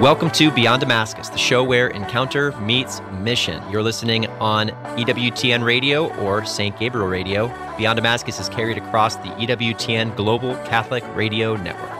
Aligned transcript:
Welcome 0.00 0.30
to 0.32 0.50
Beyond 0.50 0.80
Damascus, 0.80 1.28
the 1.28 1.38
show 1.38 1.62
where 1.62 1.88
encounter 1.88 2.52
meets 2.60 3.00
mission. 3.20 3.62
You're 3.70 3.82
listening 3.82 4.26
on 4.40 4.68
EWTN 4.98 5.64
Radio 5.64 6.12
or 6.16 6.44
St. 6.44 6.78
Gabriel 6.78 7.06
Radio. 7.06 7.46
Beyond 7.78 7.96
Damascus 7.96 8.40
is 8.40 8.48
carried 8.48 8.76
across 8.76 9.16
the 9.16 9.28
EWTN 9.28 10.14
Global 10.16 10.56
Catholic 10.64 11.04
Radio 11.14 11.56
Network. 11.56 11.90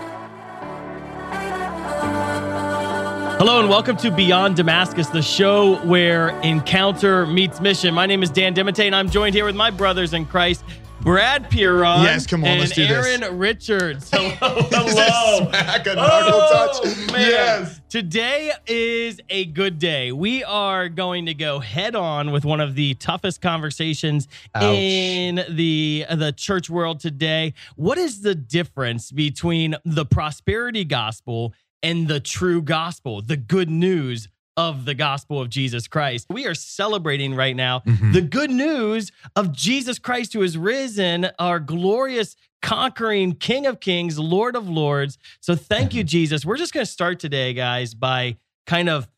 Hello 3.38 3.60
and 3.60 3.68
welcome 3.68 3.96
to 3.98 4.10
Beyond 4.10 4.56
Damascus, 4.56 5.06
the 5.08 5.22
show 5.22 5.76
where 5.84 6.30
encounter 6.40 7.26
meets 7.26 7.60
mission. 7.60 7.94
My 7.94 8.06
name 8.06 8.22
is 8.22 8.30
Dan 8.30 8.54
DeMatte, 8.54 8.86
and 8.86 8.94
I'm 8.94 9.08
joined 9.08 9.34
here 9.34 9.44
with 9.44 9.56
my 9.56 9.70
brothers 9.70 10.12
in 10.12 10.26
Christ, 10.26 10.64
Brad 11.00 11.50
Piron. 11.50 12.02
Yes, 12.02 12.26
come 12.26 12.44
on, 12.44 12.50
and 12.50 12.60
let's 12.60 12.72
do 12.72 12.86
this. 12.86 13.06
Aaron 13.06 13.38
Richards. 13.38 14.10
Hello, 14.12 14.30
hello. 14.70 15.48
Smack 15.50 15.86
a 15.86 15.94
knuckle 15.94 16.00
Oh, 16.00 16.80
touch. 16.82 16.96
man. 17.12 17.20
Yes. 17.20 17.80
Today 17.90 18.52
is 18.66 19.20
a 19.28 19.44
good 19.46 19.78
day. 19.78 20.12
We 20.12 20.42
are 20.44 20.88
going 20.88 21.26
to 21.26 21.34
go 21.34 21.58
head 21.58 21.94
on 21.94 22.32
with 22.32 22.44
one 22.46 22.60
of 22.60 22.74
the 22.74 22.94
toughest 22.94 23.42
conversations 23.42 24.28
Ouch. 24.54 24.62
in 24.64 25.44
the 25.50 26.06
the 26.10 26.32
church 26.32 26.70
world 26.70 27.00
today. 27.00 27.52
What 27.76 27.98
is 27.98 28.22
the 28.22 28.34
difference 28.34 29.12
between 29.12 29.76
the 29.84 30.06
prosperity 30.06 30.84
gospel 30.84 31.52
and 31.82 32.08
the 32.08 32.18
true 32.18 32.62
gospel, 32.62 33.20
the 33.20 33.36
good 33.36 33.68
news 33.68 34.28
of 34.56 34.84
the 34.84 34.94
gospel 34.94 35.40
of 35.40 35.48
Jesus 35.48 35.88
Christ? 35.88 36.26
We 36.30 36.46
are 36.46 36.54
celebrating 36.54 37.34
right 37.34 37.56
now 37.56 37.80
Mhm. 37.86 38.12
the 38.12 38.20
good 38.20 38.50
news 38.50 39.10
of 39.36 39.52
Jesus 39.52 39.98
Christ 39.98 40.32
who 40.32 40.42
is 40.42 40.56
risen, 40.58 41.28
our 41.38 41.58
glorious 41.60 42.36
conquering 42.62 43.32
King 43.34 43.66
of 43.66 43.80
Kings, 43.80 44.18
Lord 44.18 44.56
of 44.56 44.68
Lords. 44.68 45.18
So 45.40 45.54
thank 45.54 45.92
you, 45.94 46.02
Jesus. 46.02 46.44
We're 46.46 46.56
just 46.56 46.72
going 46.72 46.86
to 46.86 46.90
start 46.90 47.20
today, 47.20 47.52
guys, 47.52 47.94
by 47.94 48.36
kind 48.66 48.88
of. 48.88 49.08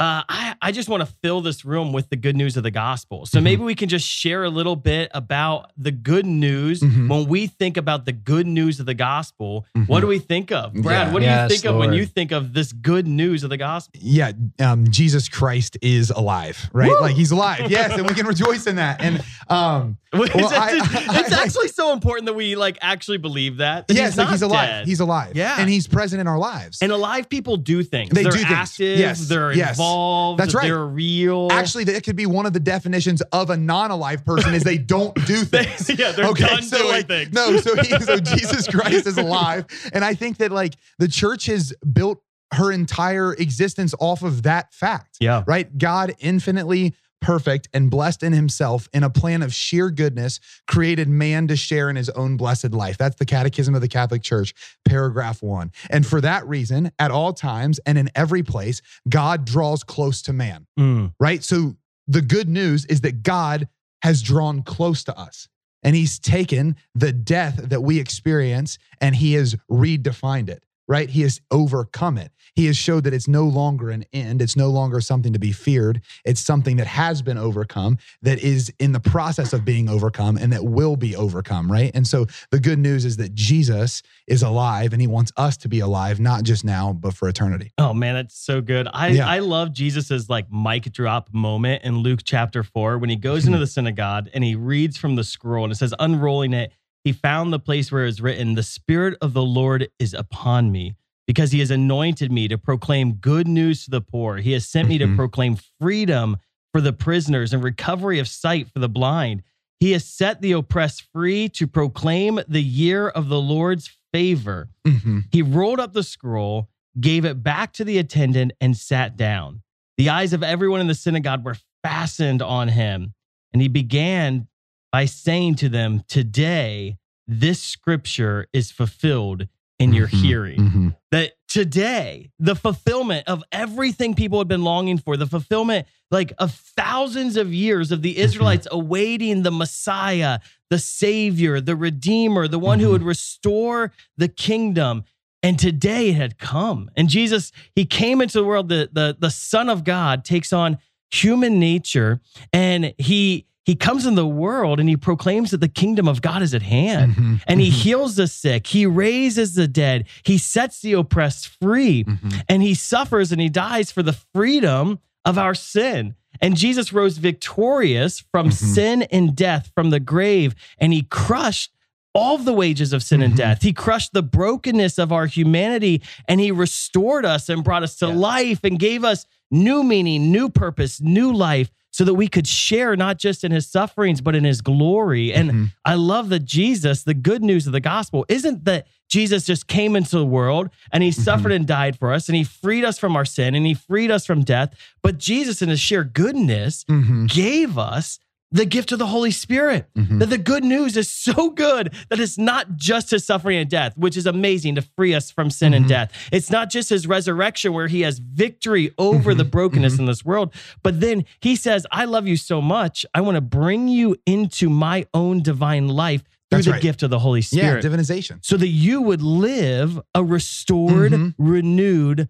Uh, 0.00 0.22
I, 0.30 0.54
I 0.62 0.72
just 0.72 0.88
want 0.88 1.02
to 1.06 1.14
fill 1.22 1.42
this 1.42 1.62
room 1.62 1.92
with 1.92 2.08
the 2.08 2.16
good 2.16 2.34
news 2.34 2.56
of 2.56 2.62
the 2.62 2.70
gospel. 2.70 3.26
So 3.26 3.38
Mhm. 3.38 3.42
maybe 3.42 3.62
we 3.64 3.74
can 3.74 3.90
just 3.90 4.06
share 4.08 4.44
a 4.44 4.48
little 4.48 4.74
bit 4.74 5.10
about 5.12 5.72
the 5.76 5.90
good 5.92 6.24
news. 6.24 6.80
Mhm. 6.80 7.08
When 7.10 7.28
we 7.28 7.46
think 7.48 7.76
about 7.76 8.06
the 8.06 8.12
good 8.12 8.46
news 8.46 8.80
of 8.80 8.86
the 8.86 8.94
gospel, 8.94 9.66
what 9.86 9.98
Mhm. 9.98 10.00
do 10.00 10.06
we 10.06 10.18
think 10.18 10.50
of? 10.52 10.72
Brad, 10.72 11.08
Yeah. 11.08 11.12
what 11.12 11.18
do 11.20 11.26
you 11.26 11.30
Yes, 11.30 11.50
think 11.50 11.64
of 11.66 11.76
when 11.76 11.92
you 11.92 12.06
think 12.06 12.32
of 12.32 12.54
this 12.54 12.72
good 12.72 13.06
news 13.06 13.44
of 13.44 13.50
the 13.50 13.58
gospel? 13.58 14.00
Yeah, 14.02 14.32
um, 14.58 14.90
Jesus 14.90 15.28
Christ 15.28 15.76
is 15.82 16.08
alive, 16.08 16.70
right? 16.72 16.88
Woo! 16.88 17.00
Like 17.02 17.16
he's 17.16 17.30
alive. 17.30 17.70
Yes, 17.70 17.92
and 17.98 18.08
we 18.08 18.14
can 18.14 18.26
rejoice 18.26 18.66
in 18.66 18.76
that. 18.76 19.02
And 19.02 19.22
um, 19.48 19.98
It's- 20.12 20.34
Well, 20.34 20.48
I- 20.52 20.70
it's 20.72 21.32
I- 21.38 21.44
actually 21.44 21.68
so 21.68 21.92
important 21.92 22.26
that 22.26 22.32
we 22.32 22.56
like 22.56 22.78
actually 22.82 23.18
believe 23.18 23.58
that. 23.58 23.86
that 23.86 23.94
yes, 23.94 24.16
like 24.16 24.26
not 24.26 24.32
he's 24.32 24.42
alive. 24.42 24.68
dead. 24.68 24.86
He's 24.88 24.98
alive. 25.00 25.32
Yeah. 25.36 25.56
and 25.58 25.68
he's 25.70 25.86
present 25.86 26.20
in 26.20 26.26
our 26.26 26.38
lives. 26.38 26.78
and 26.82 26.90
alive 26.90 27.28
people 27.28 27.56
do 27.58 27.82
things. 27.84 28.10
They 28.10 28.22
They're 28.24 28.32
do 28.32 28.38
things. 28.38 28.50
active. 28.50 28.98
Yes, 28.98 29.28
They're 29.28 29.52
yes. 29.52 29.70
involved. 29.72 29.89
That's 30.36 30.54
right. 30.54 30.64
They're 30.64 30.84
real. 30.86 31.48
Actually, 31.50 31.84
that 31.84 32.04
could 32.04 32.16
be 32.16 32.26
one 32.26 32.46
of 32.46 32.52
the 32.52 32.60
definitions 32.60 33.20
of 33.32 33.50
a 33.50 33.56
non-alive 33.56 34.24
person 34.24 34.54
is 34.54 34.62
they 34.64 34.78
don't 34.94 35.14
do 35.26 35.44
They- 35.44 35.64
things. 35.64 35.98
yeah, 35.98 36.12
they're 36.12 36.32
done 36.32 36.62
doing 36.68 36.88
like, 36.88 37.06
things. 37.06 37.32
No, 37.32 37.56
so 37.58 37.76
he, 37.76 37.90
so 38.00 38.16
Jesus 38.36 38.66
Christ 38.68 39.06
is 39.06 39.18
alive, 39.18 39.66
and 39.92 40.04
I 40.04 40.14
think 40.14 40.38
that 40.38 40.50
like 40.52 40.74
the 40.98 41.08
church 41.08 41.46
has 41.46 41.72
built 41.92 42.22
her 42.52 42.72
entire 42.72 43.32
existence 43.34 43.94
off 44.00 44.22
of 44.22 44.42
that 44.42 44.74
fact. 44.74 45.18
yeah. 45.20 45.44
right? 45.46 45.76
God 45.78 46.14
infinitely 46.18 46.94
perfect 47.20 47.68
and 47.74 47.90
blessed 47.90 48.22
in 48.22 48.32
himself 48.32 48.88
in 48.92 49.02
a 49.02 49.10
plan 49.10 49.42
of 49.42 49.52
sheer 49.54 49.90
goodness 49.90 50.40
created 50.66 51.08
man 51.08 51.46
to 51.48 51.56
share 51.56 51.90
in 51.90 51.96
his 51.96 52.08
own 52.10 52.36
blessed 52.36 52.72
life. 52.72 52.96
That's 52.98 53.16
the 53.16 53.26
catechism 53.26 53.74
of 53.74 53.80
the 53.80 53.88
Catholic 53.88 54.22
Church, 54.22 54.54
paragraph 54.84 55.42
1. 55.42 55.70
And 55.90 56.06
for 56.06 56.20
that 56.22 56.46
reason, 56.48 56.90
at 56.98 57.10
all 57.10 57.32
times 57.32 57.78
and 57.86 57.98
in 57.98 58.10
every 58.14 58.42
place, 58.42 58.80
God 59.08 59.44
draws 59.44 59.82
close 59.84 60.22
to 60.22 60.32
man, 60.32 60.66
Mm. 60.78 61.12
right? 61.20 61.42
So 61.44 61.76
the 62.08 62.22
good 62.22 62.48
news 62.48 62.84
is 62.86 63.02
that 63.02 63.22
God 63.22 63.68
has 64.02 64.22
drawn 64.22 64.62
close 64.62 65.04
to 65.04 65.16
us. 65.18 65.46
And 65.82 65.96
he's 65.96 66.18
taken 66.18 66.76
the 66.94 67.10
death 67.12 67.56
that 67.56 67.80
we 67.82 67.98
experience 67.98 68.78
and 69.00 69.16
he 69.16 69.32
has 69.34 69.56
redefined 69.70 70.50
it, 70.50 70.62
right? 70.90 71.08
He 71.08 71.22
has 71.22 71.40
overcome 71.52 72.18
it. 72.18 72.32
He 72.56 72.66
has 72.66 72.76
showed 72.76 73.04
that 73.04 73.14
it's 73.14 73.28
no 73.28 73.44
longer 73.44 73.90
an 73.90 74.04
end. 74.12 74.42
It's 74.42 74.56
no 74.56 74.68
longer 74.70 75.00
something 75.00 75.32
to 75.32 75.38
be 75.38 75.52
feared. 75.52 76.02
It's 76.24 76.40
something 76.40 76.78
that 76.78 76.88
has 76.88 77.22
been 77.22 77.38
overcome, 77.38 77.98
that 78.22 78.40
is 78.40 78.72
in 78.80 78.90
the 78.90 78.98
process 78.98 79.52
of 79.52 79.64
being 79.64 79.88
overcome, 79.88 80.36
and 80.36 80.52
that 80.52 80.64
will 80.64 80.96
be 80.96 81.14
overcome, 81.14 81.70
right? 81.70 81.92
And 81.94 82.04
so 82.08 82.26
the 82.50 82.58
good 82.58 82.80
news 82.80 83.04
is 83.04 83.18
that 83.18 83.36
Jesus 83.36 84.02
is 84.26 84.42
alive 84.42 84.92
and 84.92 85.00
he 85.00 85.06
wants 85.06 85.30
us 85.36 85.56
to 85.58 85.68
be 85.68 85.78
alive, 85.78 86.18
not 86.18 86.42
just 86.42 86.64
now, 86.64 86.92
but 86.92 87.14
for 87.14 87.28
eternity. 87.28 87.70
Oh 87.78 87.94
man, 87.94 88.16
that's 88.16 88.36
so 88.36 88.60
good. 88.60 88.88
I 88.92 89.08
Yeah. 89.10 89.28
I 89.28 89.38
love 89.38 89.72
Jesus's 89.72 90.28
like 90.28 90.50
mic 90.50 90.92
drop 90.92 91.32
moment 91.32 91.84
in 91.84 91.98
Luke 91.98 92.20
chapter 92.24 92.64
four 92.64 92.98
when 92.98 93.10
he 93.10 93.16
goes 93.16 93.46
into 93.46 93.58
the 93.58 93.66
synagogue 93.68 94.28
and 94.34 94.42
he 94.42 94.56
reads 94.56 94.96
from 94.96 95.14
the 95.14 95.22
scroll 95.22 95.62
and 95.62 95.72
it 95.72 95.76
says, 95.76 95.94
unrolling 96.00 96.52
it, 96.52 96.72
he 97.04 97.12
found 97.12 97.52
the 97.52 97.58
place 97.58 97.90
where 97.90 98.04
it 98.04 98.08
is 98.08 98.20
written, 98.20 98.54
"The 98.54 98.62
Spirit 98.62 99.16
of 99.20 99.32
the 99.32 99.42
Lord 99.42 99.88
is 99.98 100.14
upon 100.14 100.70
me." 100.72 100.94
Because 101.26 101.52
he 101.52 101.60
has 101.60 101.70
anointed 101.70 102.32
me 102.32 102.48
to 102.48 102.58
proclaim 102.58 103.12
good 103.12 103.46
news 103.46 103.84
to 103.84 103.90
the 103.90 104.00
poor. 104.00 104.38
He 104.38 104.52
has 104.52 104.66
sent 104.66 104.88
me 104.88 104.98
to 104.98 105.06
Mhm. 105.06 105.16
proclaim 105.16 105.56
freedom 105.80 106.38
for 106.72 106.80
the 106.80 106.92
prisoners 106.92 107.52
and 107.52 107.62
recovery 107.62 108.18
of 108.18 108.26
sight 108.26 108.68
for 108.68 108.80
the 108.80 108.88
blind. 108.88 109.42
He 109.78 109.92
has 109.92 110.04
set 110.04 110.42
the 110.42 110.52
oppressed 110.52 111.06
free 111.12 111.48
to 111.50 111.66
proclaim 111.68 112.40
the 112.48 112.62
year 112.62 113.08
of 113.08 113.28
the 113.28 113.40
Lord's 113.40 113.90
favor. 114.12 114.70
Mhm. 114.84 115.24
He 115.30 115.40
rolled 115.40 115.78
up 115.78 115.92
the 115.92 116.02
scroll, 116.02 116.68
gave 117.00 117.24
it 117.24 117.44
back 117.44 117.72
to 117.74 117.84
the 117.84 117.98
attendant, 117.98 118.52
and 118.60 118.76
sat 118.76 119.16
down. 119.16 119.62
The 119.96 120.08
eyes 120.08 120.32
of 120.32 120.42
everyone 120.42 120.80
in 120.80 120.88
the 120.88 120.94
synagogue 120.94 121.44
were 121.44 121.58
fastened 121.84 122.42
on 122.42 122.68
him. 122.68 123.14
And 123.52 123.62
he 123.62 123.68
began 123.68 124.48
by 124.92 125.04
saying 125.04 125.56
to 125.56 125.68
them, 125.68 126.02
Today, 126.08 126.96
this 127.26 127.62
scripture 127.62 128.46
is 128.52 128.70
fulfilled 128.70 129.46
in 129.78 129.92
your 129.92 130.08
Mhm. 130.08 130.22
hearing. 130.22 130.58
Mhm. 130.60 130.96
That 131.10 131.32
today, 131.48 132.30
the 132.38 132.54
fulfillment 132.54 133.26
of 133.26 133.42
everything 133.50 134.14
people 134.14 134.38
had 134.38 134.48
been 134.48 134.62
longing 134.64 134.98
for, 134.98 135.16
the 135.16 135.26
fulfillment 135.26 135.86
like 136.10 136.32
of 136.38 136.52
thousands 136.52 137.36
of 137.36 137.54
years 137.54 137.92
of 137.92 138.02
the 138.02 138.18
Israelites 138.18 138.66
awaiting 138.70 139.42
the 139.42 139.50
Messiah, 139.52 140.40
the 140.70 140.78
Savior, 140.78 141.60
the 141.60 141.76
Redeemer, 141.76 142.48
the 142.48 142.58
one 142.58 142.80
who 142.80 142.88
Mhm. 142.88 142.92
would 142.92 143.02
restore 143.04 143.92
the 144.16 144.28
kingdom. 144.28 145.04
And 145.42 145.58
today 145.58 146.10
it 146.10 146.16
had 146.16 146.36
come. 146.36 146.90
And 146.96 147.08
Jesus, 147.08 147.52
he 147.74 147.86
came 147.86 148.20
into 148.20 148.38
the 148.38 148.44
world, 148.44 148.68
the, 148.68 148.90
the, 148.92 149.16
the 149.18 149.30
Son 149.30 149.68
of 149.70 149.84
God 149.84 150.24
takes 150.24 150.52
on 150.52 150.78
human 151.10 151.58
nature 151.58 152.20
and 152.52 152.92
he 152.98 153.46
he 153.70 153.76
comes 153.76 154.04
in 154.04 154.16
the 154.16 154.26
world 154.26 154.80
and 154.80 154.88
he 154.88 154.96
proclaims 154.96 155.52
that 155.52 155.60
the 155.60 155.68
kingdom 155.68 156.08
of 156.08 156.20
God 156.20 156.42
is 156.42 156.52
at 156.54 156.62
hand 156.62 157.14
Mhm. 157.14 157.40
and 157.46 157.60
he 157.60 157.68
Mhm. 157.68 157.82
heals 157.84 158.16
the 158.16 158.26
sick, 158.26 158.66
he 158.66 158.84
raises 158.84 159.54
the 159.54 159.68
dead, 159.68 160.06
he 160.24 160.38
sets 160.38 160.80
the 160.80 160.94
oppressed 160.94 161.46
free, 161.62 162.02
Mhm. 162.02 162.42
and 162.48 162.64
he 162.64 162.74
suffers 162.74 163.30
and 163.30 163.40
he 163.40 163.48
dies 163.48 163.92
for 163.92 164.02
the 164.02 164.16
freedom 164.34 164.98
of 165.24 165.38
our 165.38 165.54
sin. 165.54 166.16
And 166.40 166.56
Jesus 166.56 166.92
rose 166.92 167.18
victorious 167.18 168.24
from 168.32 168.48
Mhm. 168.48 168.52
sin 168.74 169.02
and 169.02 169.36
death 169.36 169.70
from 169.72 169.90
the 169.90 170.00
grave, 170.00 170.56
and 170.78 170.92
he 170.92 171.02
crushed 171.02 171.70
all 172.12 172.38
the 172.38 172.52
wages 172.52 172.92
of 172.92 173.04
sin 173.04 173.22
and 173.22 173.34
Mhm. 173.34 173.36
death. 173.36 173.62
He 173.62 173.72
crushed 173.72 174.12
the 174.12 174.22
brokenness 174.22 174.98
of 174.98 175.12
our 175.12 175.26
humanity 175.26 176.02
and 176.26 176.40
he 176.40 176.50
restored 176.50 177.24
us 177.24 177.48
and 177.48 177.62
brought 177.62 177.84
us 177.84 177.94
to 177.98 178.08
life 178.08 178.64
and 178.64 178.80
gave 178.80 179.04
us 179.04 179.26
new 179.48 179.84
meaning, 179.84 180.32
new 180.32 180.48
purpose, 180.48 181.00
new 181.00 181.32
life 181.32 181.70
so 181.92 182.04
that 182.04 182.14
we 182.14 182.28
could 182.28 182.46
share 182.46 182.94
not 182.96 183.18
just 183.18 183.42
in 183.44 183.50
his 183.52 183.66
sufferings 183.66 184.20
but 184.20 184.34
in 184.36 184.44
his 184.44 184.60
glory. 184.60 185.32
And 185.32 185.50
Mhm. 185.50 185.72
I 185.84 185.94
love 185.94 186.28
that 186.28 186.44
Jesus, 186.44 187.02
the 187.02 187.14
good 187.14 187.42
news 187.42 187.66
of 187.66 187.72
the 187.72 187.80
gospel, 187.80 188.24
isn't 188.28 188.64
that 188.64 188.86
Jesus 189.08 189.44
just 189.44 189.66
came 189.66 189.96
into 189.96 190.16
the 190.16 190.24
world 190.24 190.70
and 190.92 191.02
he 191.02 191.10
suffered 191.10 191.50
and 191.52 191.66
died 191.66 191.98
for 191.98 192.12
us 192.12 192.28
and 192.28 192.36
he 192.36 192.44
freed 192.44 192.84
us 192.84 192.96
from 192.98 193.16
our 193.16 193.24
sin 193.24 193.54
and 193.56 193.66
he 193.66 193.74
freed 193.74 194.10
us 194.10 194.24
from 194.24 194.42
death. 194.42 194.72
But 195.02 195.18
Jesus, 195.18 195.62
in 195.62 195.68
his 195.68 195.80
sheer 195.80 196.04
goodness, 196.04 196.84
Mhm. 196.88 197.28
gave 197.28 197.76
us 197.76 198.20
the 198.52 198.64
gift 198.66 198.90
of 198.90 198.98
the 198.98 199.06
Holy 199.06 199.30
Spirit. 199.30 199.86
Mhm. 199.96 200.18
That 200.18 200.30
the 200.30 200.38
good 200.38 200.64
news 200.64 200.96
is 200.96 201.08
so 201.08 201.50
good 201.50 201.94
that 202.08 202.18
it's 202.18 202.36
not 202.36 202.76
just 202.76 203.10
his 203.12 203.24
suffering 203.24 203.58
and 203.58 203.70
death, 203.70 203.96
which 203.96 204.16
is 204.16 204.26
amazing 204.26 204.74
to 204.74 204.82
free 204.82 205.14
us 205.14 205.30
from 205.30 205.50
sin 205.50 205.72
and 205.72 205.84
Mhm. 205.84 205.88
death. 205.88 206.12
It's 206.32 206.50
not 206.50 206.68
just 206.70 206.90
his 206.90 207.06
resurrection 207.06 207.72
where 207.72 207.86
he 207.86 208.00
has 208.00 208.18
victory 208.18 208.90
over 208.98 209.34
Mhm. 209.34 209.38
the 209.38 209.44
brokenness 209.44 209.94
Mhm. 209.94 209.98
in 210.00 210.06
this 210.06 210.24
world, 210.24 210.52
but 210.82 211.00
then 211.00 211.24
he 211.40 211.54
says, 211.54 211.86
I 211.92 212.06
love 212.06 212.26
you 212.26 212.36
so 212.36 212.60
much. 212.60 213.06
I 213.14 213.20
want 213.20 213.36
to 213.36 213.40
bring 213.40 213.86
you 213.86 214.16
into 214.26 214.68
my 214.68 215.06
own 215.14 215.42
divine 215.42 215.86
life 215.88 216.22
through 216.50 216.58
That's 216.58 216.66
the 216.66 216.72
right. 216.72 216.82
gift 216.82 217.04
of 217.04 217.10
the 217.10 217.20
Holy 217.20 217.42
Spirit. 217.42 217.84
Yeah, 217.84 217.88
divinization. 217.90 218.38
so 218.44 218.56
that 218.56 218.66
you 218.68 219.00
would 219.00 219.22
live 219.22 220.00
a 220.14 220.24
restored, 220.24 221.12
Mhm. 221.12 221.34
renewed 221.38 222.28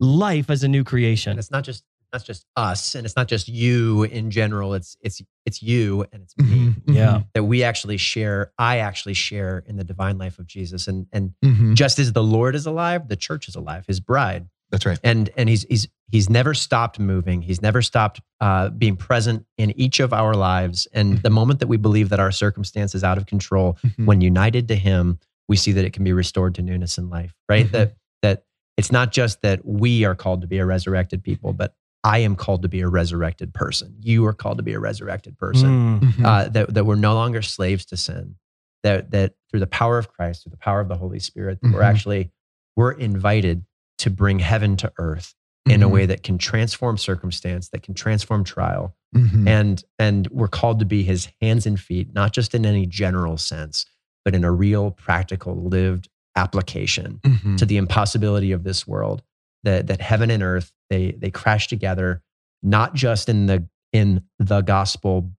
life 0.00 0.50
as 0.50 0.62
a 0.62 0.68
new 0.68 0.78
and 0.80 0.86
creation. 0.86 1.38
it's 1.38 1.50
not 1.50 1.64
just 1.64 1.82
that's 2.12 2.24
just 2.24 2.44
us 2.56 2.94
and 2.94 3.06
it's 3.06 3.16
not 3.16 3.26
just 3.26 3.48
you 3.48 4.04
in 4.04 4.30
general 4.30 4.74
it's 4.74 4.96
it's 5.00 5.22
it's 5.46 5.62
you 5.62 6.04
and 6.12 6.22
it's 6.22 6.36
me 6.36 6.44
Mhm. 6.68 6.74
Yeah. 6.86 7.22
that 7.34 7.44
we 7.44 7.62
actually 7.62 7.96
share 7.96 8.52
i 8.58 8.78
actually 8.78 9.14
share 9.14 9.64
in 9.66 9.76
the 9.76 9.84
divine 9.84 10.18
life 10.18 10.38
of 10.38 10.46
jesus 10.46 10.86
and 10.88 11.06
and 11.12 11.32
Mhm. 11.44 11.74
just 11.74 11.98
as 11.98 12.12
the 12.12 12.22
lord 12.22 12.54
is 12.54 12.66
alive 12.66 13.08
the 13.08 13.16
church 13.16 13.48
is 13.48 13.54
alive 13.56 13.84
his 13.86 13.98
bride 14.00 14.46
That's 14.70 14.84
right. 14.86 14.98
and 15.02 15.30
and 15.36 15.48
he's 15.48 15.62
he's 15.64 15.88
he's 16.10 16.28
never 16.28 16.52
stopped 16.54 16.98
moving 16.98 17.40
he's 17.42 17.62
never 17.62 17.80
stopped 17.82 18.20
uh, 18.40 18.68
being 18.70 18.96
present 18.96 19.46
in 19.56 19.70
each 19.80 19.98
of 20.00 20.12
our 20.12 20.34
lives 20.34 20.86
and 20.92 21.18
the 21.22 21.30
moment 21.30 21.60
that 21.60 21.68
we 21.68 21.76
believe 21.78 22.10
that 22.10 22.20
our 22.20 22.30
circumstance 22.32 22.94
is 22.94 23.02
out 23.02 23.16
of 23.16 23.24
control 23.26 23.78
Mhm. 23.84 24.04
when 24.06 24.20
united 24.20 24.68
to 24.68 24.74
him 24.76 25.18
we 25.48 25.56
see 25.56 25.72
that 25.72 25.84
it 25.84 25.92
can 25.94 26.04
be 26.04 26.12
restored 26.12 26.54
to 26.56 26.62
newness 26.62 26.98
in 26.98 27.08
life 27.08 27.34
right 27.48 27.66
Mhm. 27.68 27.72
that 27.72 27.96
that 28.22 28.44
it's 28.76 28.92
not 28.92 29.12
just 29.12 29.42
that 29.42 29.64
we 29.64 30.04
are 30.04 30.14
called 30.14 30.40
to 30.42 30.46
be 30.46 30.58
a 30.58 30.66
resurrected 30.66 31.22
people 31.22 31.52
but 31.54 31.74
i 32.04 32.18
am 32.18 32.34
called 32.36 32.62
to 32.62 32.68
be 32.68 32.80
a 32.80 32.88
resurrected 32.88 33.52
person 33.54 33.94
you 34.00 34.24
are 34.26 34.32
called 34.32 34.56
to 34.58 34.62
be 34.62 34.72
a 34.74 34.80
resurrected 34.80 35.36
person 35.38 36.00
Mm. 36.00 36.00
Mhm. 36.00 36.24
uh, 36.24 36.48
that, 36.50 36.74
that 36.74 36.84
we're 36.84 36.94
no 36.96 37.14
longer 37.14 37.42
slaves 37.42 37.84
to 37.86 37.96
sin 37.96 38.36
that 38.82 39.10
that 39.12 39.34
through 39.50 39.60
the 39.60 39.66
power 39.66 39.98
of 39.98 40.12
christ 40.12 40.42
through 40.42 40.50
the 40.50 40.56
power 40.56 40.80
of 40.80 40.88
the 40.88 40.96
holy 40.96 41.18
spirit 41.20 41.58
that 41.62 41.72
we're 41.72 41.82
actually 41.82 42.30
we're 42.76 42.92
invited 42.92 43.64
to 43.98 44.10
bring 44.10 44.38
heaven 44.38 44.76
to 44.78 44.92
earth 44.98 45.34
in 45.66 45.82
a 45.82 45.86
Mhm. 45.88 45.92
way 45.92 46.06
that 46.06 46.22
can 46.24 46.38
transform 46.38 46.98
circumstance 46.98 47.68
that 47.68 47.82
can 47.84 47.94
transform 47.94 48.42
trial 48.44 48.96
Mhm. 49.14 49.46
and 49.48 49.84
and 49.98 50.26
we're 50.30 50.48
called 50.48 50.78
to 50.80 50.84
be 50.84 51.02
his 51.04 51.28
hands 51.40 51.66
and 51.66 51.78
feet 51.78 52.12
not 52.14 52.32
just 52.32 52.54
in 52.54 52.66
any 52.66 52.86
general 52.86 53.36
sense 53.38 53.86
but 54.24 54.34
in 54.34 54.42
a 54.44 54.50
real 54.50 54.90
practical 54.92 55.54
lived 55.68 56.08
application 56.36 57.20
Mhm. 57.24 57.56
to 57.58 57.66
the 57.66 57.76
impossibility 57.76 58.50
of 58.52 58.64
this 58.64 58.86
world 58.86 59.22
that 59.64 59.86
that 59.86 60.00
heaven 60.00 60.30
and 60.30 60.42
earth 60.42 60.72
they 60.90 61.12
they 61.12 61.30
crash 61.30 61.68
together 61.68 62.22
not 62.62 62.94
just 62.94 63.28
in 63.28 63.46
the 63.46 63.66
in 63.92 64.22
the 64.38 64.60
gospel 64.60 65.32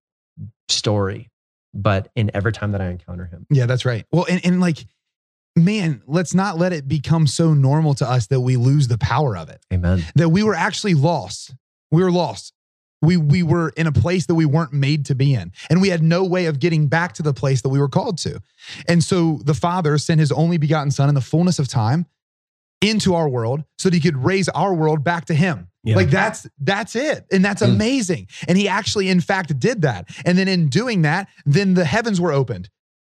story 0.69 1.29
but 1.73 2.09
in 2.15 2.31
every 2.33 2.51
time 2.51 2.71
that 2.71 2.81
i 2.81 2.89
encounter 2.89 3.25
him 3.25 3.45
Yeah, 3.49 3.65
that's 3.65 3.85
right. 3.85 4.05
Well, 4.11 4.25
and, 4.29 4.45
and 4.45 4.59
like, 4.61 4.85
man, 5.55 6.01
let's 6.07 6.33
not 6.33 6.57
let 6.57 6.73
it 6.73 6.87
become 6.87 7.27
so 7.27 7.53
normal 7.53 7.93
to 7.95 8.09
us 8.09 8.27
that 8.27 8.41
we 8.41 8.57
lose 8.57 8.87
the 8.87 8.97
power 8.97 9.35
of 9.37 9.49
it. 9.49 9.65
amen 9.73 10.03
That 10.15 10.29
we 10.29 10.43
were 10.43 10.55
actually 10.55 10.93
lost. 10.93 11.55
We 11.91 12.03
were 12.03 12.11
lost. 12.11 12.53
We 13.01 13.17
we 13.17 13.43
were 13.43 13.69
in 13.75 13.85
a 13.85 13.91
place 13.91 14.27
that 14.27 14.35
we 14.35 14.45
weren't 14.45 14.71
made 14.73 15.05
to 15.07 15.15
be 15.15 15.33
in. 15.33 15.51
And 15.69 15.81
we 15.81 15.89
had 15.89 16.01
no 16.01 16.23
way 16.23 16.45
of 16.45 16.59
getting 16.59 16.87
back 16.87 17.13
to 17.13 17.23
the 17.23 17.33
place 17.33 17.61
that 17.61 17.69
we 17.69 17.79
were 17.79 17.89
called 17.89 18.17
to. 18.19 18.39
And 18.87 19.03
so 19.03 19.41
the 19.43 19.53
Father 19.53 19.97
sent 19.97 20.19
his 20.19 20.31
only 20.31 20.57
begotten 20.57 20.89
Son 20.91 21.09
in 21.09 21.15
the 21.15 21.21
fullness 21.21 21.59
of 21.59 21.67
time 21.67 22.05
into 22.83 23.15
our 23.15 23.27
world 23.29 23.63
so 23.77 23.89
that 23.89 23.95
he 23.95 24.01
could 24.01 24.17
raise 24.17 24.49
our 24.49 24.73
world 24.73 25.03
back 25.03 25.25
to 25.25 25.33
him. 25.33 25.67
Yeah. 25.83 25.95
Like 25.95 26.09
that's 26.09 26.47
that's 26.59 26.95
it. 26.95 27.25
And 27.31 27.43
that's 27.43 27.61
Mm. 27.61 27.73
amazing. 27.75 28.27
And 28.47 28.57
he 28.57 28.67
actually 28.67 29.09
in 29.09 29.19
fact 29.21 29.57
did 29.59 29.81
that. 29.81 30.07
And 30.25 30.37
then 30.37 30.47
in 30.47 30.69
doing 30.69 31.01
that, 31.03 31.27
then 31.45 31.73
the 31.73 31.85
heavens 31.85 32.21
were 32.21 32.31
opened, 32.31 32.69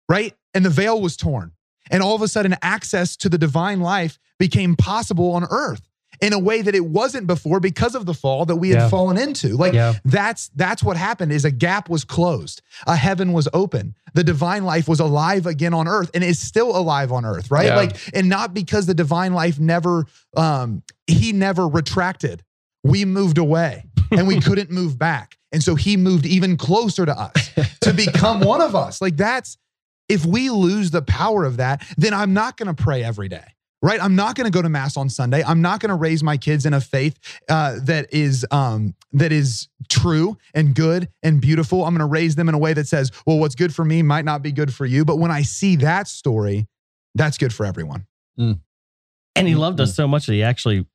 right? 0.10 0.34
And 0.54 0.64
the 0.66 0.70
veil 0.70 1.02
was 1.02 1.18
torn. 1.18 1.52
And 1.90 2.02
all 2.02 2.16
of 2.16 2.22
a 2.22 2.28
sudden 2.28 2.56
access 2.62 3.18
to 3.18 3.30
the 3.30 3.38
divine 3.38 3.82
life 3.82 4.18
became 4.40 4.76
possible 4.76 5.32
on 5.34 5.44
earth 5.50 5.82
in 6.20 6.34
a 6.34 6.40
way 6.40 6.62
that 6.62 6.76
it 6.76 6.86
wasn't 6.86 7.26
before 7.26 7.60
because 7.60 7.96
of 7.96 8.06
the 8.06 8.14
fall 8.14 8.46
that 8.46 8.58
we 8.58 8.70
had 8.70 8.80
Yeah. 8.80 8.90
fallen 8.90 9.18
into. 9.18 9.56
Like 9.56 9.74
yeah 9.74 9.94
that's 10.06 10.50
that's 10.56 10.84
what 10.84 10.98
happened 10.98 11.32
is 11.32 11.46
a 11.46 11.52
gap 11.52 11.90
was 11.90 12.04
closed. 12.04 12.62
A 12.86 12.96
heaven 12.96 13.34
was 13.34 13.48
open. 13.54 13.96
The 14.14 14.24
divine 14.24 14.66
life 14.66 14.88
was 14.88 15.00
alive 15.00 15.46
again 15.46 15.74
on 15.74 15.88
earth 15.88 16.12
and 16.14 16.24
is 16.24 16.38
still 16.40 16.76
alive 16.76 17.12
on 17.12 17.24
earth, 17.26 17.50
right? 17.50 17.68
Yeah. 17.68 17.76
Like 17.78 17.98
and 18.14 18.28
not 18.30 18.54
because 18.54 18.86
the 18.86 18.94
divine 18.94 19.34
life 19.34 19.60
never 19.60 20.06
um 20.36 20.84
he 21.08 21.32
never 21.34 21.68
retracted. 21.68 22.44
We 22.84 23.06
moved 23.06 23.38
away 23.38 23.86
and 24.12 24.28
we 24.28 24.40
couldn't 24.42 24.70
move 24.72 24.98
back. 25.00 25.38
And 25.54 25.62
so 25.64 25.76
he 25.76 25.98
moved 25.98 26.26
even 26.26 26.56
closer 26.58 27.06
to 27.06 27.18
us 27.18 27.52
to 27.82 27.94
become 27.94 28.40
one 28.42 28.62
of 28.62 28.76
us. 28.76 29.02
Like 29.02 29.18
that's 29.18 29.58
if 30.10 30.26
we 30.26 30.50
lose 30.50 30.92
the 30.92 31.02
power 31.02 31.46
of 31.46 31.58
that, 31.58 31.86
then 31.98 32.14
I'm 32.14 32.34
not 32.34 32.58
going 32.58 32.74
to 32.74 32.84
pray 32.84 33.04
every 33.04 33.30
day. 33.30 33.46
Right, 33.84 34.00
I'm 34.00 34.16
not 34.16 34.36
going 34.36 34.46
to 34.46 34.52
go 34.52 34.62
to 34.62 34.70
mass 34.70 34.96
on 34.96 35.10
Sunday. 35.10 35.44
I'm 35.44 35.62
not 35.64 35.80
going 35.80 35.90
to 35.90 35.96
raise 35.96 36.22
my 36.22 36.38
kids 36.38 36.68
in 36.68 36.74
a 36.76 36.80
faith 36.82 37.18
uh, 37.50 37.80
that 37.84 38.14
is 38.14 38.46
um, 38.52 38.94
that 39.14 39.32
is 39.32 39.70
true 39.90 40.38
and 40.54 40.76
good 40.76 41.10
and 41.24 41.42
beautiful. 41.42 41.84
I'm 41.84 41.96
going 41.96 42.08
to 42.08 42.12
raise 42.12 42.36
them 42.36 42.48
in 42.48 42.54
a 42.54 42.60
way 42.60 42.74
that 42.74 42.88
says, 42.88 43.12
"Well, 43.26 43.40
what's 43.40 43.56
good 43.56 43.74
for 43.74 43.84
me 43.84 44.04
might 44.04 44.24
not 44.24 44.44
be 44.44 44.52
good 44.52 44.72
for 44.72 44.86
you." 44.86 45.04
But 45.04 45.18
when 45.18 45.32
I 45.32 45.42
see 45.42 45.78
that 45.78 46.08
story, 46.08 46.68
that's 47.16 47.40
good 47.40 47.54
for 47.54 47.66
everyone. 47.66 48.06
And 48.38 49.48
he 49.48 49.56
loved 49.56 49.78
Mm-hmm. 49.78 49.84
us 49.84 49.96
so 49.96 50.08
much 50.08 50.28
that 50.28 50.34
he 50.34 50.44
actually 50.44 50.86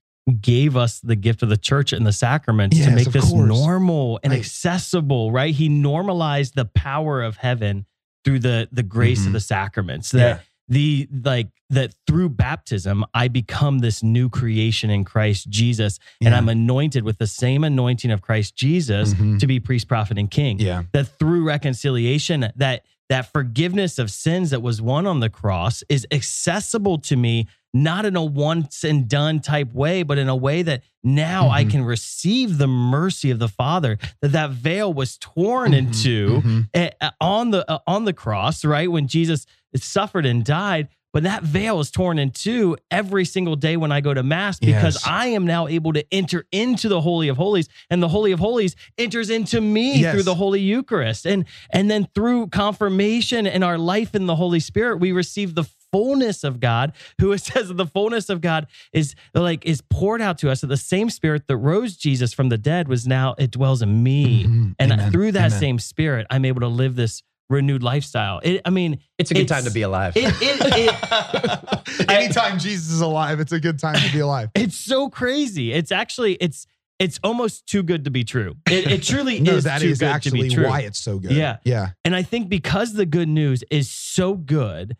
gave 0.40 0.76
us 0.76 1.00
the 1.00 1.16
gift 1.16 1.42
of 1.42 1.48
the 1.48 1.56
church 1.56 1.92
and 1.92 2.06
the 2.06 2.12
sacraments 2.12 2.76
Yes, 2.76 2.86
to 2.86 2.94
make 2.94 3.10
this 3.10 3.30
course. 3.30 3.48
normal 3.48 4.20
and 4.22 4.32
Right. 4.32 4.40
accessible, 4.40 5.30
right? 5.32 5.54
He 5.54 5.68
normalized 5.68 6.54
the 6.54 6.64
power 6.66 7.22
of 7.22 7.38
heaven 7.38 7.86
through 8.24 8.40
the 8.40 8.68
the 8.72 8.82
grace 8.82 9.22
Mhm. 9.22 9.28
of 9.28 9.32
the 9.34 9.40
sacraments. 9.40 10.10
That 10.10 10.42
the 10.68 11.08
like 11.24 11.48
that 11.70 11.94
through 12.06 12.28
baptism 12.30 13.04
I 13.14 13.28
become 13.28 13.78
this 13.80 14.02
new 14.02 14.28
creation 14.28 14.90
in 14.90 15.04
Christ 15.04 15.48
Jesus 15.48 15.98
and 16.20 16.30
Yeah. 16.32 16.38
I'm 16.38 16.48
anointed 16.48 17.04
with 17.04 17.18
the 17.18 17.26
same 17.26 17.64
anointing 17.64 18.10
of 18.10 18.20
Christ 18.22 18.56
Jesus 18.56 19.14
Mhm. 19.14 19.38
to 19.40 19.46
be 19.46 19.60
priest, 19.60 19.88
prophet 19.88 20.18
and 20.18 20.30
king 20.30 20.58
Yeah, 20.58 20.84
that 20.92 21.06
through 21.18 21.44
reconciliation 21.44 22.48
that 22.56 22.84
that 23.08 23.32
forgiveness 23.32 24.00
of 24.00 24.10
sins 24.10 24.50
that 24.50 24.62
was 24.62 24.82
won 24.82 25.06
on 25.06 25.20
the 25.20 25.30
cross 25.30 25.84
is 25.88 26.04
accessible 26.10 26.98
to 26.98 27.16
me 27.16 27.46
not 27.72 28.04
in 28.06 28.16
a 28.16 28.24
once 28.24 28.82
and 28.84 29.06
done 29.08 29.38
type 29.38 29.72
way 29.74 30.02
but 30.02 30.18
in 30.18 30.28
a 30.28 30.34
way 30.34 30.62
that 30.62 30.82
now 31.04 31.48
I 31.50 31.64
Mhm. 31.64 31.70
can 31.70 31.82
receive 31.84 32.58
the 32.58 32.66
mercy 32.66 33.30
of 33.30 33.38
the 33.38 33.48
father 33.48 33.98
that 34.22 34.32
that 34.32 34.50
veil 34.50 34.92
was 34.92 35.18
torn 35.18 35.72
Mhm. 35.72 35.78
into 35.78 36.42
Mhm. 36.42 36.68
eh, 36.74 36.90
eh, 37.00 37.10
on 37.20 37.50
the 37.50 37.70
uh, 37.70 37.78
on 37.86 38.04
the 38.06 38.12
cross 38.12 38.64
right 38.64 38.90
when 38.90 39.06
Jesus 39.06 39.46
suffered 39.82 40.26
and 40.26 40.44
died 40.44 40.88
but 41.12 41.22
that 41.22 41.42
veil 41.44 41.80
is 41.80 41.90
torn 41.90 42.18
in 42.18 42.30
two 42.30 42.76
every 42.90 43.24
single 43.24 43.56
day 43.56 43.78
when 43.78 43.90
I 43.90 44.02
go 44.02 44.12
to 44.12 44.22
mass 44.22 44.58
because 44.58 44.96
Yes. 44.96 45.06
I 45.06 45.28
am 45.28 45.46
now 45.46 45.66
able 45.66 45.94
to 45.94 46.04
enter 46.12 46.44
into 46.52 46.90
the 46.90 47.00
holy 47.00 47.28
of 47.28 47.38
holies 47.38 47.70
and 47.88 48.02
the 48.02 48.08
holy 48.08 48.32
of 48.32 48.38
holies 48.38 48.76
enters 48.98 49.30
into 49.30 49.62
me 49.62 50.00
Yes. 50.00 50.12
through 50.12 50.24
the 50.24 50.34
holy 50.34 50.60
eucharist 50.60 51.24
and 51.24 51.46
and 51.70 51.90
then 51.90 52.06
through 52.14 52.48
confirmation 52.48 53.46
and 53.46 53.64
our 53.64 53.78
life 53.78 54.14
in 54.14 54.26
the 54.26 54.36
holy 54.36 54.60
spirit 54.60 54.98
we 54.98 55.10
receive 55.12 55.54
the 55.54 55.64
fullness 55.90 56.44
of 56.44 56.60
God 56.60 56.92
who 57.18 57.32
it 57.36 57.40
says 57.40 57.68
that 57.68 57.74
the 57.78 57.86
fullness 57.86 58.28
of 58.28 58.42
God 58.42 58.66
is 58.92 59.14
like 59.32 59.64
is 59.64 59.80
poured 59.88 60.20
out 60.20 60.36
to 60.38 60.50
us 60.50 60.60
that 60.60 60.66
the 60.66 60.76
same 60.76 61.08
spirit 61.08 61.46
that 61.48 61.56
rose 61.56 61.96
Jesus 61.96 62.34
from 62.34 62.50
the 62.50 62.58
dead 62.58 62.88
was 62.88 63.06
now 63.06 63.34
it 63.38 63.50
dwells 63.52 63.80
in 63.80 64.02
me 64.02 64.44
Mhm. 64.44 64.74
and 64.78 64.92
Amen. 64.92 65.10
through 65.12 65.32
that 65.32 65.46
Amen. 65.52 65.60
same 65.60 65.78
spirit 65.78 66.26
I'm 66.28 66.44
able 66.44 66.60
to 66.60 66.68
live 66.68 66.94
this 66.96 67.22
renewed 67.48 67.82
lifestyle 67.82 68.40
it, 68.42 68.60
I 68.64 68.70
mean 68.70 68.98
it's 69.18 69.30
a 69.30 69.34
good 69.34 69.44
It's- 69.44 69.58
time 69.60 69.68
to 69.68 69.72
be 69.74 69.82
alive 69.82 70.14
it, 70.16 70.34
it, 70.40 70.60
it, 70.60 72.08
Anytime 72.10 72.58
Jesus 72.58 72.90
is 72.90 73.00
alive, 73.00 73.38
it's 73.40 73.52
a 73.52 73.60
good 73.60 73.78
time 73.78 73.94
to 73.96 74.12
be 74.12 74.18
alive. 74.20 74.50
it's 74.54 74.76
so 74.76 75.08
crazy 75.08 75.72
it's 75.72 75.92
actually 75.92 76.34
it's 76.34 76.66
it's 76.98 77.20
almost 77.22 77.66
too 77.66 77.82
good 77.82 78.04
to 78.04 78.10
be 78.10 78.24
true 78.24 78.54
it, 78.66 78.90
it 78.90 79.02
truly 79.02 79.38
no, 79.40 79.52
is 79.52 79.64
that 79.64 79.80
too 79.80 79.88
is 79.88 79.98
good 79.98 80.06
to 80.06 80.10
actually 80.12 80.42
be 80.42 80.48
true 80.54 80.66
why 80.66 80.80
it's 80.80 80.98
so 80.98 81.18
good. 81.18 81.32
Yeah. 81.32 81.58
yeah, 81.64 81.90
And 82.04 82.16
I 82.16 82.22
think 82.22 82.48
because 82.48 82.94
the 82.94 83.06
good 83.06 83.28
news 83.28 83.62
is 83.70 83.90
so 83.90 84.34
good, 84.34 84.96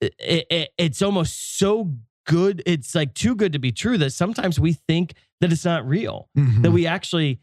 it, 0.00 0.14
it, 0.50 0.70
it's 0.78 1.00
almost 1.02 1.58
so 1.58 1.92
good. 2.26 2.62
It's 2.66 2.94
like 2.94 3.12
too 3.14 3.34
good 3.34 3.52
to 3.52 3.58
be 3.58 3.70
true 3.72 3.98
that 3.98 4.10
sometimes 4.10 4.58
we 4.58 4.72
think 4.72 5.12
that 5.40 5.52
it's 5.52 5.64
not 5.66 5.86
real, 5.86 6.28
Mhm. 6.36 6.62
that 6.62 6.70
we 6.70 6.86
actually 6.86 7.40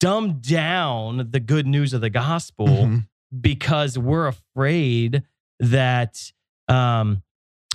dumb 0.00 0.40
down 0.40 1.28
the 1.30 1.40
good 1.40 1.66
news 1.66 1.92
of 1.92 2.00
the 2.00 2.08
gospel 2.10 2.66
Mhm. 2.68 3.06
Because 3.38 3.98
we're 3.98 4.26
afraid 4.26 5.22
that 5.60 6.32
um, 6.68 7.22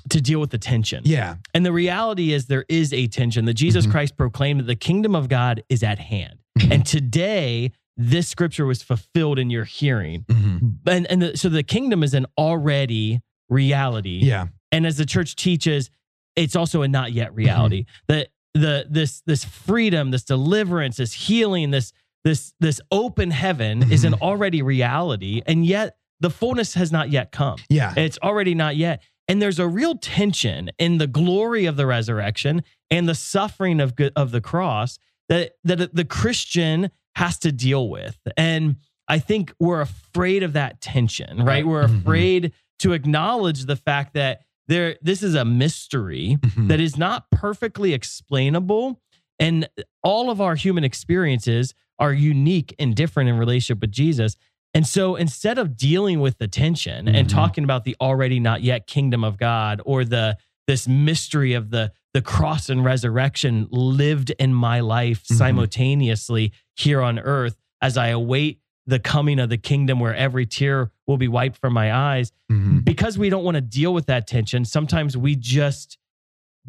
to 0.10 0.22
deal 0.22 0.40
with 0.40 0.52
the 0.52 0.58
tension. 0.58 1.02
yeah, 1.06 1.36
And 1.54 1.66
the 1.66 1.72
reality 1.72 2.32
is 2.34 2.46
there 2.48 2.66
is 2.70 2.94
a 2.94 3.08
tension 3.08 3.46
that 3.46 3.54
Jesus 3.56 3.86
Mhm. 3.88 3.92
Christ 3.92 4.18
proclaimed 4.18 4.60
that 4.62 4.68
the 4.68 4.76
kingdom 4.76 5.16
of 5.16 5.28
God 5.30 5.64
is 5.70 5.84
at 5.84 6.00
hand. 6.00 6.40
Mhm. 6.60 6.72
And 6.72 6.86
today, 6.86 7.72
this 7.98 8.28
scripture 8.28 8.66
was 8.66 8.82
fulfilled 8.84 9.40
in 9.40 9.50
your 9.50 9.64
hearing 9.66 10.26
Mhm. 10.30 10.78
and 10.86 11.08
and 11.08 11.22
the, 11.22 11.38
so 11.38 11.48
the 11.50 11.64
kingdom 11.64 12.04
is 12.04 12.14
an 12.14 12.26
already 12.38 13.22
reality 13.50 14.20
yeah, 14.24 14.48
and 14.72 14.86
as 14.86 14.98
the 14.98 15.06
church 15.06 15.36
teaches 15.36 15.90
it's 16.36 16.56
also 16.58 16.82
a 16.82 16.88
not 16.90 17.14
yet 17.14 17.34
reality 17.34 17.84
Mm-hmm. 17.84 18.14
that 18.14 18.28
the 18.54 18.86
this 18.90 19.22
this 19.26 19.46
freedom 19.46 20.12
this 20.12 20.24
deliverance 20.26 20.98
this 20.98 21.14
healing 21.14 21.72
this 21.72 21.94
this 22.26 22.54
this 22.60 22.82
open 22.92 23.32
heaven 23.32 23.90
is 23.92 24.04
an 24.04 24.14
Mhm. 24.14 24.22
already 24.22 24.62
reality 24.62 25.42
and 25.46 25.66
yet 25.66 25.96
the 26.20 26.30
fullness 26.30 26.74
has 26.74 26.92
not 26.92 27.10
yet 27.12 27.32
come 27.32 27.58
yeah. 27.70 27.94
it's 27.96 28.18
already 28.22 28.54
not 28.56 28.76
yet 28.76 29.02
and 29.30 29.42
there's 29.42 29.60
a 29.60 29.68
real 29.68 29.96
tension 29.96 30.70
in 30.78 30.98
the 30.98 31.08
glory 31.08 31.66
of 31.66 31.78
the 31.78 31.86
resurrection 31.86 32.62
and 32.92 33.08
the 33.08 33.16
suffering 33.16 33.80
of 33.80 33.94
of 34.18 34.32
the 34.32 34.42
cross 34.42 34.98
that 35.30 35.54
that 35.64 35.96
the 35.96 36.06
Christian 36.06 36.92
has 37.16 37.40
to 37.40 37.52
deal 37.52 37.90
with. 37.90 38.18
And 38.38 38.76
I 39.08 39.20
think 39.20 39.54
we're 39.60 39.82
afraid 39.82 40.44
of 40.44 40.54
that 40.54 40.82
tension, 40.82 41.44
right? 41.46 41.66
We're 41.66 41.88
Mhm. 41.88 42.00
afraid 42.02 42.52
to 42.80 42.92
acknowledge 42.94 43.66
the 43.66 43.76
fact 43.78 44.14
that 44.16 44.42
there 44.68 44.98
this 45.02 45.24
is 45.24 45.34
a 45.34 45.46
mystery 45.46 46.38
Mhm. 46.42 46.68
that 46.68 46.80
is 46.80 46.98
not 46.98 47.32
perfectly 47.32 47.94
explainable 47.94 49.02
and 49.40 49.68
all 50.04 50.30
of 50.30 50.40
our 50.42 50.56
human 50.56 50.84
experiences 50.84 51.74
are 52.00 52.14
unique 52.14 52.76
and 52.80 52.96
different 52.96 53.30
in 53.30 53.38
relationship 53.38 53.82
with 53.82 53.92
Jesus. 53.92 54.36
And 54.74 54.86
so 54.86 55.16
instead 55.16 55.58
of 55.58 55.78
dealing 55.78 56.20
with 56.20 56.38
the 56.38 56.48
tension 56.48 57.08
and 57.08 57.28
Mhm. 57.28 57.32
talking 57.32 57.64
about 57.64 57.86
the 57.86 57.96
already 58.02 58.40
not 58.40 58.62
yet 58.62 58.88
kingdom 58.88 59.24
of 59.24 59.38
God 59.38 59.82
or 59.86 60.04
the 60.04 60.38
this 60.68 60.88
mystery 60.88 61.54
of 61.54 61.70
the 61.70 61.92
the 62.14 62.22
cross 62.22 62.70
and 62.70 62.84
resurrection 62.84 63.68
lived 63.72 64.30
in 64.40 64.54
my 64.54 64.80
life 64.80 65.24
Mhm. 65.26 65.36
simultaneously 65.38 66.52
here 66.76 67.02
on 67.02 67.20
earth 67.20 67.58
as 67.82 67.98
I 67.98 68.08
await 68.08 68.60
the 68.88 69.00
coming 69.00 69.40
of 69.40 69.50
the 69.50 69.58
kingdom 69.58 70.00
where 70.00 70.16
every 70.16 70.46
tear 70.46 70.92
will 71.08 71.18
be 71.18 71.28
wiped 71.28 71.58
from 71.58 71.74
my 71.74 71.94
eyes. 71.94 72.32
Mhm. 72.52 72.86
Because 72.86 73.18
we 73.18 73.30
don't 73.30 73.44
want 73.44 73.56
to 73.56 73.62
deal 73.62 73.94
with 73.94 74.06
that 74.06 74.28
tension, 74.28 74.64
sometimes 74.64 75.18
we 75.18 75.36
just 75.36 75.98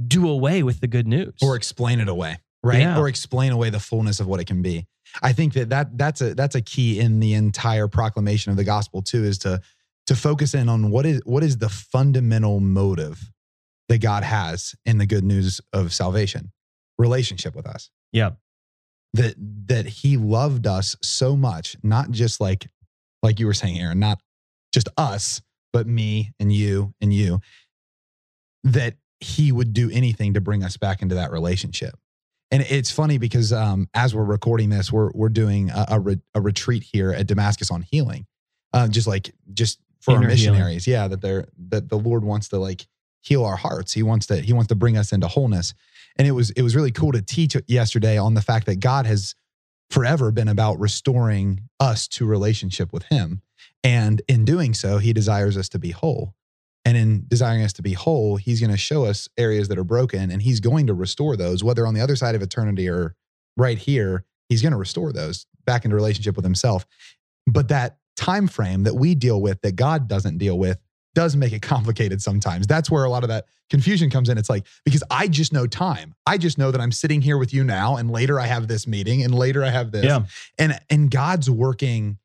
do 0.07 0.29
away 0.29 0.63
with 0.63 0.81
the 0.81 0.87
good 0.89 1.07
news. 1.07 1.35
or 1.41 1.57
explain 1.57 2.01
it 2.01 2.09
away 2.09 2.37
right 2.67 2.81
Yeah. 2.81 2.99
or 2.99 3.09
explain 3.09 3.53
away 3.53 3.71
the 3.71 3.81
fullness 3.81 4.21
of 4.21 4.27
what 4.27 4.41
it 4.41 4.47
can 4.47 4.61
be 4.63 4.87
i 5.23 5.33
think 5.33 5.53
that, 5.55 5.71
that 5.71 5.97
that's 5.97 6.21
a 6.21 6.35
that's 6.35 6.55
a 6.55 6.61
key 6.61 6.99
in 6.99 7.21
the 7.21 7.35
entire 7.35 7.89
proclamation 7.89 8.51
of 8.51 8.57
the 8.57 8.65
gospel 8.65 9.03
too 9.03 9.25
is 9.25 9.39
to 9.39 9.61
to 10.07 10.17
focus 10.17 10.55
in 10.55 10.69
on 10.69 10.91
what 10.91 11.07
is 11.07 11.21
what 11.25 11.43
is 11.43 11.59
the 11.59 11.69
fundamental 11.69 12.61
motive 12.61 13.31
that 13.89 13.99
god 13.99 14.23
has 14.25 14.75
in 14.85 14.99
the 14.99 15.07
good 15.07 15.25
news 15.25 15.61
of 15.73 15.93
salvation 15.93 16.51
relationship 16.99 17.55
with 17.55 17.67
us 17.67 17.91
yeah. 18.13 18.31
that 19.13 19.35
that 19.67 19.87
he 19.87 20.17
loved 20.17 20.67
us 20.67 20.97
so 21.03 21.37
much 21.37 21.77
not 21.83 22.11
just 22.11 22.41
like 22.41 22.67
like 23.23 23.39
you 23.39 23.47
were 23.47 23.55
saying 23.55 23.79
aaron 23.79 23.99
not 23.99 24.19
just 24.73 24.89
us 24.97 25.41
but 25.73 25.87
me 25.87 26.33
and 26.41 26.53
you 26.53 26.93
and 27.01 27.13
you 27.13 27.39
that 28.65 28.95
he 29.21 29.53
would 29.53 29.73
do 29.73 29.91
anything 29.91 30.35
to 30.35 30.41
bring 30.41 30.63
us 30.65 30.77
back 30.77 31.01
into 31.03 31.15
that 31.15 31.31
relationship 31.31 31.95
and 32.51 32.63
it's 32.63 32.91
funny 32.91 33.19
because 33.19 33.53
um, 33.53 33.89
as 33.95 34.15
we're 34.15 34.25
recording 34.25 34.71
this 34.71 34.93
we're 34.93 35.11
we're 35.15 35.29
doing 35.29 35.71
a, 35.71 35.87
a, 35.91 36.01
re- 36.01 36.21
a 36.35 36.41
retreat 36.41 36.83
here 36.83 37.13
at 37.13 37.27
damascus 37.27 37.71
on 37.71 37.83
healing 37.83 38.27
uh, 38.73 38.89
just 38.89 39.07
like 39.07 39.33
just 39.53 39.81
for 40.01 40.13
Inner 40.13 40.29
our 40.29 40.35
healing. 40.35 40.53
missionaries. 40.53 40.87
Yeah 40.87 41.09
that 41.09 41.21
they're 41.21 41.49
that 41.71 41.89
the 41.89 41.99
lord 41.99 42.25
wants 42.25 42.49
to 42.51 42.59
like 42.59 42.87
heal 43.23 43.45
our 43.45 43.57
hearts. 43.57 43.93
He 43.93 44.03
wants 44.03 44.27
to 44.27 44.41
he 44.41 44.53
wants 44.53 44.69
to 44.69 44.75
bring 44.77 44.97
us 44.97 45.13
into 45.13 45.27
wholeness. 45.27 45.75
And 46.17 46.29
it 46.29 46.33
was 46.33 46.51
it 46.51 46.63
was 46.63 46.77
really 46.77 46.93
cool 46.93 47.13
to 47.13 47.23
teach 47.23 47.57
yesterday 47.67 48.17
on 48.19 48.35
the 48.35 48.43
fact 48.43 48.67
that 48.67 48.79
god 48.81 49.07
has 49.07 49.35
forever 49.91 50.31
been 50.31 50.49
about 50.49 50.79
restoring 50.79 51.61
us 51.81 52.07
to 52.09 52.27
relationship 52.27 52.93
with 52.93 53.05
him. 53.05 53.43
And 53.83 54.23
in 54.29 54.45
doing 54.45 54.75
so 54.75 54.99
he 54.99 55.13
desires 55.13 55.57
us 55.57 55.69
to 55.71 55.79
be 55.79 55.91
whole 55.91 56.35
and 56.87 56.97
in 56.97 57.25
desiring 57.29 57.63
us 57.63 57.75
to 57.75 57.83
be 57.83 57.93
whole 57.93 58.37
he's 58.37 58.61
going 58.61 58.71
to 58.71 58.79
show 58.79 59.05
us 59.05 59.29
areas 59.37 59.69
that 59.69 59.77
are 59.77 59.85
broken 59.85 60.31
and 60.31 60.41
he's 60.41 60.61
going 60.61 60.87
to 60.87 60.95
restore 60.95 61.37
those 61.37 61.63
whether 61.63 61.87
on 61.87 61.93
the 61.93 62.01
other 62.01 62.17
side 62.17 62.35
of 62.35 62.41
eternity 62.41 62.89
or 62.89 63.15
right 63.59 63.79
here 63.79 64.25
he's 64.49 64.63
going 64.63 64.73
to 64.73 64.79
restore 64.79 65.13
those 65.13 65.47
back 65.65 65.85
into 65.85 65.97
relationship 65.97 66.37
with 66.37 66.45
himself. 66.45 66.87
But 67.47 67.69
that 67.69 67.99
time 68.17 68.49
frame 68.49 68.85
that 68.85 68.95
we 68.95 69.15
deal 69.15 69.41
with 69.43 69.61
that 69.63 69.77
god 69.77 70.09
doesn't 70.09 70.39
deal 70.39 70.59
with 70.59 70.79
does 71.15 71.37
make 71.37 71.53
it 71.53 71.63
complicated 71.63 72.23
sometimes. 72.23 72.67
That's 72.67 72.91
where 72.91 73.05
a 73.05 73.11
lot 73.11 73.23
of 73.25 73.29
that 73.29 73.47
confusion 73.69 74.11
comes 74.11 74.29
in. 74.29 74.39
It's 74.39 74.49
like 74.49 74.67
because 74.85 75.03
i 75.11 75.29
just 75.29 75.53
know 75.53 75.67
time. 75.67 76.15
I 76.27 76.39
just 76.39 76.57
know 76.57 76.71
that 76.71 76.81
i'm 76.81 76.93
sitting 76.93 77.21
here 77.21 77.37
with 77.37 77.53
you 77.53 77.65
now 77.65 77.97
and 77.97 78.11
later 78.11 78.41
i 78.41 78.47
have 78.47 78.69
this 78.69 78.87
meeting 78.87 79.23
and 79.23 79.35
later 79.35 79.65
i 79.65 79.71
have 79.71 79.91
this. 79.91 80.05
Yeah. 80.05 80.25
and 80.59 80.79
and 80.89 81.11
god's 81.11 81.51
working 81.51 82.19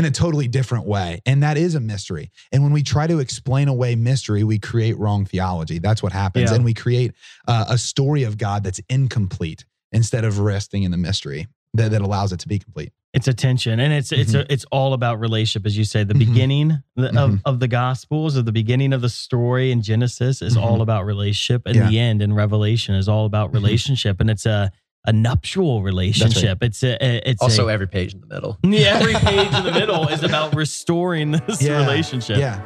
in 0.00 0.04
a 0.06 0.10
totally 0.10 0.48
different 0.48 0.86
way 0.86 1.20
and 1.26 1.42
that 1.42 1.56
is 1.56 1.74
a 1.76 1.80
mystery 1.80 2.30
and 2.52 2.62
when 2.64 2.72
we 2.72 2.82
try 2.82 3.06
to 3.06 3.18
explain 3.20 3.68
away 3.68 3.94
mystery 3.94 4.42
we 4.44 4.58
create 4.58 4.98
wrong 4.98 5.24
theology 5.24 5.78
that's 5.78 6.02
what 6.02 6.12
happens 6.12 6.50
Yeah. 6.50 6.56
and 6.56 6.64
we 6.64 6.74
create 6.74 7.12
uh, 7.46 7.66
a 7.68 7.78
story 7.78 8.22
of 8.24 8.38
god 8.38 8.64
that's 8.64 8.80
incomplete 8.88 9.64
instead 9.92 10.24
of 10.24 10.38
resting 10.38 10.82
in 10.84 10.90
the 10.90 10.96
mystery 10.96 11.46
that, 11.74 11.90
that 11.92 12.00
allows 12.02 12.32
it 12.32 12.40
to 12.40 12.48
be 12.48 12.58
complete 12.58 12.92
It's 13.12 13.28
attention, 13.28 13.78
and 13.80 13.92
it's 13.92 14.10
it's 14.12 14.32
Mm-hmm. 14.32 14.50
a, 14.50 14.54
it's 14.54 14.64
all 14.70 14.92
about 14.92 15.18
relationship, 15.20 15.66
as 15.66 15.76
you 15.76 15.84
say. 15.84 16.04
The 16.04 16.14
Mhm. 16.14 16.18
beginning 16.28 16.70
of 16.96 17.30
Mhm. 17.30 17.40
of 17.44 17.58
the 17.58 17.66
Gospels, 17.68 18.36
or 18.36 18.42
the 18.42 18.52
beginning 18.62 18.92
of 18.92 19.00
the 19.02 19.08
story 19.08 19.72
in 19.72 19.82
Genesis, 19.82 20.42
is 20.42 20.56
all 20.56 20.80
about 20.80 21.04
relationship, 21.06 21.62
and 21.66 21.74
Yeah. 21.76 21.88
the 21.90 21.98
end 21.98 22.22
in 22.22 22.32
Revelation 22.32 22.94
is 22.94 23.08
all 23.08 23.26
about 23.26 23.50
Mhm. 23.50 23.54
relationship, 23.54 24.20
and 24.20 24.30
it's 24.30 24.46
a 24.46 24.70
a 25.06 25.12
nuptial 25.12 25.82
relationship. 25.82 26.62
It's 26.62 26.82
a 26.82 26.96
a- 27.02 27.22
it's 27.30 27.40
Also, 27.42 27.68
a, 27.68 27.72
every 27.72 27.88
page 27.88 28.14
in 28.14 28.20
the 28.20 28.26
middle. 28.26 28.58
Yeah, 28.64 28.98
every 29.00 29.14
page 29.30 29.52
in 29.54 29.64
the 29.64 29.72
middle 29.72 30.08
is 30.08 30.22
about 30.22 30.54
restoring 30.54 31.30
this 31.32 31.62
Yeah. 31.62 31.78
relationship. 31.80 32.38
yeah 32.38 32.60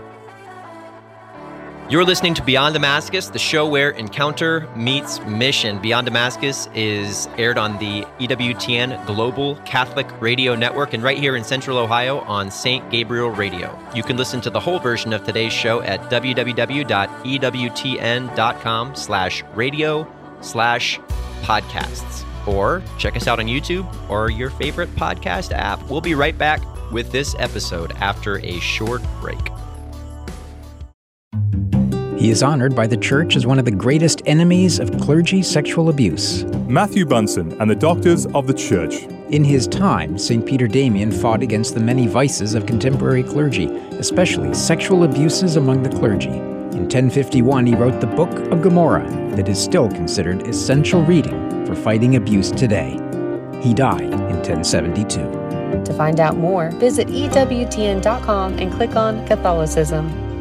You're 1.91 2.05
listening 2.05 2.33
to 2.35 2.43
Beyond 2.43 2.73
Damascus, 2.75 3.29
the 3.29 3.39
show 3.39 3.69
where 3.69 3.91
encounter 3.91 4.67
meets 4.75 5.21
mission. 5.27 5.79
Beyond 5.81 6.07
Damascus 6.07 6.67
is 6.75 7.29
aired 7.37 7.59
on 7.59 7.79
the 7.79 8.05
EWTN 8.19 9.05
Global 9.07 9.57
Catholic 9.67 10.07
Radio 10.21 10.55
Network 10.57 10.95
and 10.95 11.03
right 11.03 11.19
here 11.19 11.37
in 11.37 11.45
Central 11.45 11.77
Ohio 11.79 12.21
on 12.21 12.51
St. 12.51 12.91
Gabriel 12.91 13.29
Radio. 13.31 13.79
You 13.95 14.03
can 14.03 14.17
listen 14.17 14.41
to 14.41 14.51
the 14.51 14.59
whole 14.61 14.79
version 14.81 15.13
of 15.13 15.25
today's 15.25 15.53
show 15.53 15.83
at 15.83 16.01
www.ewtn.com 17.65 18.95
slash 18.97 19.45
radio 19.55 20.05
slash 20.45 21.01
podcasts. 21.43 22.25
Or 22.47 22.83
check 22.99 23.17
us 23.17 23.27
out 23.27 23.39
on 23.39 23.47
YouTube 23.47 23.87
or 24.11 24.31
your 24.31 24.51
favorite 24.51 24.95
podcast 24.97 25.53
app. 25.53 25.83
We'll 25.89 26.01
be 26.01 26.15
right 26.15 26.37
back 26.37 26.61
with 26.93 27.11
this 27.11 27.35
episode 27.39 27.93
after 28.01 28.39
a 28.39 28.61
short 28.61 29.03
break. 29.21 29.39
He 32.19 32.31
is 32.31 32.43
honored 32.43 32.75
by 32.75 32.87
the 32.87 32.97
Church 32.97 33.37
as 33.37 33.45
one 33.45 33.59
of 33.59 33.67
the 33.67 33.71
greatest 33.71 34.23
enemies 34.25 34.79
of 34.79 34.99
clergy 34.99 35.43
sexual 35.43 35.91
abuse. 35.91 36.45
Matthew 36.69 37.05
Bunson 37.05 37.61
and 37.61 37.71
the 37.71 37.75
Doctors 37.75 38.25
of 38.27 38.47
the 38.47 38.55
Church. 38.55 39.03
In 39.29 39.45
his 39.45 39.67
time, 39.67 40.17
St. 40.17 40.47
Peter 40.47 40.67
Damian 40.67 41.13
fought 41.13 41.43
against 41.43 41.75
the 41.75 41.81
many 41.81 42.07
vices 42.07 42.55
of 42.55 42.65
contemporary 42.65 43.23
clergy, 43.23 43.67
especially 43.99 44.55
sexual 44.55 45.05
abuses 45.05 45.57
among 45.57 45.83
the 45.83 45.91
clergy. 45.91 46.54
In 46.75 46.89
1051, 46.89 47.67
he 47.67 47.75
wrote 47.77 48.01
the 48.01 48.07
Book 48.09 48.33
of 48.51 48.61
Gomorrah, 48.61 49.09
that 49.37 49.49
is 49.49 49.63
still 49.63 49.89
considered 49.89 50.49
essential 50.49 51.05
reading 51.05 51.65
for 51.65 51.77
fighting 51.77 52.17
abuse 52.17 52.51
today. 52.51 52.99
He 53.63 53.73
died 53.73 54.03
in 54.03 54.43
1072. 54.43 55.85
To 55.85 55.95
find 55.95 56.19
out 56.19 56.37
more, 56.37 56.73
visit 56.73 57.07
EWTN.com 57.07 58.59
and 58.59 58.73
click 58.73 58.97
on 58.97 59.25
Catholicism. 59.25 60.34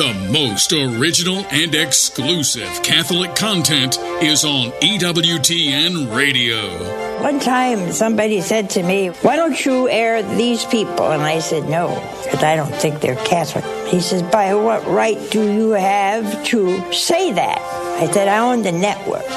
The 0.00 0.14
most 0.32 0.72
original 0.72 1.44
and 1.50 1.74
exclusive 1.74 2.82
Catholic 2.82 3.36
content 3.36 3.98
is 4.22 4.46
on 4.46 4.70
EWTN 4.80 6.16
Radio. 6.16 7.22
One 7.22 7.38
time 7.38 7.92
somebody 7.92 8.40
said 8.40 8.70
to 8.70 8.82
me, 8.82 9.08
Why 9.08 9.36
don't 9.36 9.62
you 9.62 9.90
air 9.90 10.22
these 10.22 10.64
people? 10.64 11.12
And 11.12 11.20
I 11.20 11.40
said, 11.40 11.68
No, 11.68 11.88
because 12.24 12.42
I 12.42 12.56
don't 12.56 12.74
think 12.76 13.02
they're 13.02 13.22
Catholic. 13.26 13.62
He 13.88 14.00
says, 14.00 14.22
By 14.22 14.54
what 14.54 14.86
right 14.86 15.18
do 15.30 15.52
you 15.52 15.72
have 15.72 16.46
to 16.46 16.94
say 16.94 17.34
that? 17.34 17.58
I 18.00 18.10
said, 18.10 18.26
I 18.26 18.38
own 18.38 18.62
the 18.62 18.72
network. 18.72 19.28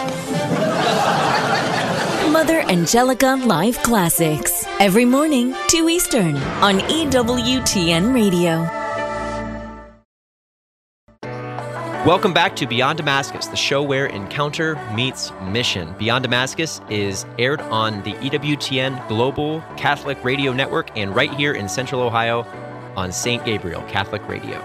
Mother 2.32 2.62
Angelica 2.62 3.36
Live 3.43 3.84
Classics. 3.84 4.65
Every 4.79 5.03
morning, 5.03 5.53
2 5.67 5.89
Eastern 5.89 6.38
on 6.38 6.79
EWTN 6.79 8.13
Radio. 8.13 8.83
Welcome 12.05 12.33
back 12.33 12.57
to 12.57 12.67
Beyond 12.67 12.98
Damascus, 12.98 13.48
the 13.48 13.55
show 13.55 13.81
where 13.81 14.07
encounter 14.07 14.75
meets 14.93 15.31
mission. 15.43 15.95
Beyond 15.98 16.24
Damascus 16.24 16.81
is 16.89 17.25
aired 17.39 17.62
on 17.62 18.03
the 18.03 18.12
EWTN 18.15 19.07
Global 19.07 19.62
Catholic 19.77 20.22
Radio 20.22 20.51
Network 20.51 20.89
and 20.98 21.15
right 21.15 21.33
here 21.33 21.53
in 21.53 21.69
Central 21.69 22.01
Ohio 22.01 22.45
on 22.98 23.13
St. 23.13 23.45
Gabriel 23.45 23.81
Catholic 23.83 24.22
Radio. 24.27 24.60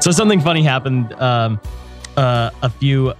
So 0.00 0.10
something 0.10 0.40
funny 0.40 0.64
happened 0.64 1.12
um, 1.12 1.60
uh, 2.16 2.50
a 2.60 2.70
few 2.70 3.14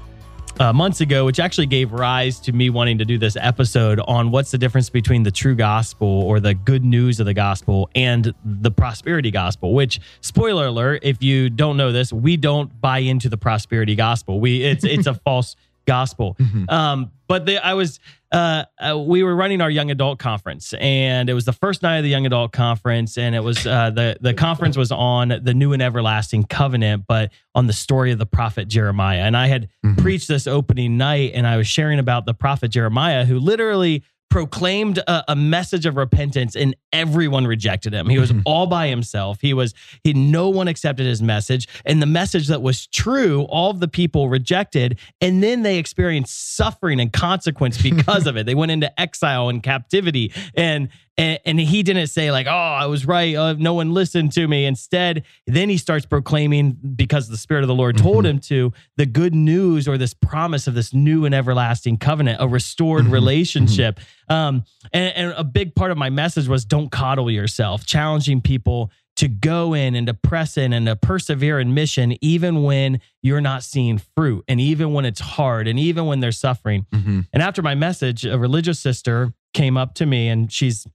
uh, 0.59 0.73
months 0.73 1.01
ago, 1.01 1.25
which 1.25 1.39
actually 1.39 1.67
gave 1.67 1.93
rise 1.93 2.41
to 2.41 2.53
me 2.53 2.71
wanting 2.71 2.99
to 2.99 3.05
do 3.05 3.19
this 3.19 3.37
episode 3.41 4.01
on 4.07 4.31
what's 4.31 4.51
the 4.51 4.59
difference 4.59 4.91
between 4.91 5.23
the 5.23 5.31
true 5.31 5.55
gospel 5.55 6.09
or 6.23 6.41
the 6.41 6.55
good 6.55 6.85
news 6.85 7.21
of 7.21 7.27
the 7.27 7.35
gospel 7.35 7.91
and 7.95 8.33
the 8.45 8.71
prosperity 8.71 9.31
gospel. 9.31 9.75
Which, 9.75 10.01
spoiler 10.21 10.67
alert, 10.67 11.01
if 11.03 11.23
you 11.23 11.51
don't 11.51 11.77
know 11.77 11.93
this, 11.93 12.13
we 12.13 12.37
don't 12.37 12.81
buy 12.81 12.99
into 12.99 13.29
the 13.29 13.37
prosperity 13.37 13.95
gospel. 13.95 14.41
We 14.41 14.63
it's 14.63 14.85
it's 14.85 15.07
a 15.07 15.15
false 15.25 15.57
gospel. 15.87 16.37
Um, 16.69 17.13
but 17.29 17.47
the, 17.47 17.65
I 17.65 17.75
was 17.75 18.01
uh, 18.37 18.65
uh, 18.79 18.99
we 18.99 19.23
were 19.23 19.35
running 19.35 19.63
our 19.63 19.71
young 19.71 19.91
adult 19.91 20.19
conference, 20.19 20.75
and 20.75 21.31
it 21.31 21.33
was 21.33 21.47
the 21.47 21.55
first 21.55 21.83
night 21.83 21.97
of 21.97 22.05
the 22.05 22.11
young 22.11 22.27
adult 22.27 22.53
conference, 22.53 23.17
and 23.17 23.35
it 23.35 23.43
was 23.43 23.67
uh, 23.67 23.91
the 23.91 24.19
the 24.21 24.35
conference 24.35 24.77
was 24.77 24.93
on 24.93 25.29
the 25.43 25.55
new 25.55 25.73
and 25.73 25.81
everlasting 25.81 26.45
covenant, 26.45 27.05
but 27.09 27.33
on 27.55 27.67
the 27.67 27.73
story 27.73 28.13
of 28.13 28.19
the 28.19 28.27
prophet 28.27 28.69
Jeremiah. 28.69 29.21
And 29.21 29.37
I 29.37 29.47
had 29.47 29.71
preached 29.97 30.29
this 30.29 30.47
opening 30.47 30.99
night, 30.99 31.33
and 31.35 31.47
I 31.47 31.57
was 31.57 31.67
sharing 31.67 31.99
about 31.99 32.27
the 32.27 32.35
prophet 32.35 32.69
Jeremiah, 32.69 33.25
who 33.25 33.39
literally 33.39 34.05
proclaimed 34.31 34.99
a, 34.99 35.33
a 35.33 35.37
message 35.37 35.87
of 35.87 35.97
repentance 35.97 36.57
and 36.57 36.77
everyone 36.93 37.47
rejected 37.47 37.93
him. 37.93 38.09
He 38.09 38.19
was 38.19 38.33
mm-hmm. 38.33 38.43
all 38.45 38.67
by 38.67 38.89
himself. 38.89 39.41
He 39.41 39.55
was 39.55 39.75
he 40.03 40.13
no 40.13 40.49
one 40.49 40.69
accepted 40.69 41.07
his 41.07 41.23
message. 41.23 41.69
And 41.85 42.03
the 42.03 42.07
message 42.07 42.49
that 42.49 42.63
was 42.63 42.87
true 42.87 43.43
all 43.49 43.71
of 43.71 43.81
the 43.81 43.89
people 43.89 44.29
rejected. 44.29 44.99
And 45.21 45.43
then 45.43 45.63
they 45.63 45.79
experienced 45.79 46.57
suffering 46.57 47.01
and 47.01 47.13
consequence 47.13 47.81
because 47.81 48.27
of 48.27 48.37
it. 48.37 48.47
They 48.47 48.55
went 48.55 48.73
into 48.73 49.01
exile 49.01 49.49
and 49.49 49.63
captivity. 49.63 50.33
And 50.55 50.89
And, 51.19 51.39
and 51.47 51.59
he 51.59 51.83
didn't 51.83 52.09
say 52.09 52.31
like, 52.31 52.47
"Oh, 52.47 52.51
I 52.51 52.87
was 52.87 53.07
right. 53.07 53.35
Uh, 53.35 53.55
no 53.55 53.73
one 53.75 53.95
listened 53.95 54.33
to 54.33 54.47
me." 54.47 54.67
Instead, 54.67 55.25
then 55.47 55.69
he 55.71 55.79
starts 55.79 56.05
proclaiming 56.05 56.73
because 56.95 57.29
the 57.29 57.39
Spirit 57.39 57.63
of 57.65 57.69
the 57.69 57.75
Lord 57.75 57.97
told 57.97 58.25
Mhm. 58.25 58.29
him 58.29 58.39
to 58.41 58.73
the 58.99 59.07
good 59.07 59.35
news 59.35 59.89
or 59.89 59.97
this 59.97 60.13
promise 60.13 60.67
of 60.67 60.75
this 60.75 60.93
new 60.93 61.25
and 61.25 61.35
everlasting 61.35 61.97
covenant, 61.97 62.39
a 62.41 62.47
restored 62.47 63.07
Mhm. 63.07 63.13
relationship. 63.13 63.99
Um, 64.29 64.65
and, 64.93 65.17
and 65.17 65.35
a 65.37 65.45
big 65.45 65.75
part 65.75 65.91
of 65.91 65.97
my 65.97 66.11
message 66.11 66.49
was 66.49 66.65
don't 66.67 66.91
coddle 66.91 67.31
yourself, 67.31 67.87
challenging 67.87 68.41
people 68.43 68.91
to 69.17 69.29
go 69.29 69.73
in 69.73 69.95
and 69.95 70.07
to 70.09 70.13
press 70.13 70.59
in 70.59 70.75
and 70.75 70.85
to 70.85 70.95
persevere 70.97 71.59
in 71.59 71.73
mission, 71.73 72.15
even 72.21 72.63
when 72.63 73.01
you're 73.23 73.41
not 73.41 73.63
seeing 73.63 73.99
fruit, 74.15 74.45
and 74.49 74.61
even 74.61 74.93
when 74.93 75.07
it's 75.07 75.21
hard, 75.21 75.67
and 75.67 75.79
even 75.79 76.05
when 76.05 76.21
they're 76.21 76.31
suffering. 76.33 76.85
Mhm. 76.95 77.27
And 77.33 77.43
after 77.43 77.63
my 77.63 77.75
message, 77.75 78.27
a 78.27 78.37
religious 78.37 78.79
sister 78.79 79.33
came 79.55 79.79
up 79.79 79.95
to 79.95 80.05
me 80.05 80.29
and 80.29 80.53
she's, 80.53 80.87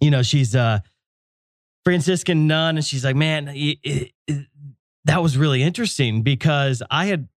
you 0.00 0.10
know, 0.10 0.22
she's 0.22 0.54
a 0.54 0.82
Franciscan 1.84 2.46
nun. 2.46 2.76
And 2.76 2.84
she's 2.84 3.04
like, 3.04 3.16
man, 3.16 3.48
it, 3.48 3.78
it- 3.82 4.12
it- 4.26 4.46
that 5.06 5.22
was 5.22 5.36
really 5.36 5.62
interesting 5.62 6.22
because 6.22 6.82
I 6.90 7.06
had, 7.06 7.28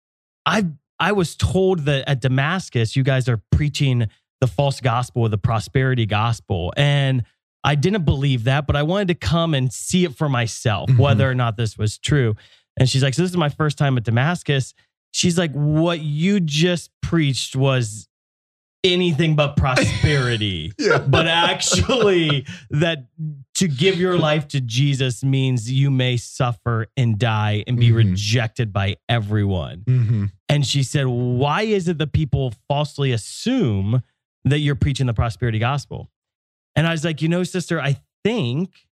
I, 0.46 0.68
I 1.02 1.12
was 1.12 1.36
told 1.36 1.80
that 1.80 2.08
at 2.10 2.22
Damascus, 2.22 2.96
you 2.96 3.04
guys 3.04 3.28
are 3.28 3.42
preaching 3.52 4.08
the 4.40 4.48
false 4.48 4.80
gospel, 4.80 5.28
the 5.28 5.38
prosperity 5.38 6.06
gospel. 6.06 6.72
And 6.78 7.24
I 7.66 7.76
didn't 7.76 8.06
believe 8.06 8.46
that, 8.46 8.68
but 8.68 8.78
I 8.78 8.84
wanted 8.84 9.10
to 9.10 9.16
come 9.16 9.54
and 9.54 9.74
see 9.74 10.06
it 10.06 10.16
for 10.16 10.30
myself, 10.30 10.90
Mhm. 10.90 10.98
whether 10.98 11.30
or 11.30 11.36
not 11.36 11.58
this 11.58 11.78
was 11.78 11.98
true. 11.98 12.36
And 12.80 12.88
she's 12.90 13.04
like, 13.04 13.16
so 13.16 13.22
this 13.22 13.32
is 13.32 13.38
my 13.38 13.50
first 13.50 13.78
time 13.78 13.98
at 13.98 14.06
Damascus. 14.06 14.74
She's 15.12 15.38
like, 15.38 15.52
what 15.52 16.00
you 16.00 16.40
just 16.40 16.90
preached 17.02 17.54
was 17.54 18.08
anything 18.84 19.36
but 19.36 19.58
prosperity. 19.58 20.72
Yeah. 20.80 21.00
But 21.00 21.28
actually, 21.28 22.46
that 22.70 23.08
to 23.56 23.68
give 23.68 23.98
your 24.00 24.18
life 24.18 24.48
to 24.50 24.62
Jesus 24.62 25.24
means 25.24 25.70
you 25.72 25.90
may 25.92 26.18
suffer 26.18 26.88
and 26.96 27.18
die 27.18 27.64
and 27.68 27.78
be 27.80 27.90
Mhm. 27.90 27.96
rejected 27.96 28.72
by 28.72 28.96
everyone. 29.10 29.84
Mhm. 29.86 30.32
And 30.48 30.66
she 30.66 30.84
said, 30.84 31.08
Why 31.08 31.64
is 31.64 31.88
it 31.88 31.98
that 31.98 32.12
people 32.14 32.54
falsely 32.68 33.12
assume 33.12 34.02
that 34.46 34.60
you're 34.60 34.76
preaching 34.76 35.08
the 35.08 35.14
prosperity 35.14 35.60
gospel? 35.60 36.10
And 36.76 36.88
I 36.88 36.92
was 36.92 37.04
like, 37.04 37.22
You 37.22 37.28
know, 37.28 37.44
sister, 37.44 37.82
I 37.82 37.98
think 38.24 38.88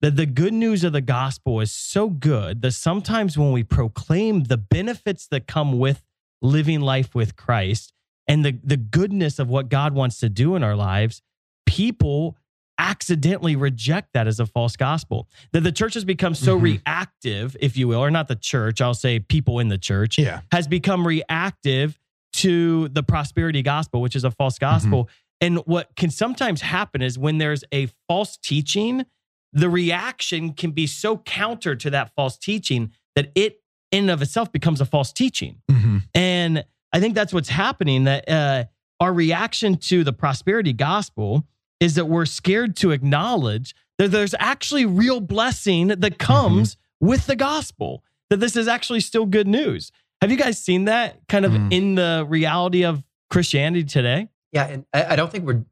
that 0.00 0.16
the 0.16 0.26
good 0.26 0.52
news 0.52 0.84
of 0.84 0.92
the 0.92 1.00
gospel 1.00 1.60
is 1.60 1.72
so 1.72 2.08
good 2.10 2.62
that 2.62 2.72
sometimes 2.72 3.38
when 3.38 3.52
we 3.52 3.62
proclaim 3.62 4.44
the 4.44 4.56
benefits 4.56 5.26
that 5.28 5.46
come 5.46 5.78
with 5.78 6.02
living 6.42 6.80
life 6.80 7.14
with 7.14 7.34
Christ 7.36 7.92
and 8.28 8.44
the, 8.44 8.58
the 8.62 8.76
goodness 8.76 9.38
of 9.38 9.48
what 9.48 9.68
God 9.68 9.94
wants 9.94 10.20
to 10.20 10.28
do 10.28 10.54
in 10.54 10.62
our 10.62 10.76
lives, 10.76 11.22
people 11.66 12.36
accidentally 12.78 13.56
reject 13.56 14.12
that 14.14 14.28
as 14.28 14.38
a 14.38 14.46
false 14.46 14.76
gospel. 14.76 15.28
That 15.52 15.62
the 15.62 15.72
church 15.72 15.94
has 15.94 16.04
become 16.04 16.34
so 16.34 16.56
Mhm. 16.58 16.62
reactive, 16.62 17.56
if 17.60 17.76
you 17.76 17.88
will, 17.88 17.98
or 17.98 18.10
not 18.10 18.28
the 18.28 18.36
church, 18.36 18.80
I'll 18.80 18.94
say 18.94 19.18
people 19.18 19.58
in 19.58 19.66
the 19.68 19.78
church 19.78 20.16
Yeah. 20.18 20.42
has 20.52 20.68
become 20.68 21.04
reactive 21.06 21.98
to 22.34 22.88
the 22.88 23.02
prosperity 23.02 23.62
gospel, 23.62 24.00
which 24.00 24.14
is 24.14 24.22
a 24.22 24.30
false 24.30 24.58
gospel. 24.60 25.08
And 25.40 25.58
what 25.66 25.90
can 25.96 26.10
sometimes 26.10 26.60
happen 26.60 27.02
is 27.02 27.18
when 27.18 27.38
there's 27.38 27.64
a 27.72 27.88
false 28.06 28.36
teaching, 28.36 29.04
the 29.52 29.68
reaction 29.70 30.52
can 30.52 30.70
be 30.70 30.86
so 30.86 31.18
counter 31.18 31.74
to 31.74 31.90
that 31.90 32.12
false 32.14 32.36
teaching 32.38 32.92
that 33.16 33.32
it 33.34 33.60
in 33.90 34.04
and 34.04 34.10
of 34.10 34.22
itself 34.22 34.52
becomes 34.52 34.80
a 34.80 34.84
false 34.84 35.12
teaching. 35.12 35.62
Mhm. 35.70 36.02
And 36.14 36.64
I 36.92 37.00
think 37.00 37.14
that's 37.14 37.32
what's 37.32 37.48
happening 37.48 38.04
that 38.04 38.28
uh, 38.28 38.64
our 39.00 39.12
reaction 39.12 39.76
to 39.76 40.04
the 40.04 40.12
prosperity 40.12 40.72
gospel 40.72 41.46
is 41.80 41.94
that 41.94 42.06
we're 42.06 42.26
scared 42.26 42.76
to 42.76 42.90
acknowledge 42.90 43.74
that 43.98 44.10
there's 44.10 44.34
actually 44.38 44.86
real 44.86 45.20
blessing 45.20 45.88
that 45.88 46.18
comes 46.18 46.76
with 47.00 47.26
the 47.26 47.36
gospel, 47.36 48.02
that 48.30 48.38
this 48.40 48.56
is 48.56 48.66
actually 48.68 49.00
still 49.00 49.26
good 49.26 49.46
news. 49.46 49.92
Have 50.20 50.30
you 50.30 50.36
guys 50.36 50.58
seen 50.58 50.86
that 50.86 51.20
kind 51.28 51.44
of 51.44 51.52
Mm. 51.52 51.72
in 51.72 51.94
the 51.94 52.26
reality 52.28 52.84
of 52.84 53.04
Christianity 53.30 53.84
today? 53.84 54.28
Yeah, 54.52 54.66
and 54.66 54.84
I, 54.92 55.12
I 55.12 55.16
don't 55.16 55.30
think 55.30 55.44
we're, 55.46 55.64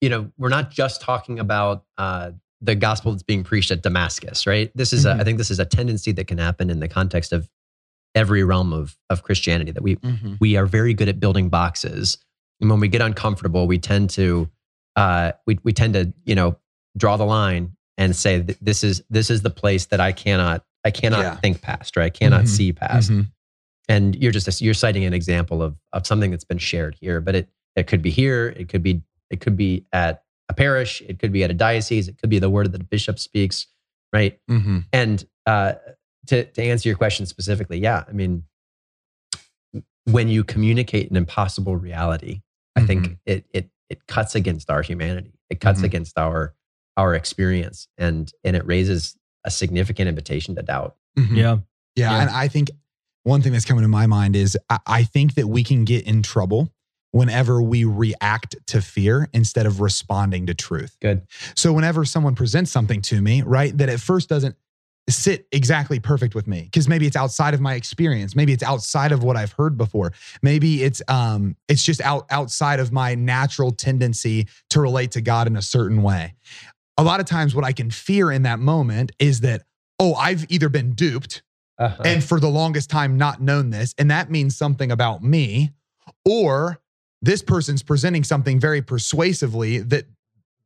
you 0.00 0.08
know, 0.10 0.30
we're 0.36 0.48
not 0.50 0.70
just 0.70 1.00
talking 1.00 1.38
about 1.38 1.84
uh, 1.96 2.32
the 2.60 2.74
gospel 2.74 3.12
that's 3.12 3.22
being 3.22 3.44
preached 3.44 3.70
at 3.70 3.82
Damascus, 3.82 4.46
right? 4.46 4.70
This 4.74 4.92
is, 4.92 5.06
a, 5.06 5.10
Mhm. 5.14 5.20
I 5.20 5.24
think, 5.24 5.38
this 5.38 5.50
is 5.50 5.60
a 5.60 5.64
tendency 5.64 6.12
that 6.12 6.26
can 6.26 6.38
happen 6.38 6.68
in 6.70 6.80
the 6.80 6.88
context 6.88 7.32
of 7.32 7.48
every 8.14 8.44
realm 8.44 8.72
of 8.72 8.96
of 9.10 9.22
Christianity. 9.22 9.70
That 9.72 9.82
we 9.82 9.96
Mhm. 9.96 10.38
we 10.40 10.56
are 10.56 10.66
very 10.66 10.94
good 10.94 11.08
at 11.08 11.20
building 11.20 11.48
boxes, 11.48 12.18
and 12.60 12.70
when 12.70 12.80
we 12.80 12.88
get 12.88 13.02
uncomfortable, 13.02 13.66
we 13.66 13.78
tend 13.78 14.10
to, 14.10 14.48
uh, 14.96 15.32
we 15.46 15.58
we 15.62 15.72
tend 15.72 15.94
to, 15.94 16.12
you 16.24 16.34
know, 16.34 16.56
draw 16.96 17.16
the 17.16 17.24
line 17.24 17.76
and 17.98 18.14
say 18.14 18.38
this 18.60 18.84
is 18.84 19.02
this 19.10 19.30
is 19.30 19.42
the 19.42 19.50
place 19.50 19.86
that 19.86 20.00
I 20.00 20.12
cannot 20.12 20.64
I 20.84 20.90
cannot 20.90 21.20
Yeah. 21.20 21.36
think 21.36 21.62
past, 21.62 21.96
or 21.96 22.02
I 22.02 22.10
cannot 22.10 22.44
Mhm. 22.44 22.48
see 22.48 22.72
past 22.72 23.10
Mhm. 23.10 23.30
and 23.88 24.14
you're 24.16 24.32
just 24.32 24.60
you're 24.60 24.74
citing 24.74 25.04
an 25.04 25.14
example 25.14 25.62
of 25.62 25.76
of 25.92 26.06
something 26.06 26.30
that's 26.30 26.44
been 26.44 26.58
shared 26.58 26.94
here 27.00 27.20
but 27.20 27.34
it 27.34 27.48
it 27.76 27.86
could 27.86 28.02
be 28.02 28.10
here 28.10 28.48
it 28.56 28.68
could 28.68 28.82
be 28.82 29.02
it 29.30 29.40
could 29.40 29.56
be 29.56 29.84
at 29.92 30.22
a 30.48 30.54
parish 30.54 31.02
it 31.08 31.18
could 31.18 31.32
be 31.32 31.42
at 31.42 31.50
a 31.50 31.54
diocese 31.54 32.06
it 32.08 32.18
could 32.18 32.28
be 32.30 32.38
the 32.38 32.50
word 32.50 32.70
that 32.72 32.78
the 32.78 32.84
bishop 32.84 33.18
speaks 33.18 33.66
right 34.12 34.38
Mhm. 34.50 34.84
and 34.92 35.24
uh 35.46 35.72
to 36.26 36.44
to 36.44 36.62
answer 36.62 36.88
your 36.88 36.96
question 36.96 37.26
specifically 37.26 37.78
yeah 37.78 38.04
i 38.08 38.12
mean 38.12 38.44
when 40.04 40.28
you 40.28 40.44
communicate 40.44 41.10
an 41.10 41.16
impossible 41.16 41.76
reality 41.76 42.40
i 42.76 42.82
think 42.84 43.16
it 43.26 43.44
it 43.52 43.70
it 43.88 44.06
cuts 44.06 44.34
against 44.34 44.70
our 44.70 44.82
humanity 44.82 45.32
it 45.50 45.60
cuts 45.60 45.80
Mhm. 45.80 45.84
against 45.84 46.18
our 46.18 46.54
our 46.96 47.14
experience 47.14 47.88
and 47.98 48.32
and 48.44 48.56
it 48.56 48.66
raises 48.66 49.16
a 49.44 49.50
significant 49.50 50.08
invitation 50.08 50.54
to 50.56 50.62
doubt 50.62 50.96
Mhm. 51.18 51.36
Yeah. 51.36 51.56
Yeah, 51.96 52.10
Yeah. 52.10 52.20
and 52.22 52.30
I 52.30 52.48
think 52.48 52.70
one 53.22 53.40
thing 53.40 53.52
that's 53.52 53.64
coming 53.64 53.82
to 53.82 53.88
my 53.88 54.06
mind 54.06 54.34
is 54.36 54.58
I, 54.68 54.78
I 54.86 55.02
think 55.04 55.34
that 55.34 55.46
we 55.48 55.62
can 55.62 55.84
get 55.84 56.04
in 56.06 56.22
trouble 56.22 56.72
whenever 57.12 57.62
we 57.62 57.84
react 57.84 58.56
to 58.66 58.82
fear 58.82 59.28
instead 59.32 59.64
of 59.66 59.80
responding 59.80 60.46
to 60.46 60.54
truth. 60.54 60.96
good 61.00 61.22
So 61.54 61.72
whenever 61.72 62.04
someone 62.04 62.34
presents 62.34 62.70
something 62.72 63.00
to 63.02 63.20
me, 63.22 63.42
right, 63.42 63.76
that 63.78 63.88
at 63.88 64.00
first 64.00 64.28
doesn't 64.28 64.56
sit 65.08 65.46
exactly 65.52 66.00
perfect 66.00 66.34
with 66.34 66.46
me 66.46 66.62
because 66.62 66.88
maybe 66.88 67.06
it's 67.06 67.16
outside 67.16 67.52
of 67.52 67.60
my 67.60 67.74
experience 67.74 68.34
maybe 68.34 68.54
it's 68.54 68.62
outside 68.62 69.12
of 69.12 69.22
what 69.22 69.36
i've 69.36 69.52
heard 69.52 69.76
before 69.76 70.12
maybe 70.42 70.82
it's 70.82 71.02
um 71.08 71.54
it's 71.68 71.84
just 71.84 72.00
out 72.00 72.24
outside 72.30 72.80
of 72.80 72.90
my 72.90 73.14
natural 73.14 73.70
tendency 73.70 74.46
to 74.70 74.80
relate 74.80 75.10
to 75.10 75.20
god 75.20 75.46
in 75.46 75.56
a 75.56 75.62
certain 75.62 76.02
way 76.02 76.34
a 76.96 77.04
lot 77.04 77.20
of 77.20 77.26
times 77.26 77.54
what 77.54 77.64
i 77.64 77.72
can 77.72 77.90
fear 77.90 78.30
in 78.30 78.42
that 78.44 78.58
moment 78.58 79.12
is 79.18 79.40
that 79.40 79.62
oh 79.98 80.14
i've 80.14 80.50
either 80.50 80.70
been 80.70 80.92
duped 80.92 81.42
uh-huh. 81.78 82.02
and 82.06 82.24
for 82.24 82.40
the 82.40 82.48
longest 82.48 82.88
time 82.88 83.18
not 83.18 83.42
known 83.42 83.68
this 83.68 83.94
and 83.98 84.10
that 84.10 84.30
means 84.30 84.56
something 84.56 84.90
about 84.90 85.22
me 85.22 85.70
or 86.24 86.80
this 87.20 87.42
person's 87.42 87.82
presenting 87.82 88.24
something 88.24 88.58
very 88.58 88.80
persuasively 88.80 89.78
that 89.78 90.06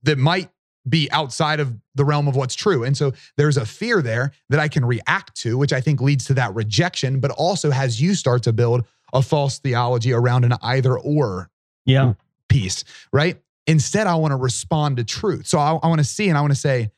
that 0.04 0.16
might 0.16 0.48
be 0.88 1.10
outside 1.12 1.60
of 1.60 1.74
the 1.94 2.04
realm 2.04 2.28
of 2.28 2.36
what's 2.36 2.54
true 2.54 2.84
and 2.84 2.96
so 2.96 3.12
there's 3.36 3.56
a 3.56 3.66
fear 3.66 4.00
there 4.02 4.32
that 4.48 4.60
i 4.60 4.68
can 4.68 4.84
react 4.84 5.34
to 5.36 5.58
which 5.58 5.72
i 5.72 5.80
think 5.80 6.00
leads 6.00 6.24
to 6.24 6.34
that 6.34 6.54
rejection 6.54 7.20
but 7.20 7.30
also 7.32 7.70
has 7.70 8.00
you 8.00 8.14
start 8.14 8.42
to 8.42 8.52
build 8.52 8.84
a 9.12 9.22
false 9.22 9.58
theology 9.58 10.12
around 10.12 10.44
an 10.44 10.52
either 10.62 10.98
or 10.98 11.50
Yeah. 11.86 12.12
piece, 12.48 12.84
right? 13.12 13.40
Instead, 13.66 14.06
I 14.06 14.14
want 14.16 14.32
to 14.32 14.36
respond 14.36 14.98
to 14.98 15.04
truth. 15.04 15.46
So 15.46 15.58
I, 15.58 15.72
I 15.82 15.88
want 15.88 15.98
to 15.98 16.04
see 16.04 16.28
and 16.28 16.36
I 16.36 16.42
want 16.42 16.52
to 16.52 16.58
say, 16.60 16.90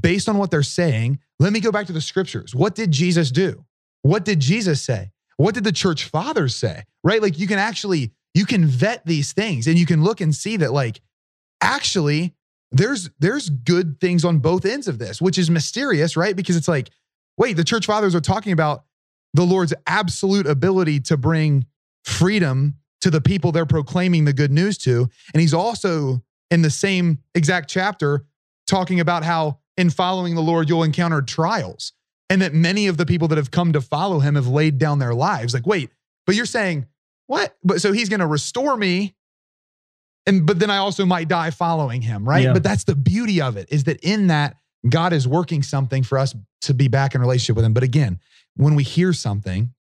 based 0.00 0.26
on 0.28 0.38
what 0.38 0.50
they're 0.50 0.62
saying, 0.62 1.18
let 1.38 1.52
me 1.52 1.60
go 1.60 1.70
back 1.70 1.86
to 1.88 1.92
the 1.92 2.00
scriptures. 2.00 2.54
What 2.54 2.74
did 2.74 2.90
Jesus 2.92 3.30
do? 3.30 3.64
What 4.02 4.24
did 4.24 4.40
Jesus 4.40 4.80
say? 4.80 5.10
What 5.36 5.54
did 5.54 5.64
the 5.64 5.72
church 5.72 6.04
fathers 6.04 6.56
say? 6.56 6.84
Right? 7.04 7.20
Like 7.20 7.38
you 7.38 7.46
can 7.46 7.58
actually, 7.58 8.10
you 8.34 8.46
can 8.46 8.64
vet 8.66 9.04
these 9.04 9.32
things 9.34 9.66
and 9.66 9.78
you 9.78 9.84
can 9.84 10.02
look 10.02 10.20
and 10.22 10.34
see 10.34 10.56
that, 10.58 10.72
like, 10.72 11.00
actually, 11.60 12.34
there's 12.72 13.10
there's 13.18 13.48
good 13.48 14.00
things 14.00 14.24
on 14.24 14.38
both 14.38 14.64
ends 14.64 14.88
of 14.88 14.98
this, 14.98 15.20
which 15.20 15.38
is 15.38 15.50
mysterious, 15.50 16.16
right? 16.16 16.36
Because 16.36 16.56
it's 16.56 16.68
like, 16.68 16.90
wait, 17.36 17.56
the 17.56 17.64
church 17.64 17.86
fathers 17.86 18.14
are 18.14 18.20
talking 18.20 18.52
about 18.52 18.84
the 19.34 19.44
Lord's 19.44 19.74
absolute 19.86 20.46
ability 20.46 21.00
to 21.00 21.16
bring 21.16 21.66
freedom 22.04 22.74
to 23.00 23.10
the 23.10 23.20
people 23.20 23.52
they're 23.52 23.66
proclaiming 23.66 24.24
the 24.24 24.32
good 24.32 24.50
news 24.50 24.76
to. 24.78 25.08
And 25.32 25.40
he's 25.40 25.54
also 25.54 26.22
in 26.50 26.62
the 26.62 26.70
same 26.70 27.18
exact 27.34 27.70
chapter 27.70 28.24
talking 28.66 29.00
about 29.00 29.24
how 29.24 29.58
in 29.76 29.90
following 29.90 30.34
the 30.34 30.42
Lord, 30.42 30.68
you'll 30.68 30.82
encounter 30.82 31.22
trials. 31.22 31.92
And 32.28 32.42
that 32.42 32.54
many 32.54 32.86
of 32.86 32.96
the 32.96 33.06
people 33.06 33.26
that 33.28 33.38
have 33.38 33.50
come 33.50 33.72
to 33.72 33.80
follow 33.80 34.20
him 34.20 34.36
have 34.36 34.46
laid 34.46 34.78
down 34.78 35.00
their 35.00 35.14
lives. 35.14 35.52
Like, 35.52 35.66
wait, 35.66 35.90
but 36.26 36.36
you're 36.36 36.46
saying, 36.46 36.86
what? 37.26 37.56
But 37.64 37.80
so 37.80 37.92
he's 37.92 38.08
going 38.08 38.20
to 38.20 38.26
restore 38.26 38.76
me. 38.76 39.16
And 40.30 40.46
but 40.46 40.58
then 40.58 40.70
I 40.70 40.78
also 40.78 41.04
might 41.04 41.28
die 41.28 41.50
following 41.50 42.02
him, 42.02 42.26
right? 42.26 42.44
Yeah. 42.44 42.52
But 42.52 42.62
that's 42.62 42.84
the 42.84 42.94
beauty 42.94 43.40
of 43.40 43.56
it 43.56 43.68
is 43.70 43.84
that 43.84 43.98
in 44.02 44.28
that 44.28 44.56
God 44.88 45.12
is 45.12 45.26
working 45.26 45.62
something 45.62 46.02
for 46.02 46.18
us 46.18 46.34
to 46.62 46.74
be 46.74 46.88
back 46.88 47.14
in 47.14 47.20
relationship 47.20 47.56
with 47.56 47.64
him. 47.64 47.74
But 47.74 47.82
again, 47.82 48.20
when 48.56 48.74
we 48.74 48.82
hear 48.82 49.12
something 49.12 49.74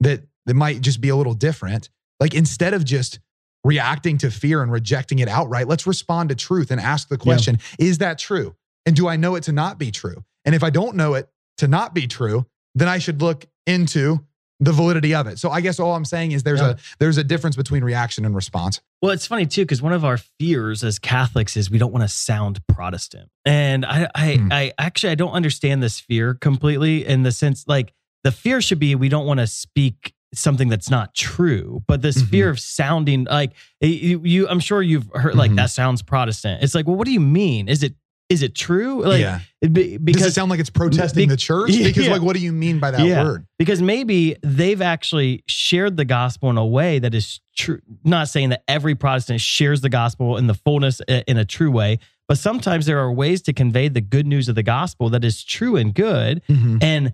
that 0.00 0.22
that 0.46 0.54
might 0.54 0.80
just 0.80 1.00
be 1.00 1.08
a 1.08 1.16
little 1.16 1.34
different, 1.34 1.90
like 2.20 2.32
instead 2.32 2.74
of 2.74 2.84
just 2.84 3.18
reacting 3.64 4.18
to 4.18 4.30
fear 4.30 4.62
and 4.62 4.70
rejecting 4.70 5.18
it 5.18 5.28
outright. 5.28 5.68
Let's 5.68 5.86
respond 5.86 6.28
to 6.30 6.34
truth 6.34 6.70
and 6.70 6.80
ask 6.80 7.08
the 7.08 7.18
question 7.18 7.58
Is 7.78 7.98
that 7.98 8.18
true? 8.18 8.54
And 8.86 8.96
do 8.96 9.08
I 9.08 9.16
know 9.16 9.34
it 9.34 9.42
to 9.44 9.52
not 9.52 9.78
be 9.78 9.90
true? 9.90 10.24
And 10.44 10.54
if 10.54 10.62
I 10.62 10.70
don't 10.70 10.96
know 10.96 11.14
it 11.14 11.28
to 11.58 11.68
not 11.68 11.94
be 11.94 12.06
true, 12.06 12.46
then 12.74 12.88
I 12.88 12.98
should 12.98 13.20
look 13.20 13.46
into 13.66 14.24
the 14.60 14.72
validity 14.72 15.14
of 15.14 15.26
it. 15.26 15.38
So 15.38 15.50
I 15.50 15.60
guess 15.60 15.78
all 15.78 15.94
I'm 15.94 16.04
saying 16.04 16.32
is 16.32 16.42
there's 16.42 16.60
Yeah. 16.60 16.70
a 16.70 16.76
there's 16.98 17.16
a 17.16 17.24
difference 17.24 17.54
between 17.56 17.84
reaction 17.84 18.24
and 18.24 18.34
response. 18.34 18.80
Well, 19.00 19.12
it's 19.12 19.26
funny 19.26 19.46
too 19.46 19.62
because 19.62 19.80
one 19.80 19.92
of 19.92 20.04
our 20.04 20.16
fears 20.18 20.82
as 20.82 20.98
Catholics 20.98 21.56
is 21.56 21.70
we 21.70 21.78
don't 21.78 21.92
want 21.92 22.02
to 22.02 22.08
sound 22.08 22.60
Protestant, 22.66 23.30
and 23.44 23.84
I, 23.86 24.08
I, 24.14 24.34
Hmm. 24.34 24.48
I 24.52 24.72
actually 24.78 25.10
I 25.10 25.14
don't 25.14 25.32
understand 25.32 25.82
this 25.82 26.00
fear 26.00 26.34
completely 26.34 27.06
in 27.06 27.22
the 27.22 27.30
sense 27.32 27.64
like 27.68 27.92
the 28.24 28.32
fear 28.32 28.60
should 28.60 28.80
be 28.80 28.94
we 28.96 29.08
don't 29.08 29.26
want 29.26 29.38
to 29.38 29.46
speak 29.46 30.12
something 30.34 30.68
that's 30.68 30.90
not 30.90 31.14
true, 31.14 31.82
but 31.86 32.02
this 32.02 32.20
Mhm. 32.22 32.28
fear 32.28 32.50
of 32.50 32.60
sounding 32.60 33.24
like 33.30 33.52
you, 33.80 34.20
you 34.24 34.48
I'm 34.48 34.60
sure 34.60 34.82
you've 34.82 35.08
heard 35.14 35.36
like 35.36 35.52
Mhm. 35.52 35.56
that 35.56 35.70
sounds 35.70 36.02
Protestant. 36.02 36.62
It's 36.62 36.74
like, 36.74 36.86
well, 36.86 36.96
what 36.96 37.06
do 37.06 37.12
you 37.12 37.20
mean? 37.20 37.68
Is 37.68 37.82
it 37.82 37.94
is 38.28 38.42
it 38.42 38.54
true? 38.54 39.02
Like, 39.04 39.20
yeah. 39.20 39.40
be- 39.62 39.96
Does 39.96 39.98
because 39.98 40.22
it 40.26 40.32
sound 40.34 40.50
like 40.50 40.60
it's 40.60 40.70
protesting 40.70 41.28
be- 41.28 41.32
the 41.34 41.36
church? 41.36 41.70
Because 41.76 42.06
Yeah. 42.06 42.12
like 42.12 42.22
what 42.22 42.36
do 42.36 42.42
you 42.42 42.52
mean 42.52 42.78
by 42.78 42.90
that 42.90 43.04
Yeah. 43.04 43.24
word? 43.24 43.46
because 43.58 43.80
maybe 43.82 44.36
they've 44.42 44.82
actually 44.82 45.42
shared 45.46 45.96
the 45.96 46.04
gospel 46.04 46.50
in 46.50 46.56
a 46.58 46.66
way 46.66 46.98
that 46.98 47.14
is 47.14 47.40
true. 47.56 47.80
Not 48.04 48.28
saying 48.28 48.50
that 48.50 48.62
every 48.68 48.94
Protestant 48.94 49.40
shares 49.40 49.80
the 49.80 49.88
gospel 49.88 50.36
in 50.36 50.46
the 50.46 50.54
fullness 50.54 51.00
uh, 51.08 51.22
in 51.26 51.36
a 51.38 51.44
true 51.44 51.70
way, 51.70 51.98
but 52.28 52.38
sometimes 52.38 52.86
there 52.86 52.98
are 53.00 53.10
ways 53.12 53.40
to 53.42 53.52
convey 53.52 53.88
the 53.88 54.00
good 54.02 54.26
news 54.26 54.48
of 54.48 54.54
the 54.54 54.62
gospel 54.62 55.08
that 55.10 55.24
is 55.24 55.42
true 55.42 55.76
and 55.76 55.94
good. 55.94 56.42
Mhm. 56.48 56.82
And 56.82 57.12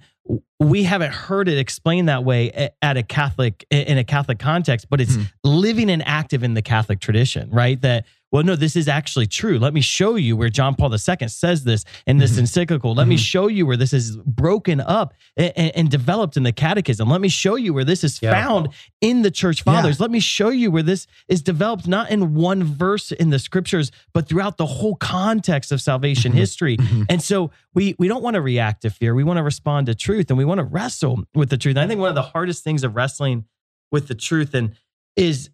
we 0.59 0.83
haven't 0.85 1.12
heard 1.12 1.48
it 1.48 1.59
explained 1.59 2.09
that 2.09 2.24
way 2.24 2.70
at 2.83 2.96
a 2.96 3.03
Catholic 3.03 3.64
in 3.70 3.98
a 3.98 4.05
Catholic 4.05 4.38
context, 4.38 4.87
but 4.90 5.00
it's 5.00 5.14
Hmm. 5.14 5.22
living 5.44 5.90
and 5.90 6.03
active 6.07 6.42
in 6.42 6.55
the 6.55 6.62
Catholic 6.62 6.98
tradition, 7.00 7.48
right? 7.50 7.81
That 7.83 8.05
well, 8.35 8.42
no, 8.42 8.57
this 8.57 8.75
is 8.75 8.88
actually 8.88 9.29
true. 9.29 9.61
Let 9.61 9.73
me 9.73 9.81
show 9.81 10.16
you 10.16 10.37
where 10.37 10.49
John 10.49 10.75
Paul 10.75 10.92
II 10.92 11.29
says 11.29 11.62
this 11.62 11.85
in 12.05 12.18
this 12.18 12.33
Mhm. 12.33 12.40
encyclical. 12.40 12.92
Let 12.92 13.07
me 13.07 13.14
Mhm. 13.14 13.20
show 13.20 13.47
you 13.47 13.64
where 13.64 13.77
this 13.77 13.92
is 13.92 14.16
broken 14.27 14.81
up 14.81 15.14
and, 15.37 15.53
and 15.57 15.88
developed 15.88 16.37
in 16.37 16.42
the 16.42 16.51
Catechism. 16.51 17.09
Let 17.09 17.20
me 17.20 17.29
show 17.29 17.55
you 17.55 17.73
where 17.73 17.85
this 17.85 18.03
is 18.03 18.18
Yeah. 18.20 18.33
found 18.33 18.70
in 19.01 19.23
the 19.23 19.31
Church 19.31 19.62
Yeah. 19.64 19.75
Fathers. 19.75 20.01
Let 20.01 20.11
me 20.11 20.18
show 20.18 20.49
you 20.49 20.73
where 20.73 20.83
this 20.83 21.07
is 21.29 21.42
developed 21.42 21.87
not 21.87 22.11
in 22.11 22.35
one 22.35 22.64
verse 22.64 23.12
in 23.12 23.31
the 23.31 23.38
Scriptures, 23.38 23.92
but 24.12 24.29
throughout 24.29 24.57
the 24.57 24.66
whole 24.66 24.97
context 24.97 25.70
of 25.70 25.81
salvation 25.81 26.33
Mhm. 26.33 26.37
history. 26.37 26.77
Mhm. 26.77 27.07
And 27.09 27.23
so 27.23 27.53
we 27.73 27.94
we 28.01 28.09
don't 28.09 28.23
want 28.25 28.35
to 28.35 28.40
react 28.40 28.83
to 28.83 28.90
fear. 28.90 29.14
We 29.14 29.23
want 29.23 29.37
to 29.37 29.44
respond 29.44 29.87
to 29.87 29.94
truth, 29.94 30.29
and 30.29 30.37
we 30.37 30.44
want 30.44 30.59
to 30.59 30.64
wrestle 30.64 31.23
with 31.37 31.51
the 31.51 31.57
truth. 31.57 31.77
And 31.77 31.85
I 31.85 31.87
think 31.87 32.01
one 32.01 32.09
of 32.09 32.16
the 32.16 32.23
hardest 32.23 32.64
things 32.64 32.83
of 32.83 32.97
wrestling 32.97 33.44
with 33.92 34.09
the 34.09 34.14
truth 34.16 34.55
and 34.55 34.73
is 35.16 35.51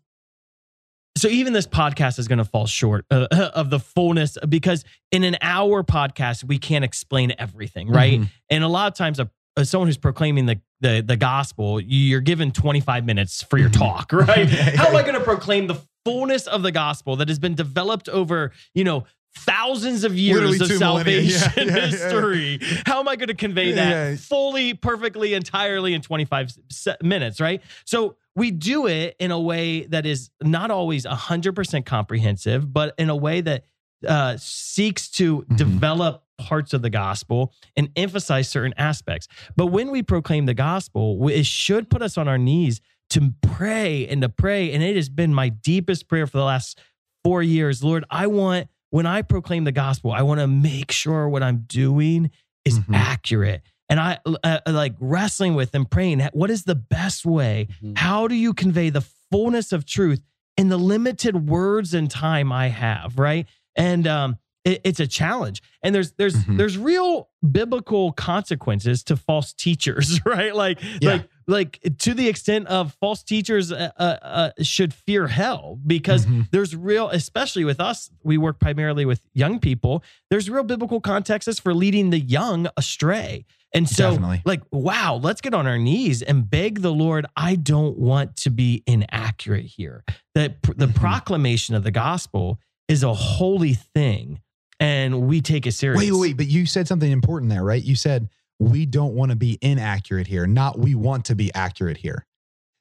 so 1.20 1.28
even 1.28 1.52
this 1.52 1.66
podcast 1.66 2.18
is 2.18 2.28
going 2.28 2.38
to 2.38 2.44
fall 2.44 2.66
short 2.66 3.04
uh, 3.10 3.26
of 3.54 3.70
the 3.70 3.78
fullness 3.78 4.38
because 4.48 4.84
in 5.12 5.22
an 5.24 5.36
hour 5.42 5.82
podcast 5.82 6.44
we 6.44 6.58
can't 6.58 6.84
explain 6.84 7.32
everything, 7.38 7.88
right? 7.88 8.20
Mhm. 8.20 8.28
And 8.48 8.64
a 8.64 8.68
lot 8.68 8.90
of 8.90 8.96
times 8.96 9.20
a 9.20 9.30
as 9.56 9.68
someone 9.68 9.88
who's 9.88 9.98
proclaiming 9.98 10.46
the, 10.46 10.60
the 10.80 11.02
the 11.06 11.16
gospel, 11.16 11.80
you're 11.80 12.20
given 12.20 12.52
25 12.52 13.04
minutes 13.04 13.42
for 13.42 13.58
your 13.58 13.68
Mhm. 13.68 13.78
talk, 13.78 14.12
right? 14.12 14.48
How 14.76 14.86
am 14.88 14.96
I 14.96 15.02
going 15.02 15.14
to 15.14 15.20
proclaim 15.20 15.66
the 15.66 15.76
fullness 16.04 16.46
of 16.46 16.62
the 16.62 16.72
gospel 16.72 17.16
that 17.16 17.28
has 17.28 17.38
been 17.38 17.54
developed 17.54 18.08
over, 18.08 18.52
you 18.74 18.84
know, 18.84 19.04
thousands 19.36 20.04
of 20.04 20.16
years 20.16 20.40
Literally 20.40 20.74
of 20.74 20.78
salvation 20.78 21.52
yeah, 21.56 21.64
yeah, 21.64 21.76
yeah. 21.76 21.86
history? 21.86 22.58
How 22.86 23.00
am 23.00 23.08
I 23.08 23.16
going 23.16 23.28
to 23.28 23.34
convey 23.34 23.72
that 23.72 24.18
fully, 24.20 24.74
perfectly, 24.74 25.34
entirely 25.34 25.94
in 25.94 26.00
25 26.00 26.52
se- 26.70 26.96
minutes, 27.02 27.40
right? 27.40 27.60
So 27.84 28.16
we 28.40 28.50
do 28.50 28.86
it 28.86 29.14
in 29.18 29.30
a 29.30 29.38
way 29.38 29.84
that 29.86 30.06
is 30.06 30.30
not 30.42 30.70
always 30.70 31.04
100% 31.04 31.84
comprehensive, 31.84 32.72
but 32.72 32.94
in 32.98 33.10
a 33.10 33.16
way 33.16 33.40
that 33.42 33.64
uh, 34.08 34.34
seeks 34.38 35.10
to 35.10 35.42
Mhm. 35.42 35.56
develop 35.58 36.24
parts 36.38 36.72
of 36.72 36.80
the 36.80 36.88
gospel 36.88 37.52
and 37.76 37.90
emphasize 37.96 38.48
certain 38.48 38.72
aspects. 38.78 39.28
But 39.56 39.66
when 39.66 39.90
we 39.90 40.02
proclaim 40.02 40.46
the 40.46 40.54
gospel, 40.54 41.28
it 41.28 41.44
should 41.44 41.90
put 41.90 42.00
us 42.00 42.16
on 42.16 42.26
our 42.28 42.38
knees 42.38 42.80
to 43.10 43.34
pray 43.42 44.08
and 44.08 44.22
to 44.22 44.30
pray. 44.30 44.72
And 44.72 44.82
it 44.82 44.96
has 44.96 45.10
been 45.10 45.34
my 45.34 45.50
deepest 45.50 46.08
prayer 46.08 46.26
for 46.26 46.38
the 46.38 46.44
last 46.44 46.80
four 47.22 47.42
years. 47.42 47.84
Lord, 47.84 48.06
I 48.10 48.26
want, 48.26 48.68
when 48.88 49.04
I 49.04 49.20
proclaim 49.20 49.64
the 49.64 49.72
gospel, 49.72 50.12
I 50.12 50.22
want 50.22 50.40
to 50.40 50.46
make 50.46 50.90
sure 50.92 51.28
what 51.28 51.42
I'm 51.42 51.66
doing 51.68 52.30
is 52.64 52.78
Mhm. 52.78 52.94
accurate. 52.94 53.60
And 53.90 53.98
I 54.00 54.18
uh, 54.44 54.60
like 54.68 54.94
wrestling 55.00 55.54
with 55.54 55.74
and 55.74 55.90
praying, 55.90 56.20
what 56.32 56.48
is 56.48 56.62
the 56.64 56.76
best 56.76 57.26
way? 57.26 57.66
Mhm. 57.82 57.98
How 57.98 58.28
do 58.28 58.34
you 58.36 58.54
convey 58.54 58.88
the 58.88 59.02
fullness 59.32 59.72
of 59.72 59.84
truth 59.84 60.22
in 60.56 60.68
the 60.68 60.76
limited 60.78 61.48
words 61.48 61.92
and 61.92 62.10
time 62.10 62.52
I 62.52 62.68
have, 62.68 63.18
right? 63.18 63.46
And 63.76 64.06
um, 64.06 64.38
it- 64.64 64.80
it's 64.84 65.00
a 65.00 65.06
challenge, 65.06 65.60
and 65.82 65.92
there's 65.94 66.12
there's 66.12 66.36
Mhm. 66.36 66.56
there's 66.56 66.78
real 66.78 67.30
biblical 67.50 68.12
consequences 68.12 69.02
to 69.04 69.16
false 69.16 69.52
teachers, 69.52 70.20
right? 70.24 70.54
Like 70.54 70.78
Yeah. 71.00 71.10
like 71.10 71.28
like 71.46 71.80
to 71.98 72.14
the 72.14 72.28
extent 72.28 72.68
of 72.68 72.94
false 73.00 73.24
teachers 73.24 73.72
uh, 73.72 73.90
uh, 73.98 74.02
uh, 74.22 74.50
should 74.62 74.94
fear 74.94 75.26
hell 75.26 75.80
because 75.84 76.24
Mhm. 76.26 76.48
there's 76.52 76.76
real, 76.76 77.08
especially 77.08 77.64
with 77.64 77.80
us, 77.80 78.08
we 78.22 78.38
work 78.38 78.60
primarily 78.60 79.04
with 79.04 79.26
young 79.34 79.58
people. 79.58 80.04
There's 80.30 80.48
real 80.48 80.62
biblical 80.62 81.00
contexts 81.00 81.58
for 81.58 81.74
leading 81.74 82.10
the 82.10 82.20
young 82.20 82.68
astray. 82.76 83.46
And 83.72 83.88
so, 83.88 84.10
Definitely. 84.10 84.42
like, 84.44 84.62
wow, 84.72 85.20
let's 85.22 85.40
get 85.40 85.54
on 85.54 85.66
our 85.66 85.78
knees 85.78 86.22
and 86.22 86.48
beg 86.48 86.82
the 86.82 86.92
Lord. 86.92 87.26
I 87.36 87.54
don't 87.54 87.96
want 87.96 88.36
to 88.38 88.50
be 88.50 88.82
inaccurate 88.86 89.66
here. 89.66 90.04
That 90.34 90.60
the 90.62 90.88
Mhm. 90.88 90.94
proclamation 90.94 91.74
of 91.76 91.84
the 91.84 91.92
gospel 91.92 92.58
is 92.88 93.04
a 93.04 93.14
holy 93.14 93.74
thing, 93.74 94.40
and 94.80 95.28
we 95.28 95.40
take 95.40 95.66
it 95.66 95.72
serious. 95.72 96.00
Wait, 96.02 96.10
wait, 96.10 96.20
wait. 96.20 96.36
But 96.36 96.46
you 96.48 96.66
said 96.66 96.88
something 96.88 97.10
important 97.12 97.50
there, 97.50 97.62
right? 97.62 97.82
You 97.82 97.94
said 97.94 98.28
we 98.58 98.86
don't 98.86 99.14
want 99.14 99.30
to 99.30 99.36
be 99.36 99.56
inaccurate 99.62 100.26
here, 100.26 100.46
not 100.46 100.78
we 100.78 100.94
want 100.96 101.26
to 101.26 101.34
be 101.36 101.54
accurate 101.54 101.98
here. 101.98 102.26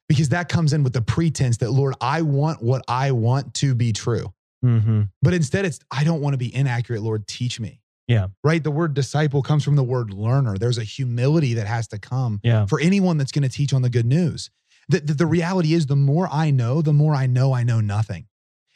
Because 0.08 0.30
that 0.30 0.48
comes 0.48 0.72
in 0.72 0.82
with 0.82 0.92
the 0.92 1.02
pretense 1.02 1.58
that, 1.58 1.70
Lord, 1.70 1.94
I 2.00 2.22
want 2.22 2.60
what 2.62 2.82
I 2.88 3.12
want 3.12 3.54
to 3.54 3.76
be 3.76 3.92
true. 3.92 4.32
Mm-hmm. 4.64 5.02
But 5.22 5.34
instead, 5.34 5.64
it's, 5.64 5.78
I 5.90 6.02
don't 6.02 6.20
want 6.20 6.34
to 6.34 6.38
be 6.38 6.52
inaccurate, 6.52 7.00
Lord, 7.02 7.28
teach 7.28 7.60
me. 7.60 7.80
Yeah. 8.10 8.26
Right? 8.42 8.62
The 8.62 8.72
word 8.72 8.94
disciple 8.94 9.40
comes 9.40 9.62
from 9.62 9.76
the 9.76 9.84
word 9.84 10.12
learner. 10.12 10.58
There's 10.58 10.78
a 10.78 10.82
humility 10.84 11.54
that 11.54 11.68
has 11.68 11.86
to 11.88 11.98
come 11.98 12.40
Yeah. 12.42 12.66
for 12.66 12.80
anyone 12.80 13.18
that's 13.18 13.30
going 13.30 13.48
to 13.48 13.48
teach 13.48 13.72
on 13.72 13.82
the 13.82 13.88
good 13.88 14.04
news. 14.04 14.50
The, 14.88 14.98
the, 15.00 15.14
the 15.14 15.26
reality 15.26 15.74
is, 15.74 15.86
the 15.86 15.94
more 15.94 16.28
I 16.32 16.50
know, 16.50 16.82
the 16.82 16.92
more 16.92 17.14
I 17.14 17.26
know 17.26 17.52
I 17.52 17.62
know 17.62 17.80
nothing. 17.80 18.26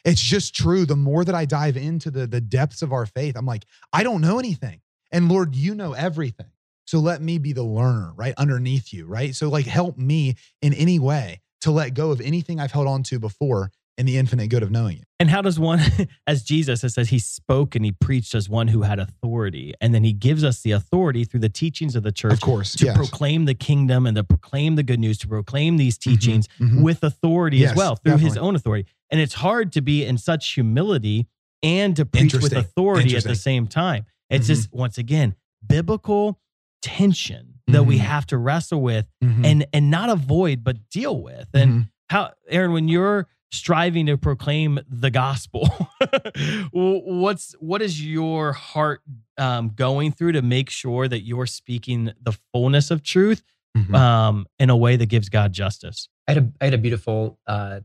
It's 0.05 0.21
just 0.21 0.55
true. 0.55 0.85
The 0.85 0.95
more 0.95 1.25
that 1.25 1.35
I 1.35 1.43
dive 1.43 1.75
into 1.75 2.09
the, 2.09 2.25
the 2.25 2.39
depths 2.39 2.81
of 2.81 2.93
our 2.93 3.05
faith, 3.05 3.35
I'm 3.35 3.45
like, 3.45 3.65
I 3.91 4.03
don't 4.03 4.21
know 4.21 4.39
anything. 4.39 4.79
And 5.11 5.27
Lord, 5.27 5.53
you 5.53 5.75
know 5.75 5.91
everything. 5.91 6.51
So 6.85 6.99
let 6.99 7.21
me 7.21 7.37
be 7.37 7.51
the 7.51 7.63
learner, 7.63 8.13
right? 8.15 8.33
Underneath 8.37 8.93
you, 8.93 9.05
right? 9.05 9.35
So, 9.35 9.49
like, 9.49 9.65
help 9.65 9.97
me 9.97 10.35
in 10.61 10.73
any 10.73 10.99
way 10.99 11.41
to 11.61 11.71
let 11.71 11.93
go 11.95 12.11
of 12.11 12.21
anything 12.21 12.59
I've 12.59 12.71
held 12.71 12.87
on 12.87 13.03
to 13.03 13.19
before 13.19 13.71
in 13.97 14.05
the 14.05 14.17
infinite 14.17 14.47
good 14.49 14.61
of 14.61 14.71
knowing 14.71 14.97
you. 14.97 15.03
And 15.19 15.29
how 15.29 15.41
does 15.41 15.57
one, 15.57 15.79
as 16.27 16.43
Jesus, 16.43 16.83
it 16.83 16.89
says 16.89 17.09
he 17.09 17.19
spoke 17.19 17.75
and 17.75 17.85
he 17.85 17.91
preached 17.93 18.35
as 18.35 18.49
one 18.49 18.67
who 18.67 18.81
had 18.81 18.99
authority. 18.99 19.73
And 19.79 19.93
then 19.93 20.03
he 20.03 20.11
gives 20.11 20.43
us 20.43 20.61
the 20.61 20.71
authority 20.71 21.23
through 21.23 21.39
the 21.39 21.49
teachings 21.49 21.95
of 21.95 22.03
the 22.03 22.11
church 22.11 22.33
Of 22.33 22.41
course. 22.41 22.73
to 22.75 22.85
yes. 22.85 22.97
proclaim 22.97 23.45
the 23.45 23.53
kingdom 23.53 24.05
and 24.05 24.15
to 24.17 24.23
proclaim 24.23 24.75
the 24.75 24.83
good 24.83 24.99
news, 24.99 25.17
to 25.19 25.27
proclaim 25.27 25.77
these 25.77 25.97
teachings 25.97 26.47
Mhm. 26.59 26.81
with 26.83 27.03
authority 27.03 27.57
Yes, 27.57 27.71
as 27.71 27.77
well 27.77 27.95
through 27.95 28.17
his 28.17 28.35
own 28.35 28.55
authority. 28.55 28.85
And 29.09 29.21
it's 29.21 29.35
hard 29.35 29.71
to 29.73 29.81
be 29.81 30.03
in 30.03 30.17
such 30.17 30.53
humility 30.53 31.27
and 31.63 31.95
to 31.95 32.05
preach 32.05 32.33
with 32.33 32.51
authority 32.53 33.15
at 33.15 33.23
the 33.23 33.35
same 33.35 33.65
time. 33.67 34.05
It's 34.29 34.45
Mhm. 34.45 34.47
just, 34.47 34.73
once 34.73 34.97
again, 34.97 35.35
biblical 35.65 36.39
tension 36.81 37.55
that 37.67 37.83
we 37.85 37.95
Mhm. 37.97 38.01
have 38.01 38.27
to 38.27 38.37
wrestle 38.37 38.81
with 38.81 39.07
Mhm. 39.23 39.45
and 39.45 39.65
and 39.73 39.89
not 39.89 40.09
avoid 40.09 40.63
but 40.63 40.89
deal 40.89 41.19
with. 41.21 41.47
And 41.53 41.87
how 42.09 42.31
Aaron, 42.49 42.73
when 42.73 42.87
you're 42.87 43.27
striving 43.55 44.05
to 44.07 44.17
proclaim 44.17 44.79
the 44.89 45.09
gospel, 45.11 45.69
what's 46.71 47.53
what 47.59 47.81
is 47.81 48.03
your 48.05 48.53
heart 48.53 49.01
um, 49.37 49.69
going 49.69 50.11
through 50.11 50.33
to 50.33 50.41
make 50.41 50.69
sure 50.69 51.07
that 51.07 51.21
you're 51.21 51.45
speaking 51.45 52.11
the 52.21 52.37
fullness 52.53 52.91
of 52.91 53.03
truth 53.03 53.43
Mhm. 53.77 53.93
um, 53.93 54.45
in 54.57 54.69
a 54.69 54.77
way 54.77 54.95
that 54.95 55.07
gives 55.07 55.29
God 55.29 55.51
justice? 55.53 56.07
I 56.27 56.33
had 56.33 56.43
a, 56.43 56.51
I 56.61 56.65
had 56.65 56.73
a 56.73 56.77
beautiful 56.77 57.39
uh, 57.45 57.81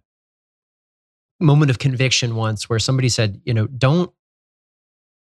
moment 1.40 1.70
of 1.70 1.78
conviction 1.78 2.34
once 2.36 2.68
where 2.68 2.78
somebody 2.78 3.08
said, 3.08 3.40
you 3.44 3.54
know, 3.54 3.66
don't 3.66 4.12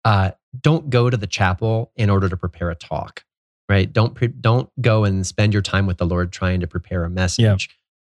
uh, 0.05 0.31
don't 0.61 0.89
go 0.89 1.09
to 1.09 1.17
the 1.17 1.27
chapel 1.27 1.91
in 1.95 2.09
order 2.09 2.29
to 2.29 2.37
prepare 2.37 2.69
a 2.69 2.75
talk, 2.75 3.23
right? 3.67 3.91
Don't 3.91 4.15
pre- 4.15 4.27
don't 4.29 4.69
go 4.81 5.03
and 5.03 5.25
spend 5.27 5.53
your 5.53 5.61
time 5.61 5.85
with 5.85 5.97
the 5.97 6.05
Lord 6.05 6.31
trying 6.31 6.61
to 6.61 6.67
prepare 6.67 7.03
a 7.03 7.09
message. 7.09 7.69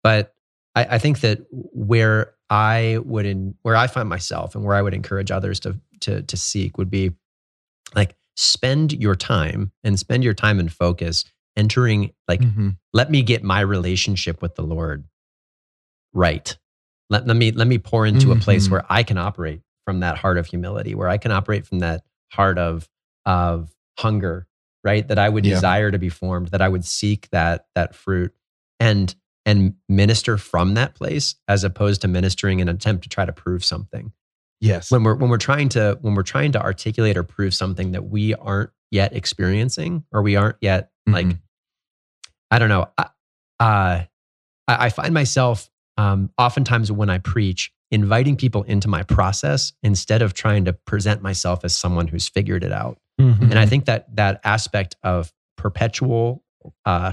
But 0.02 0.31
I, 0.74 0.84
I 0.96 0.98
think 0.98 1.20
that 1.20 1.40
where 1.50 2.34
I 2.50 2.98
would 3.04 3.26
in 3.26 3.54
where 3.62 3.76
I 3.76 3.86
find 3.86 4.08
myself 4.08 4.54
and 4.54 4.64
where 4.64 4.74
I 4.74 4.82
would 4.82 4.94
encourage 4.94 5.30
others 5.30 5.60
to 5.60 5.78
to 6.00 6.22
to 6.22 6.36
seek 6.36 6.78
would 6.78 6.90
be 6.90 7.12
like 7.94 8.16
spend 8.36 8.92
your 8.92 9.14
time 9.14 9.72
and 9.84 9.98
spend 9.98 10.24
your 10.24 10.34
time 10.34 10.58
and 10.58 10.72
focus 10.72 11.24
entering 11.56 12.12
like 12.28 12.40
Mhm. 12.40 12.76
let 12.94 13.10
me 13.10 13.22
get 13.22 13.42
my 13.42 13.60
relationship 13.60 14.40
with 14.40 14.54
the 14.54 14.62
Lord 14.62 15.04
right. 16.12 16.56
let, 17.10 17.26
let 17.26 17.36
me 17.36 17.52
let 17.52 17.66
me 17.68 17.78
pour 17.78 18.06
into 18.06 18.32
a 18.32 18.36
place 18.36 18.68
Mhm. 18.68 18.70
where 18.70 18.84
I 18.88 19.02
can 19.02 19.18
operate 19.18 19.60
from 19.84 20.00
that 20.00 20.16
heart 20.16 20.38
of 20.38 20.46
humility, 20.46 20.94
where 20.94 21.08
I 21.08 21.18
can 21.18 21.30
operate 21.32 21.66
from 21.66 21.80
that 21.80 22.04
heart 22.32 22.58
of 22.58 22.88
of 23.26 23.70
hunger, 23.98 24.46
right? 24.82 25.06
That 25.06 25.18
I 25.18 25.28
would 25.28 25.44
Yeah. 25.44 25.54
desire 25.54 25.90
to 25.90 25.98
be 25.98 26.08
formed, 26.08 26.48
that 26.48 26.62
I 26.62 26.68
would 26.68 26.84
seek 26.84 27.28
that 27.30 27.66
that 27.74 27.94
fruit 27.94 28.34
and 28.80 29.14
and 29.44 29.74
minister 29.88 30.36
from 30.38 30.74
that 30.74 30.94
place 30.94 31.34
as 31.48 31.64
opposed 31.64 32.00
to 32.02 32.08
ministering 32.08 32.60
in 32.60 32.68
an 32.68 32.76
attempt 32.76 33.02
to 33.02 33.08
try 33.08 33.24
to 33.24 33.32
prove 33.32 33.64
something. 33.64 34.12
Yes. 34.60 34.90
When 34.90 35.02
we're 35.02 35.16
when 35.16 35.28
we're 35.30 35.38
trying 35.38 35.68
to 35.70 35.98
when 36.02 36.14
we're 36.14 36.22
trying 36.22 36.52
to 36.52 36.62
articulate 36.62 37.16
or 37.16 37.24
prove 37.24 37.52
something 37.54 37.92
that 37.92 38.04
we 38.04 38.34
aren't 38.34 38.70
yet 38.90 39.12
experiencing 39.14 40.04
or 40.12 40.22
we 40.22 40.36
aren't 40.36 40.56
yet 40.60 40.90
like 41.06 41.26
Mhm. 41.26 41.38
I 42.50 42.58
don't 42.58 42.68
know. 42.68 42.88
I, 42.98 43.02
uh, 43.02 43.06
I 43.60 44.06
I 44.68 44.88
find 44.90 45.12
myself 45.14 45.68
um, 45.98 46.30
oftentimes 46.38 46.90
when 46.92 47.10
I 47.10 47.18
preach 47.18 47.72
inviting 47.90 48.36
people 48.36 48.62
into 48.62 48.88
my 48.88 49.02
process 49.02 49.72
instead 49.82 50.22
of 50.22 50.32
trying 50.32 50.64
to 50.64 50.72
present 50.72 51.22
myself 51.22 51.64
as 51.64 51.76
someone 51.76 52.06
who's 52.08 52.28
figured 52.28 52.64
it 52.64 52.72
out. 52.72 52.98
Mhm. 53.20 53.42
And 53.42 53.58
I 53.58 53.66
think 53.66 53.84
that 53.86 54.14
that 54.16 54.40
aspect 54.44 54.96
of 55.02 55.32
perpetual 55.56 56.42
uh, 56.86 57.12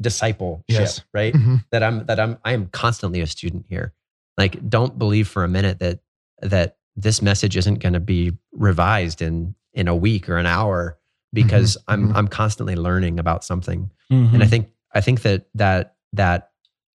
discipleship, 0.00 0.64
Yes. 0.68 1.02
right? 1.12 1.34
Mhm. 1.34 1.64
That 1.72 1.82
I'm 1.82 2.06
that 2.06 2.18
I'm 2.20 2.38
I 2.44 2.52
am 2.52 2.66
constantly 2.66 3.20
a 3.20 3.26
student 3.26 3.66
here. 3.68 3.92
Like, 4.38 4.68
don't 4.68 4.98
believe 4.98 5.28
for 5.28 5.44
a 5.44 5.48
minute 5.48 5.78
that 5.80 6.00
that 6.42 6.76
this 6.96 7.20
message 7.22 7.56
isn't 7.56 7.76
going 7.80 7.92
to 7.92 8.00
be 8.00 8.32
revised 8.52 9.22
in 9.22 9.54
in 9.74 9.88
a 9.88 9.94
week 9.94 10.28
or 10.28 10.38
an 10.38 10.46
hour 10.46 10.98
because 11.32 11.76
I'm 11.88 12.08
mhm. 12.10 12.16
I'm 12.16 12.28
constantly 12.28 12.74
learning 12.76 13.18
about 13.20 13.44
something 13.44 13.90
Mhm. 14.10 14.34
and 14.34 14.42
i 14.42 14.46
think 14.46 14.68
i 14.94 15.00
think 15.00 15.22
that 15.22 15.46
that 15.54 15.94
that 16.14 16.50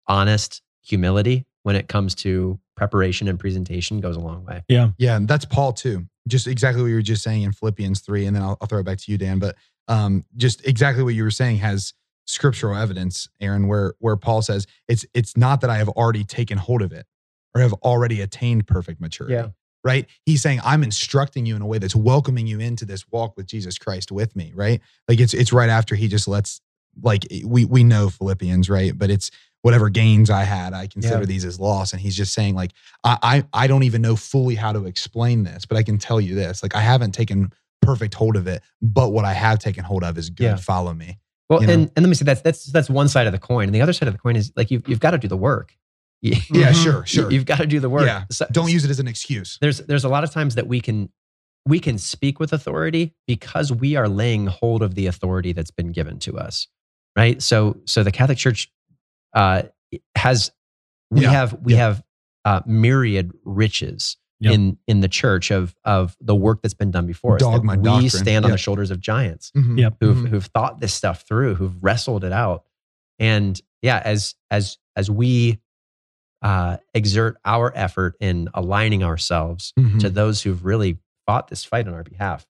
honest 0.09 0.63
humility 0.83 1.47
when 1.65 1.77
it 1.77 1.89
comes 1.89 2.15
to 2.15 2.59
preparation 2.77 3.29
and 3.29 3.39
presentation 3.39 4.01
goes 4.01 4.17
a 4.17 4.21
long 4.21 4.45
way 4.45 4.63
Yeah. 4.69 4.91
Yeah, 4.99 5.17
and 5.17 5.29
that's 5.29 5.45
Paul 5.45 5.73
too. 5.73 6.07
Just 6.29 6.47
exactly 6.47 6.83
what 6.83 6.89
you 6.89 6.95
were 6.97 7.03
just 7.03 7.23
saying 7.23 7.43
in 7.43 7.53
Philippians 7.53 8.01
three, 8.01 8.27
and 8.27 8.35
then 8.35 8.43
I'll, 8.43 8.57
I'll 8.61 8.67
throw 8.69 8.79
it 8.81 8.85
back 8.87 8.99
to 8.99 9.13
you, 9.13 9.19
Dan. 9.19 9.39
But 9.41 9.57
um, 9.89 10.25
just 10.37 10.65
exactly 10.67 11.03
what 11.03 11.15
you 11.15 11.25
were 11.25 11.31
saying 11.33 11.59
has 11.59 11.93
scriptural 12.25 12.77
evidence, 12.77 13.29
Aaron, 13.41 13.67
where 13.69 13.95
where 13.99 14.17
Paul 14.17 14.43
says 14.43 14.67
it's 14.89 15.05
it's 15.15 15.37
not 15.37 15.61
that 15.63 15.71
I 15.71 15.77
have 15.79 15.89
already 15.91 16.25
taken 16.25 16.59
hold 16.59 16.83
of 16.83 16.93
it 16.93 17.07
or 17.55 17.61
have 17.61 17.73
already 17.75 18.21
attained 18.21 18.67
perfect 18.67 19.01
maturity. 19.01 19.35
Yeah. 19.35 19.49
Right. 19.85 20.07
He's 20.25 20.41
saying 20.43 20.61
I'm 20.65 20.85
instructing 20.85 21.45
you 21.45 21.57
in 21.57 21.63
a 21.63 21.67
way 21.67 21.79
that's 21.79 21.97
welcoming 21.97 22.47
you 22.47 22.61
into 22.61 22.85
this 22.85 23.05
walk 23.11 23.37
with 23.37 23.47
Jesus 23.47 23.79
Christ 23.79 24.13
with 24.13 24.37
me. 24.37 24.53
Right. 24.55 24.81
Like 25.09 25.19
it's 25.21 25.35
it's 25.35 25.53
right 25.53 25.69
after 25.69 25.95
he 25.97 26.07
just 26.09 26.29
lets 26.29 26.61
like 27.03 27.27
eh, 27.33 27.41
we 27.45 27.65
we 27.65 27.83
know 27.83 28.09
Philippians, 28.09 28.71
right? 28.71 28.97
But 28.97 29.11
it's 29.11 29.31
whatever 29.63 29.89
gains 29.89 30.29
I 30.31 30.43
had, 30.45 30.73
I 30.73 30.87
consider 30.87 31.21
Yeah. 31.21 31.25
these 31.27 31.45
as 31.45 31.59
loss. 31.61 31.93
And 31.93 32.01
he's 32.03 32.17
just 32.17 32.33
saying, 32.35 32.55
like, 32.55 32.73
I, 33.05 33.19
I 33.53 33.63
I 33.65 33.67
don't 33.67 33.83
even 33.85 34.03
know 34.03 34.15
fully 34.17 34.55
how 34.55 34.73
to 34.73 34.87
explain 34.87 35.43
this, 35.43 35.67
but 35.67 35.77
I 35.77 35.83
can 35.83 35.99
tell 35.99 36.21
you 36.21 36.35
this. 36.37 36.63
Like 36.63 36.77
I 36.77 36.81
haven't 36.81 37.13
taken 37.13 37.53
perfect 37.81 38.15
hold 38.15 38.37
of 38.37 38.47
it, 38.47 38.63
but 38.81 39.11
what 39.11 39.25
I 39.25 39.33
have 39.33 39.59
taken 39.59 39.83
hold 39.83 40.05
of 40.05 40.17
is 40.17 40.31
good. 40.31 40.45
Yeah. 40.45 40.57
Follow 40.57 40.95
me. 40.95 41.19
Well 41.53 41.61
You 41.61 41.67
know? 41.69 41.73
and, 41.75 41.83
and 41.97 42.05
let 42.05 42.09
me 42.09 42.15
say 42.15 42.25
that's 42.25 42.41
that's 42.43 42.65
that's 42.73 42.91
one 42.91 43.09
side 43.09 43.27
of 43.27 43.33
the 43.33 43.39
coin 43.39 43.65
and 43.69 43.75
the 43.75 43.81
other 43.81 43.93
side 43.93 44.09
of 44.09 44.15
the 44.15 44.19
coin 44.19 44.37
is 44.37 44.53
like 44.57 44.71
you've, 44.71 44.87
you've 44.89 45.01
got 45.01 45.13
to 45.13 45.19
do 45.19 45.29
the 45.29 45.37
work 45.37 45.75
Yeah, 46.23 46.37
Mhm. 46.37 46.83
sure, 46.85 47.07
sure. 47.07 47.31
you've 47.33 47.47
got 47.47 47.59
to 47.59 47.67
do 47.67 47.81
the 47.81 47.91
work 47.91 48.07
Yeah. 48.07 48.25
So- 48.31 48.47
don't 48.53 48.71
use 48.71 48.85
it 48.85 48.91
as 48.91 49.01
an 49.01 49.09
excuse. 49.09 49.59
there's 49.61 49.79
there's 49.79 50.05
a 50.05 50.09
lot 50.09 50.25
of 50.25 50.31
times 50.31 50.55
that 50.57 50.67
we 50.67 50.81
can 50.81 51.11
we 51.67 51.79
can 51.79 51.97
speak 51.99 52.41
with 52.41 52.53
authority 52.53 53.15
because 53.27 53.73
we 53.73 53.95
are 53.97 54.09
laying 54.09 54.47
hold 54.49 54.83
of 54.83 54.95
the 54.97 55.07
authority 55.07 55.53
that's 55.53 55.71
been 55.71 55.93
given 55.93 56.19
to 56.21 56.37
us 56.39 56.67
right 57.17 57.41
so 57.43 57.77
so 57.87 58.03
the 58.03 58.11
catholic 58.13 58.39
church 58.39 58.71
uh 59.35 59.63
has 60.17 60.51
we 61.11 61.21
Yeah, 61.23 61.31
have 61.31 61.53
we 61.63 61.73
yeah. 61.75 61.79
have 61.79 62.03
uh 62.45 62.61
myriad 62.67 63.31
riches 63.45 64.17
Yep. 64.43 64.55
in 64.55 64.79
in 64.87 65.01
the 65.01 65.09
church 65.09 65.51
of 65.51 65.75
of 65.85 66.17
the 66.21 66.35
work 66.35 66.63
that's 66.63 66.75
been 66.75 66.91
done 66.91 67.07
before 67.07 67.37
us 67.37 67.41
Dogma, 67.43 67.77
we 67.77 67.83
doctrine. 67.83 68.11
stand 68.11 68.45
on 68.45 68.51
Yeah. 68.51 68.55
the 68.55 68.59
shoulders 68.59 68.91
of 68.91 69.01
giants 69.01 69.51
Mhm, 69.57 69.79
Yep. 69.79 69.97
who've 70.01 70.17
mhm. 70.17 70.29
who've 70.29 70.47
thought 70.47 70.81
this 70.81 70.93
stuff 70.93 71.23
through, 71.27 71.55
who've 71.55 71.83
wrestled 71.83 72.25
it 72.25 72.33
out. 72.33 72.65
And 73.19 73.61
yeah, 73.83 74.01
as 74.05 74.35
as 74.51 74.79
as 74.97 75.11
we 75.11 75.61
uh, 76.43 76.79
exert 76.93 77.37
our 77.45 77.73
effort 77.77 78.17
in 78.19 78.49
aligning 78.53 79.05
ourselves 79.05 79.73
Mhm. 79.79 80.01
to 80.01 80.11
those 80.11 80.43
who've 80.43 80.65
really 80.65 80.99
fought 81.25 81.47
this 81.49 81.65
fight 81.65 81.87
on 81.87 81.95
our 81.95 82.03
behalf, 82.03 82.45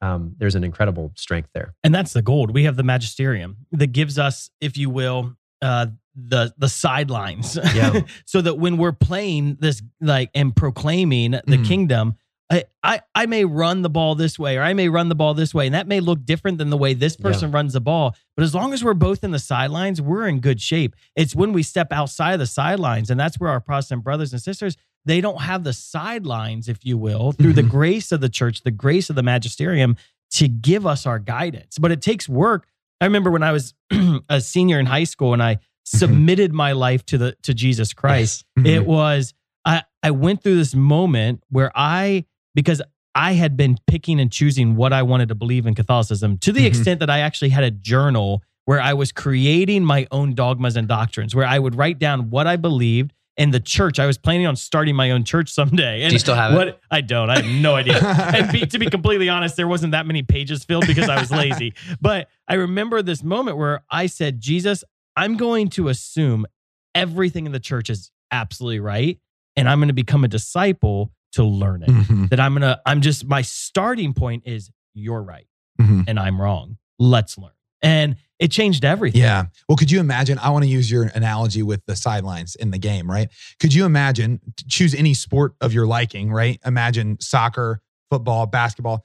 um, 0.00 0.34
there's 0.38 0.56
an 0.56 0.64
incredible 0.64 1.12
strength 1.14 1.48
there. 1.54 1.74
and 1.84 1.94
that's 1.94 2.12
the 2.12 2.22
gold. 2.22 2.50
We 2.50 2.64
have 2.64 2.74
the 2.76 2.82
magisterium 2.82 3.58
that 3.70 3.88
gives 3.92 4.18
us, 4.18 4.50
if 4.60 4.76
you 4.76 4.90
will, 4.90 5.36
uh, 5.62 5.86
the 6.14 6.52
the 6.58 6.68
sidelines, 6.68 7.56
Yeah. 7.74 8.00
so 8.26 8.40
that 8.42 8.54
when 8.58 8.76
we're 8.76 8.92
playing 8.92 9.56
this 9.60 9.82
like 10.00 10.30
and 10.34 10.54
proclaiming 10.54 11.32
the 11.32 11.40
Mhm. 11.58 11.66
kingdom, 11.66 12.14
I, 12.52 12.64
I 12.82 13.00
I 13.14 13.26
may 13.26 13.44
run 13.44 13.82
the 13.82 13.90
ball 13.90 14.16
this 14.16 14.38
way 14.38 14.56
or 14.56 14.62
I 14.62 14.72
may 14.74 14.88
run 14.88 15.08
the 15.08 15.14
ball 15.14 15.34
this 15.34 15.54
way, 15.54 15.66
and 15.66 15.74
that 15.74 15.86
may 15.86 16.00
look 16.00 16.24
different 16.24 16.58
than 16.58 16.70
the 16.70 16.76
way 16.76 16.94
this 16.94 17.16
Yeah. 17.18 17.22
person 17.28 17.52
runs 17.52 17.74
the 17.74 17.80
ball. 17.80 18.16
But 18.36 18.42
as 18.42 18.54
long 18.54 18.72
as 18.72 18.82
we're 18.82 18.94
both 18.94 19.22
in 19.22 19.30
the 19.30 19.38
sidelines, 19.38 20.02
we're 20.02 20.26
in 20.26 20.40
good 20.40 20.60
shape. 20.60 20.96
It's 21.14 21.34
when 21.36 21.52
we 21.52 21.62
step 21.62 21.92
outside 21.92 22.32
of 22.32 22.40
the 22.40 22.46
sidelines, 22.46 23.08
and 23.10 23.20
that's 23.20 23.38
where 23.38 23.50
our 23.50 23.60
Protestant 23.60 24.02
brothers 24.04 24.32
and 24.32 24.42
sisters 24.42 24.76
they 25.06 25.22
don't 25.22 25.40
have 25.40 25.64
the 25.64 25.72
sidelines, 25.72 26.68
if 26.68 26.84
you 26.84 26.98
will, 26.98 27.32
through 27.32 27.54
the 27.54 27.62
Mhm. 27.62 27.70
grace 27.70 28.12
of 28.12 28.20
the 28.20 28.28
church, 28.28 28.62
the 28.64 28.70
grace 28.70 29.08
of 29.08 29.16
the 29.16 29.22
magisterium 29.22 29.96
to 30.32 30.46
give 30.46 30.84
us 30.86 31.06
our 31.06 31.18
guidance. 31.18 31.78
But 31.78 31.90
it 31.90 32.02
takes 32.02 32.28
work. 32.28 32.66
I 33.00 33.06
remember 33.06 33.30
when 33.30 33.42
I 33.42 33.50
was 33.52 33.72
a 34.28 34.40
senior 34.42 34.78
in 34.78 34.84
high 34.86 35.04
school 35.04 35.32
and 35.32 35.42
I 35.42 35.58
submitted 35.98 36.52
my 36.52 36.72
life 36.72 37.04
to 37.06 37.18
the 37.18 37.36
to 37.42 37.52
Jesus 37.54 37.92
Christ. 37.92 38.44
Mhm. 38.58 38.66
It 38.66 38.86
was 38.86 39.34
I 39.64 39.82
I 40.02 40.10
went 40.12 40.42
through 40.42 40.56
this 40.56 40.74
moment 40.74 41.42
where 41.50 41.70
I 41.74 42.24
because 42.54 42.80
I 43.14 43.32
had 43.32 43.56
been 43.56 43.76
picking 43.86 44.20
and 44.20 44.30
choosing 44.30 44.76
what 44.76 44.92
I 44.92 45.02
wanted 45.02 45.28
to 45.30 45.34
believe 45.34 45.66
in 45.66 45.74
Catholicism 45.74 46.38
to 46.38 46.52
the 46.52 46.62
Mhm. 46.62 46.66
extent 46.66 47.00
that 47.00 47.10
I 47.10 47.18
actually 47.20 47.48
had 47.50 47.64
a 47.64 47.70
journal 47.70 48.42
where 48.66 48.80
I 48.80 48.92
was 48.94 49.10
creating 49.10 49.84
my 49.84 50.06
own 50.12 50.34
dogmas 50.34 50.76
and 50.76 50.86
doctrines, 50.86 51.34
where 51.34 51.46
I 51.46 51.58
would 51.58 51.74
write 51.74 51.98
down 51.98 52.30
what 52.30 52.46
I 52.46 52.54
believed 52.56 53.12
in 53.36 53.50
the 53.50 53.58
church. 53.58 53.98
I 53.98 54.06
was 54.06 54.16
planning 54.16 54.46
on 54.46 54.54
starting 54.54 54.94
my 54.94 55.10
own 55.10 55.24
church 55.24 55.48
someday. 55.50 56.02
And 56.02 56.10
Do 56.10 56.14
you 56.14 56.18
still 56.20 56.34
have 56.36 56.52
it? 56.52 56.56
what 56.56 56.80
I 56.90 57.00
don't. 57.00 57.30
I 57.30 57.36
have 57.40 57.46
no 57.46 57.74
idea. 57.74 57.98
and 58.04 58.52
be, 58.52 58.64
to 58.66 58.78
be 58.78 58.86
completely 58.86 59.28
honest, 59.28 59.56
there 59.56 59.66
wasn't 59.66 59.90
that 59.92 60.06
many 60.06 60.22
pages 60.22 60.62
filled 60.64 60.86
because 60.86 61.08
I 61.08 61.18
was 61.18 61.30
lazy. 61.32 61.74
But 62.00 62.28
I 62.46 62.54
remember 62.54 63.02
this 63.02 63.24
moment 63.24 63.56
where 63.56 63.82
I 63.90 64.06
said, 64.06 64.40
Jesus, 64.40 64.84
I'm 65.16 65.36
going 65.36 65.68
to 65.70 65.88
assume 65.88 66.46
everything 66.94 67.46
in 67.46 67.52
the 67.52 67.60
church 67.60 67.90
is 67.90 68.10
absolutely 68.30 68.80
right. 68.80 69.18
And 69.56 69.68
I'm 69.68 69.78
going 69.78 69.88
to 69.88 69.94
become 69.94 70.24
a 70.24 70.28
disciple 70.28 71.12
to 71.32 71.44
learn 71.44 71.82
it. 71.82 71.88
Mhm, 71.90 72.28
That 72.30 72.40
I'm 72.40 72.52
going 72.52 72.62
to, 72.62 72.80
I'm 72.86 73.00
just, 73.00 73.26
my 73.26 73.42
starting 73.42 74.14
point 74.14 74.44
is 74.46 74.70
you're 74.94 75.22
right 75.22 75.46
mhm. 75.80 76.04
and 76.08 76.18
I'm 76.18 76.40
wrong. 76.40 76.76
Let's 76.98 77.38
learn. 77.38 77.52
And 77.82 78.16
it 78.38 78.50
changed 78.50 78.84
everything. 78.84 79.20
Yeah. 79.20 79.44
Well, 79.68 79.76
could 79.76 79.90
you 79.90 80.00
imagine? 80.00 80.38
I 80.38 80.50
want 80.50 80.64
to 80.64 80.68
use 80.70 80.90
your 80.90 81.04
analogy 81.14 81.62
with 81.62 81.84
the 81.86 81.94
sidelines 81.96 82.54
in 82.54 82.70
the 82.70 82.78
game, 82.78 83.10
right? 83.10 83.28
Could 83.58 83.72
you 83.74 83.84
imagine, 83.84 84.40
choose 84.68 84.94
any 84.94 85.14
sport 85.14 85.54
of 85.60 85.72
your 85.72 85.86
liking, 85.86 86.32
right? 86.32 86.58
Imagine 86.64 87.18
soccer, 87.20 87.80
football, 88.10 88.46
basketball. 88.46 89.04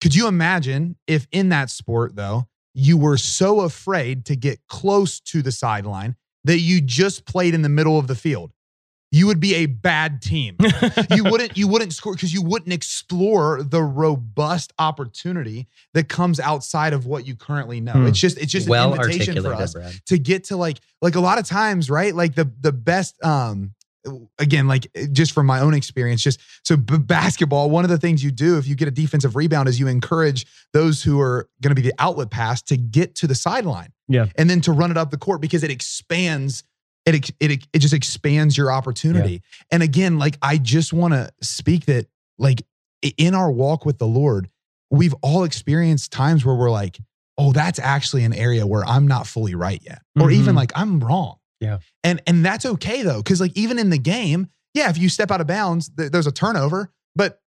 Could 0.00 0.14
you 0.14 0.28
imagine 0.28 0.96
if 1.06 1.26
in 1.32 1.48
that 1.50 1.70
sport, 1.70 2.16
though, 2.16 2.48
you 2.76 2.98
were 2.98 3.16
so 3.16 3.60
afraid 3.60 4.26
to 4.26 4.36
get 4.36 4.60
close 4.68 5.18
to 5.20 5.40
the 5.40 5.50
sideline 5.50 6.14
that 6.44 6.58
you 6.58 6.80
just 6.80 7.24
played 7.24 7.54
in 7.54 7.62
the 7.62 7.68
middle 7.68 7.98
of 7.98 8.06
the 8.06 8.14
field? 8.14 8.52
You 9.12 9.28
would 9.28 9.40
be 9.40 9.54
a 9.54 9.66
bad 9.66 10.20
team. 10.20 10.56
you 11.10 11.24
wouldn't 11.30 11.56
you 11.56 11.68
wouldn't 11.68 11.94
score 11.94 12.12
because 12.12 12.34
you 12.34 12.42
wouldn't 12.42 12.72
explore 12.72 13.62
the 13.62 13.82
robust 13.82 14.74
opportunity 14.78 15.68
that 15.94 16.08
comes 16.08 16.38
outside 16.38 16.92
of 16.92 17.06
what 17.06 17.26
you 17.26 17.34
currently 17.34 17.80
know. 17.80 17.92
Hmm. 17.92 18.08
It's 18.08 18.18
just 18.18 18.36
it's 18.36 18.52
just 18.52 18.68
well 18.68 18.92
an 18.92 19.00
invitation 19.00 19.40
for 19.40 19.54
articulated, 19.54 19.62
us 19.62 19.72
Brad. 19.72 20.00
to 20.06 20.18
get 20.18 20.44
to 20.44 20.56
like 20.56 20.80
like 21.00 21.14
a 21.14 21.20
lot 21.20 21.38
of 21.38 21.46
times, 21.46 21.88
right? 21.88 22.14
Like 22.14 22.34
the 22.34 22.52
the 22.60 22.72
best 22.72 23.14
um 23.24 23.72
again 24.38 24.66
like 24.68 24.86
just 25.12 25.32
from 25.32 25.46
my 25.46 25.60
own 25.60 25.74
experience 25.74 26.22
just 26.22 26.40
so 26.64 26.76
b- 26.76 26.98
basketball 26.98 27.70
one 27.70 27.84
of 27.84 27.90
the 27.90 27.98
things 27.98 28.22
you 28.22 28.30
do 28.30 28.58
if 28.58 28.66
you 28.66 28.74
get 28.74 28.88
a 28.88 28.90
defensive 28.92 29.36
rebound 29.36 29.68
is 29.68 29.78
you 29.80 29.86
encourage 29.88 30.46
those 30.72 31.02
who 31.02 31.20
are 31.20 31.48
going 31.62 31.74
to 31.74 31.80
be 31.80 31.86
the 31.86 31.94
outlet 31.98 32.30
pass 32.30 32.62
to 32.62 32.76
get 32.76 33.14
to 33.16 33.26
the 33.26 33.34
sideline 33.34 33.92
Yeah. 34.08 34.26
and 34.36 34.48
then 34.48 34.60
to 34.62 34.72
run 34.72 34.90
it 34.90 34.96
up 34.96 35.10
the 35.10 35.16
court 35.18 35.40
because 35.40 35.62
it 35.64 35.70
expands 35.70 36.62
it 37.04 37.30
it 37.40 37.66
it 37.72 37.78
just 37.80 37.94
expands 37.94 38.56
your 38.56 38.70
opportunity 38.72 39.42
and 39.70 39.82
again 39.82 40.18
like 40.18 40.36
i 40.42 40.58
just 40.58 40.92
want 40.92 41.14
to 41.14 41.30
speak 41.42 41.86
that 41.86 42.06
like 42.38 42.62
in 43.18 43.34
our 43.34 43.50
walk 43.50 43.84
with 43.86 43.98
the 43.98 44.06
lord 44.06 44.48
we've 44.90 45.14
all 45.22 45.44
experienced 45.44 46.12
times 46.12 46.44
where 46.44 46.54
we're 46.54 46.70
like 46.70 46.98
oh 47.38 47.52
that's 47.52 47.78
actually 47.78 48.24
an 48.24 48.32
area 48.32 48.66
where 48.66 48.84
i'm 48.86 49.06
not 49.06 49.26
fully 49.26 49.54
right 49.54 49.80
yet 49.84 50.02
or 50.20 50.30
even 50.30 50.54
Mhm. 50.54 50.58
like 50.58 50.72
i'm 50.74 51.00
wrong 51.00 51.36
Yeah. 51.60 51.78
and 52.04 52.20
and 52.26 52.44
that's 52.44 52.66
okay 52.66 53.02
though 53.02 53.18
because 53.22 53.40
like 53.40 53.56
even 53.56 53.78
in 53.78 53.90
the 53.90 53.98
game 53.98 54.48
yeah 54.74 54.90
if 54.90 54.98
you 54.98 55.08
step 55.08 55.30
out 55.30 55.40
of 55.40 55.46
bounds 55.46 55.88
th- 55.88 56.10
there's 56.12 56.26
a 56.26 56.32
turnover 56.32 56.92
but 57.14 57.40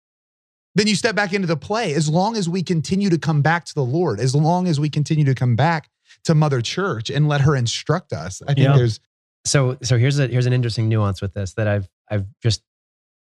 then 0.76 0.86
you 0.86 0.94
step 0.94 1.16
back 1.16 1.32
into 1.32 1.46
the 1.46 1.56
play 1.56 1.92
as 1.94 2.08
long 2.08 2.36
as 2.36 2.48
we 2.48 2.62
continue 2.62 3.10
to 3.10 3.18
come 3.18 3.42
back 3.42 3.64
to 3.64 3.74
the 3.74 3.82
lord 3.84 4.20
as 4.20 4.34
long 4.34 4.68
as 4.68 4.78
we 4.78 4.88
continue 4.88 5.24
to 5.24 5.34
come 5.34 5.56
back 5.56 5.88
to 6.24 6.34
mother 6.34 6.60
church 6.60 7.10
and 7.10 7.26
let 7.28 7.40
her 7.40 7.56
instruct 7.56 8.12
us 8.12 8.42
i 8.42 8.54
think 8.54 8.58
Yeah. 8.68 8.76
there's 8.76 9.00
so 9.44 9.76
so 9.82 9.96
here's 9.98 10.18
a 10.18 10.26
here's 10.28 10.46
an 10.46 10.52
interesting 10.52 10.88
nuance 10.88 11.20
with 11.22 11.32
this 11.34 11.54
that 11.54 11.68
I've 11.68 11.88
I've 12.10 12.26
just 12.42 12.62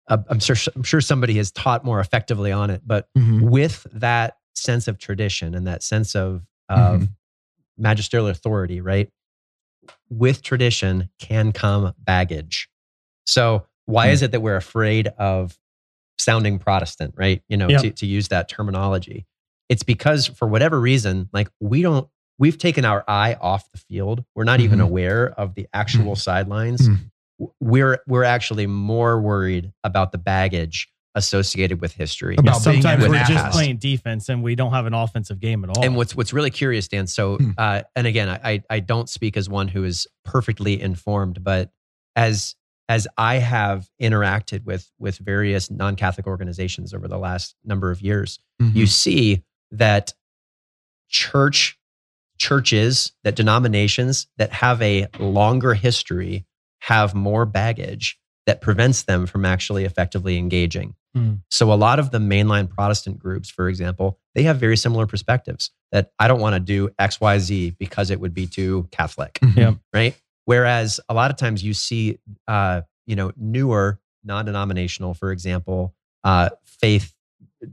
uh, 0.08 0.18
I'm 0.30 0.40
sure 0.40 0.56
I'm 0.76 0.84
sure 0.84 1.02
somebody 1.02 1.36
has 1.38 1.52
taught 1.52 1.84
more 1.84 2.00
effectively 2.00 2.52
on 2.54 2.70
it, 2.70 2.82
but 2.86 3.10
Mhm. 3.18 3.50
with 3.50 3.86
that 3.92 4.38
sense 4.54 4.88
of 4.88 4.98
tradition 4.98 5.56
and 5.56 5.68
that 5.68 5.84
sense 5.84 6.16
of 6.16 6.46
of 6.70 7.02
Mhm. 7.02 7.10
magisterial 7.78 8.28
authority, 8.30 8.80
right? 8.80 9.10
With 10.10 10.42
tradition 10.42 11.10
can 11.20 11.52
come 11.52 11.94
baggage. 11.98 12.70
So 13.26 13.66
why 13.86 14.08
Hmm. 14.08 14.14
is 14.14 14.22
it 14.22 14.32
that 14.32 14.42
we're 14.42 14.56
afraid 14.56 15.08
of 15.18 15.58
sounding 16.20 16.60
Protestant, 16.60 17.14
right? 17.18 17.42
You 17.50 17.58
know, 17.58 17.68
Yep. 17.70 17.82
to, 17.82 17.92
to 17.92 18.06
use 18.06 18.30
that 18.30 18.48
terminology. 18.48 19.26
It's 19.70 19.84
because 19.84 20.28
for 20.28 20.48
whatever 20.48 20.80
reason, 20.80 21.30
like 21.34 21.50
we 21.60 21.82
don't 21.82 22.08
we've 22.38 22.58
taken 22.58 22.84
our 22.84 23.04
eye 23.08 23.36
off 23.40 23.72
the 23.72 23.78
field. 23.78 24.26
We're 24.36 24.44
not 24.44 24.60
even 24.60 24.80
Mhm. 24.80 24.84
aware 24.84 25.30
of 25.40 25.56
the 25.56 25.68
actual 25.74 26.16
sidelines. 26.18 26.88
Mhm. 26.90 27.10
We're 27.60 28.00
we're 28.08 28.24
actually 28.26 28.68
more 28.68 29.20
worried 29.22 29.72
about 29.84 30.12
the 30.12 30.18
baggage 30.18 30.90
associated 31.16 31.82
with 31.82 31.94
history. 31.94 32.36
About 32.38 32.64
being 32.64 32.82
Sometimes 32.82 33.04
in 33.06 33.12
we're 33.12 33.18
just 33.20 33.32
past. 33.32 33.54
playing 33.56 33.78
defense 33.78 34.30
and 34.30 34.44
we 34.44 34.56
don't 34.56 34.72
have 34.74 34.86
an 34.86 34.94
offensive 34.94 35.40
game 35.40 35.64
at 35.64 35.70
all. 35.76 35.84
And 35.84 35.96
what's 35.96 36.16
what's 36.16 36.34
really 36.34 36.52
curious, 36.52 36.88
Dan. 36.88 37.08
So, 37.08 37.38
Hmm. 37.38 37.52
uh, 37.58 37.82
and 37.96 38.06
again, 38.06 38.30
I 38.30 38.40
I- 38.44 38.64
I 38.70 38.80
don't 38.82 39.10
speak 39.10 39.38
as 39.38 39.50
one 39.50 39.68
who 39.70 39.84
is 39.84 40.08
perfectly 40.24 40.80
informed, 40.82 41.44
but 41.44 41.72
as 42.16 42.56
as 42.88 43.08
I 43.18 43.36
have 43.38 43.90
interacted 44.00 44.64
with 44.66 44.92
with 45.00 45.18
various 45.18 45.72
non 45.72 45.96
Catholic 45.96 46.28
organizations 46.28 46.94
over 46.94 47.08
the 47.08 47.18
last 47.18 47.56
number 47.64 47.90
of 47.92 48.02
years, 48.02 48.38
Mhm. 48.62 48.76
you 48.76 48.86
see 48.86 49.44
that 49.72 50.14
church 51.10 51.78
churches 52.38 53.14
that 53.24 53.36
denominations 53.36 54.28
that 54.38 54.52
have 54.52 54.82
a 54.82 55.08
longer 55.20 55.74
history 55.74 56.46
have 56.80 57.16
more 57.16 57.46
baggage 57.46 58.20
that 58.46 58.62
prevents 58.62 59.04
them 59.04 59.26
from 59.26 59.46
actually 59.46 59.86
effectively 59.86 60.38
engaging. 60.38 60.94
Hmm. 61.16 61.34
So 61.50 61.72
a 61.72 61.76
lot 61.76 61.98
of 62.00 62.12
the 62.12 62.18
mainline 62.20 62.70
Protestant 62.70 63.20
groups, 63.20 63.50
for 63.50 63.70
example, 63.70 64.20
they 64.34 64.44
have 64.44 64.58
very 64.58 64.76
similar 64.76 65.08
perspectives 65.08 65.72
that 65.92 66.12
I 66.20 66.28
don't 66.28 66.42
want 66.42 66.56
to 66.56 66.60
do 66.60 66.90
XYZ 67.00 67.78
because 67.78 68.10
it 68.12 68.20
would 68.20 68.34
be 68.34 68.48
too 68.48 68.88
Catholic, 68.92 69.40
Mhm. 69.42 69.56
Yeah. 69.58 69.74
right? 69.94 70.20
Whereas 70.44 71.00
a 71.08 71.14
lot 71.14 71.32
of 71.32 71.38
times 71.38 71.64
you 71.64 71.74
see, 71.74 72.20
uh, 72.48 72.82
you 73.08 73.16
know, 73.16 73.32
newer 73.38 74.00
non-denominational, 74.26 75.14
for 75.14 75.32
example, 75.32 75.96
uh, 76.24 76.50
faith 76.66 77.14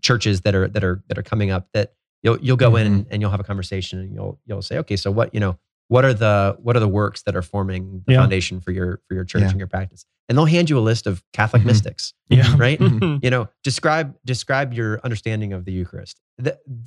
churches 0.00 0.42
that 0.42 0.54
are 0.54 0.68
that 0.68 0.84
are 0.84 1.02
that 1.08 1.18
are 1.18 1.22
coming 1.22 1.50
up 1.50 1.66
that 1.74 1.92
you'll 2.22 2.38
you'll 2.40 2.56
go 2.56 2.76
in 2.76 2.86
and, 2.86 3.06
and 3.10 3.20
you'll 3.20 3.30
have 3.30 3.40
a 3.40 3.44
conversation 3.44 3.98
and 3.98 4.14
you'll 4.14 4.38
you'll 4.46 4.62
say, 4.62 4.78
okay, 4.78 4.96
so 4.96 5.10
what 5.10 5.34
you 5.34 5.40
know, 5.40 5.58
what 5.92 6.04
are 6.04 6.14
the 6.14 6.56
what 6.64 6.74
are 6.76 6.80
the 6.80 6.88
works 7.02 7.22
that 7.22 7.34
are 7.36 7.42
forming 7.42 8.02
the 8.06 8.12
Yeah. 8.14 8.20
foundation 8.20 8.60
for 8.60 8.70
your 8.72 9.00
for 9.06 9.14
your 9.14 9.24
church 9.24 9.42
Yeah. 9.42 9.50
and 9.50 9.58
your 9.58 9.68
practice? 9.68 10.04
And 10.28 10.38
they'll 10.38 10.46
hand 10.56 10.70
you 10.70 10.78
a 10.78 10.80
list 10.90 11.06
of 11.06 11.22
Catholic 11.32 11.62
Mhm. 11.62 11.66
mystics, 11.66 12.14
yeah. 12.30 12.54
right? 12.56 12.78
Mhm. 12.78 13.20
you 13.24 13.30
know 13.30 13.48
describe 13.62 14.14
describe 14.24 14.72
your 14.72 15.00
understanding 15.04 15.52
of 15.52 15.64
the 15.66 15.72
eucharist 15.72 16.20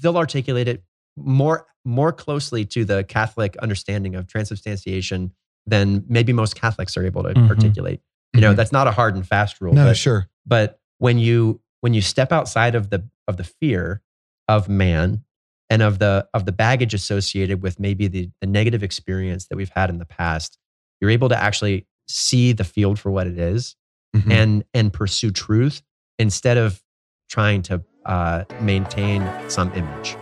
they'll 0.02 0.18
articulate 0.18 0.68
it 0.68 0.84
more 1.16 1.68
more 1.86 2.12
closely 2.12 2.66
to 2.66 2.84
the 2.84 3.04
catholic 3.04 3.56
understanding 3.58 4.16
of 4.16 4.26
transubstantiation 4.28 5.32
than 5.68 6.04
maybe 6.08 6.34
most 6.34 6.56
catholics 6.56 6.98
are 6.98 7.06
able 7.06 7.22
to 7.24 7.30
Mhm. 7.34 7.50
articulate 7.50 8.02
you 8.34 8.42
know 8.42 8.54
Mhm. 8.54 8.56
that's 8.58 8.72
not 8.72 8.88
a 8.88 8.92
hard 8.92 9.14
and 9.16 9.26
fast 9.28 9.62
rule 9.62 9.74
No, 9.74 9.86
but, 9.86 9.98
sure. 9.98 10.28
but 10.46 10.80
when 10.98 11.18
you 11.20 11.62
when 11.82 11.94
you 11.94 12.02
step 12.02 12.32
outside 12.32 12.74
of 12.76 12.90
the 12.90 13.08
of 13.28 13.38
the 13.38 13.44
fear 13.44 14.02
of 14.48 14.68
man 14.68 15.24
and 15.70 15.82
of 15.82 16.00
the 16.00 16.28
of 16.34 16.46
the 16.46 16.52
baggage 16.52 16.94
associated 16.94 17.62
with 17.64 17.80
maybe 17.80 18.08
the, 18.08 18.30
the 18.42 18.48
negative 18.48 18.84
experience 18.84 19.48
that 19.48 19.56
we've 19.56 19.72
had 19.76 19.90
in 19.90 19.98
the 20.00 20.06
past 20.06 20.58
you're 21.02 21.12
able 21.12 21.30
to 21.30 21.38
actually 21.38 21.86
see 22.08 22.52
the 22.54 22.64
field 22.64 23.00
for 23.00 23.12
what 23.12 23.28
it 23.28 23.38
is 23.40 23.76
Mhm. 24.16 24.32
and 24.32 24.64
and 24.74 24.94
pursue 24.94 25.32
truth 25.32 25.82
instead 26.20 26.58
of 26.58 26.82
trying 27.30 27.62
to 27.64 27.84
uh, 28.06 28.46
maintain 28.62 29.28
some 29.50 29.74
image. 29.74 30.16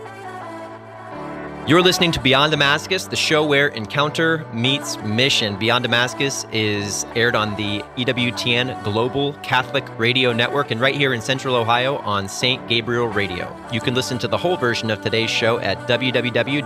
You're 1.66 1.80
listening 1.80 2.12
to 2.12 2.20
Beyond 2.20 2.50
Damascus, 2.50 3.06
the 3.06 3.16
show 3.16 3.42
where 3.42 3.68
encounter 3.68 4.44
meets 4.52 4.98
mission. 4.98 5.56
Beyond 5.58 5.84
Damascus 5.84 6.44
is 6.52 7.06
aired 7.16 7.34
on 7.34 7.56
the 7.56 7.82
EWTN 7.96 8.84
Global 8.84 9.32
Catholic 9.42 9.82
Radio 9.98 10.34
Network 10.34 10.72
and 10.72 10.78
right 10.78 10.94
here 10.94 11.14
in 11.14 11.22
Central 11.22 11.56
Ohio 11.56 11.96
on 12.00 12.28
St. 12.28 12.68
Gabriel 12.68 13.06
Radio. 13.06 13.56
You 13.72 13.80
can 13.80 13.94
listen 13.94 14.18
to 14.18 14.28
the 14.28 14.36
whole 14.36 14.58
version 14.58 14.90
of 14.90 15.00
today's 15.00 15.30
show 15.30 15.58
at 15.60 15.78
www.ewtn.com 15.88 16.62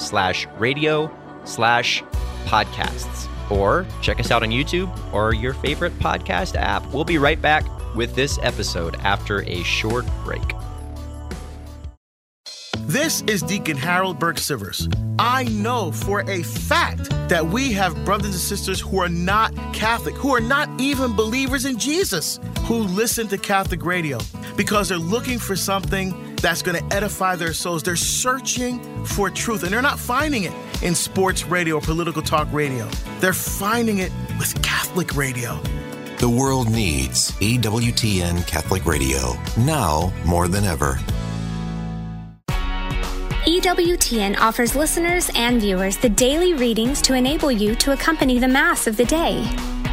slash 0.00 0.48
radio 0.58 1.16
slash 1.44 2.02
podcasts. 2.46 3.52
Or 3.52 3.86
check 4.02 4.18
us 4.18 4.32
out 4.32 4.42
on 4.42 4.50
YouTube 4.50 5.14
or 5.14 5.32
your 5.32 5.54
favorite 5.54 5.96
podcast 6.00 6.56
app. 6.56 6.84
We'll 6.92 7.04
be 7.04 7.18
right 7.18 7.40
back 7.40 7.64
with 7.94 8.16
this 8.16 8.40
episode 8.42 8.96
after 9.04 9.44
a 9.44 9.62
short 9.62 10.06
break. 10.24 10.42
This 12.78 13.22
is 13.22 13.42
Deacon 13.42 13.76
Harold 13.76 14.18
Burke 14.18 14.36
Sivers. 14.36 14.92
I 15.18 15.44
know 15.44 15.92
for 15.92 16.20
a 16.30 16.42
fact 16.42 17.10
that 17.28 17.44
we 17.44 17.72
have 17.72 18.04
brothers 18.04 18.30
and 18.30 18.34
sisters 18.34 18.80
who 18.80 19.00
are 19.00 19.08
not 19.08 19.52
Catholic, 19.72 20.14
who 20.14 20.34
are 20.34 20.40
not 20.40 20.68
even 20.80 21.14
believers 21.14 21.64
in 21.64 21.78
Jesus, 21.78 22.38
who 22.62 22.78
listen 22.78 23.28
to 23.28 23.38
Catholic 23.38 23.84
radio 23.84 24.18
because 24.56 24.88
they're 24.88 24.98
looking 24.98 25.38
for 25.38 25.56
something 25.56 26.36
that's 26.36 26.62
going 26.62 26.78
to 26.78 26.96
edify 26.96 27.36
their 27.36 27.52
souls. 27.52 27.82
They're 27.82 27.96
searching 27.96 29.04
for 29.04 29.30
truth 29.30 29.62
and 29.62 29.72
they're 29.72 29.82
not 29.82 29.98
finding 29.98 30.44
it 30.44 30.52
in 30.82 30.94
sports 30.94 31.44
radio 31.44 31.76
or 31.76 31.80
political 31.80 32.22
talk 32.22 32.48
radio. 32.52 32.88
They're 33.20 33.32
finding 33.32 33.98
it 33.98 34.12
with 34.38 34.60
Catholic 34.62 35.16
radio. 35.16 35.60
The 36.18 36.28
world 36.28 36.70
needs 36.70 37.30
EWTN 37.32 38.46
Catholic 38.46 38.84
Radio 38.84 39.34
now 39.56 40.12
more 40.24 40.48
than 40.48 40.64
ever. 40.64 40.98
EWTN 43.46 44.38
offers 44.38 44.76
listeners 44.76 45.30
and 45.34 45.62
viewers 45.62 45.96
the 45.96 46.10
daily 46.10 46.52
readings 46.52 47.00
to 47.00 47.14
enable 47.14 47.50
you 47.50 47.74
to 47.76 47.92
accompany 47.92 48.38
the 48.38 48.46
Mass 48.46 48.86
of 48.86 48.98
the 48.98 49.04
day. 49.06 49.42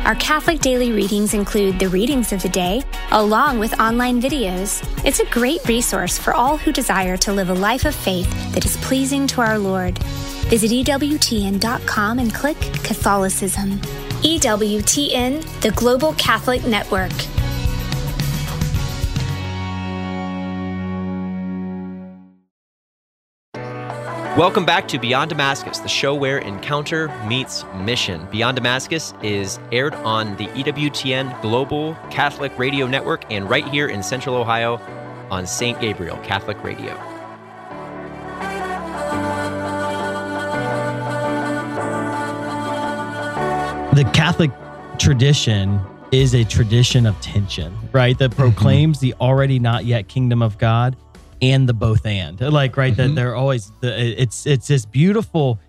Our 0.04 0.16
Catholic 0.16 0.60
daily 0.60 0.92
readings 0.92 1.34
include 1.34 1.80
the 1.80 1.88
readings 1.88 2.34
of 2.34 2.42
the 2.42 2.50
day, 2.50 2.84
along 3.12 3.60
with 3.60 3.80
online 3.80 4.22
videos. 4.22 4.84
It's 5.06 5.22
a 5.22 5.26
great 5.28 5.66
resource 5.66 6.18
for 6.18 6.34
all 6.34 6.58
who 6.58 6.74
desire 6.74 7.16
to 7.18 7.32
live 7.32 7.50
a 7.50 7.54
life 7.54 7.86
of 7.86 7.96
faith 7.96 8.30
that 8.54 8.66
is 8.66 8.76
pleasing 8.78 9.28
to 9.28 9.42
our 9.42 9.58
Lord. 9.58 9.98
Visit 10.50 10.72
EWTN.com 10.72 12.20
and 12.20 12.34
click 12.34 12.60
Catholicism. 12.84 13.80
EWTN, 14.24 15.62
the 15.62 15.72
Global 15.72 16.12
Catholic 16.14 16.66
Network. 16.66 17.14
Welcome 24.38 24.66
back 24.66 24.88
to 24.90 25.00
Beyond 25.00 25.30
Damascus, 25.30 25.80
the 25.80 25.88
show 25.88 26.14
where 26.14 26.38
encounter 26.38 27.08
meets 27.26 27.66
mission. 27.78 28.28
Beyond 28.30 28.58
Damascus 28.58 29.16
is 29.24 29.58
aired 29.72 29.96
on 29.96 30.38
the 30.38 30.46
EWTN 30.50 31.42
Global 31.42 31.96
Catholic 32.12 32.56
Radio 32.56 32.86
Network 32.86 33.26
and 33.32 33.50
right 33.50 33.68
here 33.68 33.88
in 33.88 34.04
Central 34.04 34.36
Ohio 34.36 34.80
on 35.32 35.48
St. 35.48 35.82
Gabriel 35.82 36.18
Catholic 36.18 36.64
Radio. 36.64 36.96
the 43.96 44.04
Catholic 44.14 44.52
tradition 45.00 45.82
is 46.12 46.36
a 46.36 46.44
tradition 46.44 47.08
of 47.08 47.20
tension, 47.22 47.76
right? 47.92 48.16
That 48.20 48.30
mm-hmm. 48.30 48.42
proclaims 48.42 49.00
the 49.00 49.16
already 49.16 49.58
not 49.58 49.86
yet 49.86 50.08
kingdom 50.08 50.44
of 50.44 50.60
God 50.60 50.96
and 51.42 51.68
the 51.68 51.74
both 51.74 52.06
and. 52.06 52.40
Like, 52.40 52.78
right, 52.78 52.96
that 52.96 53.12
Mhm. 53.12 53.16
they're 53.16 53.36
always 53.36 53.72
the, 53.82 54.22
it's 54.22 54.46
it's 54.46 54.68
this 54.68 54.86
beautiful 54.86 55.60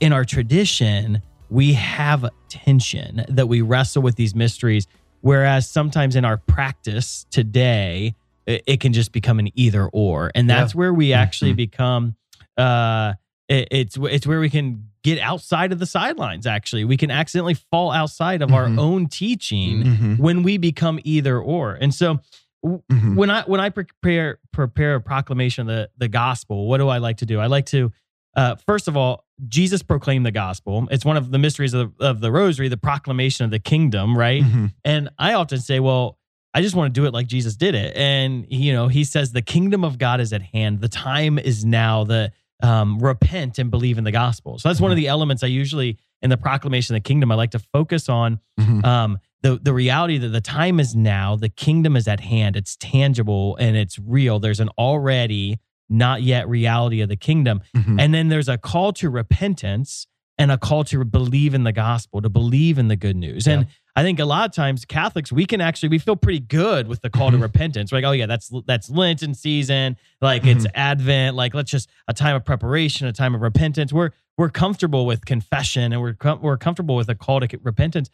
in 0.00 0.12
our 0.12 0.24
tradition, 0.24 1.20
we 1.50 1.74
have 1.74 2.28
tension 2.48 3.24
that 3.28 3.46
we 3.48 3.60
wrestle 3.60 4.02
with 4.02 4.16
these 4.16 4.34
mysteries 4.34 4.86
whereas 5.22 5.68
sometimes 5.68 6.14
in 6.14 6.24
our 6.24 6.36
practice 6.36 7.26
today 7.30 8.14
it, 8.46 8.62
it 8.66 8.80
can 8.80 8.92
just 8.92 9.10
become 9.12 9.38
an 9.38 9.48
either 9.54 9.86
or. 9.92 10.30
And 10.34 10.48
that's 10.48 10.74
where 10.74 10.92
we 10.94 11.12
actually 11.12 11.52
become 11.52 12.14
uh 12.56 13.14
it, 13.48 13.68
it's 13.70 13.96
it's 13.96 14.26
where 14.26 14.40
we 14.40 14.48
can 14.50 14.88
get 15.02 15.18
outside 15.20 15.72
of 15.72 15.78
the 15.78 15.86
sidelines 15.86 16.46
actually 16.46 16.84
we 16.84 16.96
can 16.96 17.10
accidentally 17.10 17.54
fall 17.54 17.90
outside 17.92 18.40
of 18.42 18.52
our 18.52 18.66
Mhm. 18.68 18.78
own 18.78 19.06
teaching 19.08 19.82
Mhm. 19.84 20.18
when 20.18 20.42
we 20.42 20.56
become 20.58 20.98
either 21.04 21.38
or 21.40 21.74
and 21.74 21.92
so 21.94 22.20
Mhm. 22.66 23.14
when 23.16 23.30
i 23.30 23.42
when 23.42 23.60
i 23.60 23.68
prepare 23.70 24.38
prepare 24.52 24.96
a 24.96 25.00
proclamation 25.00 25.62
of 25.68 25.76
the 25.76 25.90
the 25.98 26.08
gospel 26.08 26.66
what 26.68 26.78
do 26.78 26.88
i 26.88 26.98
like 26.98 27.18
to 27.18 27.26
do 27.26 27.38
i 27.40 27.46
like 27.46 27.66
to 27.66 27.92
uh, 28.36 28.56
first 28.66 28.88
of 28.88 28.96
all 28.96 29.24
jesus 29.48 29.82
proclaimed 29.82 30.26
the 30.26 30.30
gospel 30.32 30.88
it's 30.90 31.04
one 31.04 31.16
of 31.16 31.30
the 31.30 31.38
mysteries 31.38 31.74
of, 31.74 31.92
of 32.00 32.20
the 32.20 32.30
rosary 32.32 32.68
the 32.68 32.76
proclamation 32.76 33.44
of 33.44 33.50
the 33.50 33.58
kingdom 33.58 34.16
right 34.16 34.42
Mhm. 34.42 34.72
and 34.84 35.08
I 35.18 35.34
often 35.34 35.58
say, 35.60 35.80
well, 35.80 36.18
I 36.54 36.62
just 36.62 36.74
want 36.74 36.94
to 36.94 37.00
do 37.00 37.06
it 37.06 37.12
like 37.12 37.26
Jesus 37.26 37.54
did 37.56 37.74
it. 37.74 37.94
And 37.96 38.46
you 38.48 38.72
know, 38.72 38.88
he 38.88 39.04
says 39.04 39.32
the 39.32 39.42
kingdom 39.42 39.84
of 39.84 39.98
God 39.98 40.20
is 40.22 40.32
at 40.32 40.40
hand. 40.42 40.80
The 40.80 40.88
time 40.88 41.38
is 41.38 41.64
now. 41.66 42.04
The 42.04 42.32
um, 42.62 42.98
repent 42.98 43.58
and 43.58 43.70
believe 43.70 43.98
in 43.98 44.04
the 44.04 44.12
gospel. 44.12 44.58
So 44.58 44.70
that's 44.70 44.80
one 44.80 44.90
of 44.90 44.96
the 44.96 45.08
elements 45.08 45.42
I 45.44 45.48
usually 45.48 45.98
in 46.22 46.30
the 46.30 46.38
proclamation 46.38 46.96
of 46.96 47.02
the 47.02 47.06
kingdom 47.06 47.30
I 47.30 47.34
like 47.34 47.50
to 47.50 47.58
focus 47.58 48.08
on. 48.08 48.40
Mhm. 48.58 48.82
Um, 48.86 49.18
the 49.46 49.58
the 49.62 49.72
reality 49.72 50.18
that 50.18 50.28
the 50.28 50.40
time 50.40 50.80
is 50.80 50.94
now, 50.96 51.36
the 51.36 51.48
kingdom 51.48 51.96
is 51.96 52.06
at 52.08 52.20
hand, 52.20 52.56
it's 52.56 52.76
tangible 52.76 53.56
and 53.56 53.76
it's 53.76 53.98
real. 53.98 54.38
There's 54.40 54.60
an 54.60 54.70
already 54.78 55.58
not 55.88 56.22
yet 56.22 56.48
reality 56.48 57.00
of 57.00 57.08
the 57.08 57.16
kingdom, 57.16 57.60
Mhm. 57.76 58.00
and 58.00 58.12
then 58.14 58.28
there's 58.28 58.48
a 58.48 58.58
call 58.58 58.92
to 58.94 59.08
repentance 59.10 60.06
and 60.38 60.50
a 60.50 60.58
call 60.58 60.84
to 60.84 61.04
believe 61.04 61.54
in 61.54 61.64
the 61.64 61.72
gospel, 61.72 62.20
to 62.20 62.28
believe 62.28 62.78
in 62.78 62.88
the 62.88 62.96
good 62.96 63.16
news. 63.16 63.46
And 63.46 63.66
I 63.94 64.02
think 64.02 64.18
a 64.18 64.26
lot 64.26 64.46
of 64.46 64.54
times 64.54 64.84
Catholics, 64.84 65.32
we 65.32 65.46
can 65.46 65.60
actually 65.62 65.88
we 65.88 65.98
feel 65.98 66.16
pretty 66.16 66.40
good 66.40 66.88
with 66.88 67.00
the 67.02 67.08
call 67.08 67.30
to 67.30 67.38
repentance. 67.38 67.90
We're 67.92 67.98
like, 67.98 68.04
oh 68.04 68.12
yeah, 68.12 68.26
that's 68.26 68.50
that's 68.66 68.90
Lenten 68.90 69.32
season, 69.34 69.96
like 70.20 70.44
it's 70.44 70.66
Advent, 70.74 71.36
like 71.36 71.54
let's 71.54 71.70
just 71.70 71.88
a 72.08 72.12
time 72.12 72.36
of 72.36 72.44
preparation, 72.44 73.06
a 73.06 73.12
time 73.12 73.34
of 73.34 73.40
repentance. 73.40 73.92
We're 73.92 74.10
we're 74.36 74.50
comfortable 74.50 75.06
with 75.06 75.24
confession 75.24 75.92
and 75.92 76.02
we're 76.02 76.12
com- 76.14 76.40
we're 76.42 76.58
comfortable 76.58 76.96
with 76.96 77.08
a 77.08 77.14
call 77.14 77.40
to 77.40 77.48
repentance. 77.62 78.10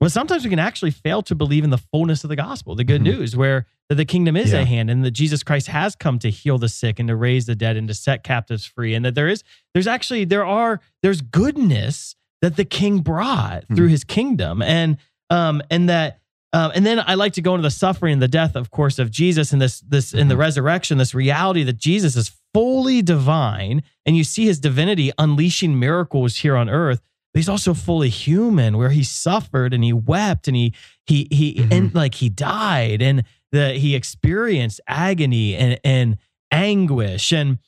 Well, 0.00 0.10
sometimes 0.10 0.44
we 0.44 0.50
can 0.50 0.60
actually 0.60 0.92
fail 0.92 1.22
to 1.22 1.34
believe 1.34 1.64
in 1.64 1.70
the 1.70 1.78
fullness 1.78 2.22
of 2.22 2.28
the 2.28 2.36
gospel, 2.36 2.76
the 2.76 2.84
good 2.84 3.02
news, 3.02 3.36
where 3.36 3.66
that 3.88 3.96
the 3.96 4.04
kingdom 4.04 4.36
is 4.36 4.52
Yeah. 4.52 4.60
at 4.60 4.68
hand 4.68 4.90
and 4.90 5.04
that 5.04 5.10
Jesus 5.10 5.42
Christ 5.42 5.66
has 5.68 5.96
come 5.96 6.18
to 6.20 6.30
heal 6.30 6.56
the 6.56 6.68
sick 6.68 7.00
and 7.00 7.08
to 7.08 7.16
raise 7.16 7.46
the 7.46 7.56
dead 7.56 7.76
and 7.76 7.88
to 7.88 7.94
set 7.94 8.22
captives 8.22 8.64
free. 8.64 8.94
And 8.94 9.04
that 9.04 9.16
there 9.16 9.28
is, 9.28 9.42
there's 9.74 9.88
actually, 9.88 10.24
there 10.24 10.44
are, 10.46 10.80
there's 11.02 11.20
goodness 11.20 12.14
that 12.42 12.54
the 12.54 12.64
king 12.64 13.00
brought 13.00 13.64
through 13.74 13.88
his 13.88 14.04
kingdom. 14.04 14.62
And, 14.62 14.98
um, 15.30 15.62
and 15.68 15.88
that, 15.88 16.20
um, 16.52 16.70
and 16.74 16.86
then 16.86 17.02
I 17.04 17.14
like 17.14 17.32
to 17.32 17.42
go 17.42 17.54
into 17.56 17.62
the 17.62 17.70
suffering 17.70 18.12
and 18.12 18.22
the 18.22 18.28
death, 18.28 18.54
of 18.54 18.70
course, 18.70 19.00
of 19.00 19.10
Jesus 19.10 19.52
and 19.52 19.60
this, 19.60 19.80
this, 19.80 20.14
in 20.14 20.28
the 20.28 20.36
resurrection, 20.36 20.96
this 20.98 21.14
reality 21.14 21.64
that 21.64 21.76
Jesus 21.76 22.14
is 22.14 22.30
fully 22.54 23.02
divine 23.02 23.82
and 24.06 24.16
you 24.16 24.22
see 24.24 24.44
his 24.46 24.60
divinity 24.60 25.10
unleashing 25.18 25.78
miracles 25.78 26.36
here 26.36 26.56
on 26.56 26.68
earth 26.70 27.02
but 27.38 27.42
he's 27.42 27.48
also 27.48 27.72
fully 27.72 28.08
human 28.08 28.76
where 28.76 28.90
he 28.90 29.04
suffered 29.04 29.72
and 29.72 29.84
he 29.84 29.92
wept 29.92 30.48
and 30.48 30.56
he 30.56 30.74
he 31.06 31.28
he 31.30 31.54
mm-hmm. 31.54 31.72
and 31.72 31.94
like 31.94 32.16
he 32.16 32.28
died 32.28 33.00
and 33.00 33.22
the 33.52 33.74
he 33.74 33.94
experienced 33.94 34.80
agony 34.88 35.54
and 35.54 35.78
and 35.84 36.18
anguish 36.50 37.32
and 37.32 37.58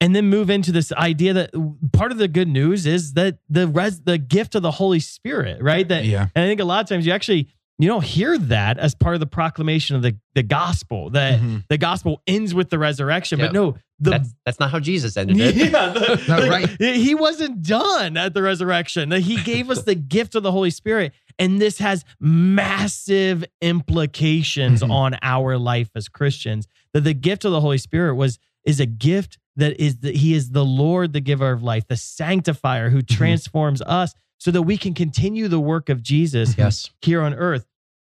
and 0.00 0.16
then 0.16 0.30
move 0.30 0.48
into 0.48 0.72
this 0.72 0.90
idea 0.92 1.34
that 1.34 1.50
part 1.92 2.12
of 2.12 2.16
the 2.16 2.28
good 2.28 2.48
news 2.48 2.86
is 2.86 3.12
that 3.12 3.36
the 3.50 3.68
res 3.68 4.00
the 4.00 4.16
gift 4.16 4.54
of 4.54 4.62
the 4.62 4.70
Holy 4.70 5.00
Spirit, 5.00 5.62
right? 5.62 5.86
That 5.86 6.06
Yeah. 6.06 6.28
and 6.34 6.42
I 6.42 6.48
think 6.48 6.60
a 6.60 6.64
lot 6.64 6.80
of 6.82 6.88
times 6.88 7.04
you 7.04 7.12
actually 7.12 7.48
you 7.82 7.88
don't 7.88 8.04
hear 8.04 8.36
that 8.38 8.78
as 8.78 8.94
part 8.94 9.14
of 9.14 9.20
the 9.20 9.26
proclamation 9.26 9.96
of 9.96 10.02
the 10.02 10.16
the 10.34 10.42
gospel 10.42 11.10
that 11.10 11.40
Mhm. 11.40 11.64
the 11.68 11.78
gospel 11.78 12.22
ends 12.26 12.54
with 12.54 12.70
the 12.70 12.78
resurrection, 12.78 13.38
Yeah. 13.38 13.46
but 13.46 13.52
no, 13.52 13.76
the 13.98 14.10
that's 14.10 14.34
that's 14.44 14.60
not 14.60 14.70
how 14.70 14.78
Jesus 14.80 15.16
ended 15.16 15.38
it. 15.40 15.54
yeah, 15.72 15.88
the- 15.90 16.48
right. 16.78 16.80
He 16.80 17.14
wasn't 17.14 17.62
done 17.62 18.16
at 18.16 18.34
the 18.34 18.42
resurrection. 18.42 19.10
He 19.12 19.36
gave 19.42 19.70
us 19.70 19.82
the 19.82 19.94
gift 20.16 20.34
of 20.34 20.42
the 20.42 20.52
Holy 20.52 20.70
Spirit, 20.70 21.12
and 21.38 21.60
this 21.60 21.78
has 21.78 22.04
massive 22.20 23.44
implications 23.60 24.82
Mhm. 24.82 24.90
on 24.90 25.16
our 25.22 25.58
life 25.58 25.90
as 25.94 26.08
Christians. 26.08 26.66
That 26.94 27.02
the 27.02 27.14
gift 27.14 27.44
of 27.44 27.52
the 27.52 27.60
Holy 27.60 27.78
Spirit 27.78 28.14
was 28.14 28.38
is 28.64 28.78
a 28.80 28.86
gift 28.86 29.38
that 29.56 29.80
is 29.80 29.98
that 29.98 30.16
He 30.16 30.34
is 30.34 30.50
the 30.50 30.64
Lord, 30.64 31.12
the 31.12 31.20
giver 31.20 31.50
of 31.50 31.62
life, 31.62 31.86
the 31.88 31.96
sanctifier 31.96 32.90
who 32.90 33.02
transforms 33.02 33.80
us, 33.82 34.14
so 34.38 34.50
that 34.50 34.62
we 34.62 34.76
can 34.76 34.94
continue 34.94 35.48
the 35.48 35.60
work 35.60 35.88
of 35.88 36.02
Jesus 36.02 36.54
Yes. 36.56 36.90
here 37.02 37.20
on 37.22 37.34
earth 37.34 37.66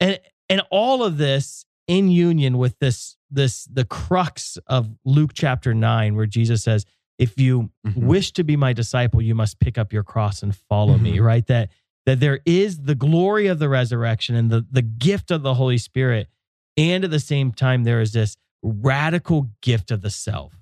and 0.04 0.20
and 0.48 0.62
all 0.70 1.02
of 1.02 1.16
this 1.16 1.64
in 1.88 2.08
union 2.10 2.58
with 2.58 2.78
this 2.78 3.16
this 3.30 3.64
the 3.64 3.84
crux 3.84 4.58
of 4.66 4.90
Luke 5.04 5.32
chapter 5.34 5.74
9 5.74 6.14
where 6.14 6.26
Jesus 6.26 6.62
says 6.62 6.84
if 7.18 7.38
you 7.38 7.70
Mhm. 7.86 7.94
wish 7.96 8.32
to 8.32 8.44
be 8.44 8.56
my 8.56 8.72
disciple 8.72 9.22
you 9.22 9.34
must 9.34 9.58
pick 9.60 9.78
up 9.78 9.92
your 9.92 10.02
cross 10.02 10.42
and 10.42 10.54
follow 10.54 10.98
me 10.98 11.16
Mhm. 11.16 11.24
right 11.24 11.46
that 11.46 11.70
that 12.06 12.20
there 12.20 12.40
is 12.44 12.82
the 12.82 12.94
glory 12.94 13.46
of 13.46 13.58
the 13.58 13.68
resurrection 13.68 14.34
and 14.34 14.50
the 14.50 14.66
the 14.70 14.82
gift 14.82 15.30
of 15.30 15.42
the 15.42 15.54
Holy 15.54 15.78
Spirit 15.78 16.28
and 16.76 17.04
at 17.04 17.10
the 17.10 17.20
same 17.20 17.52
time 17.52 17.84
there 17.84 18.00
is 18.00 18.12
this 18.12 18.36
radical 18.62 19.50
gift 19.62 19.90
of 19.90 20.00
the 20.02 20.10
self 20.10 20.54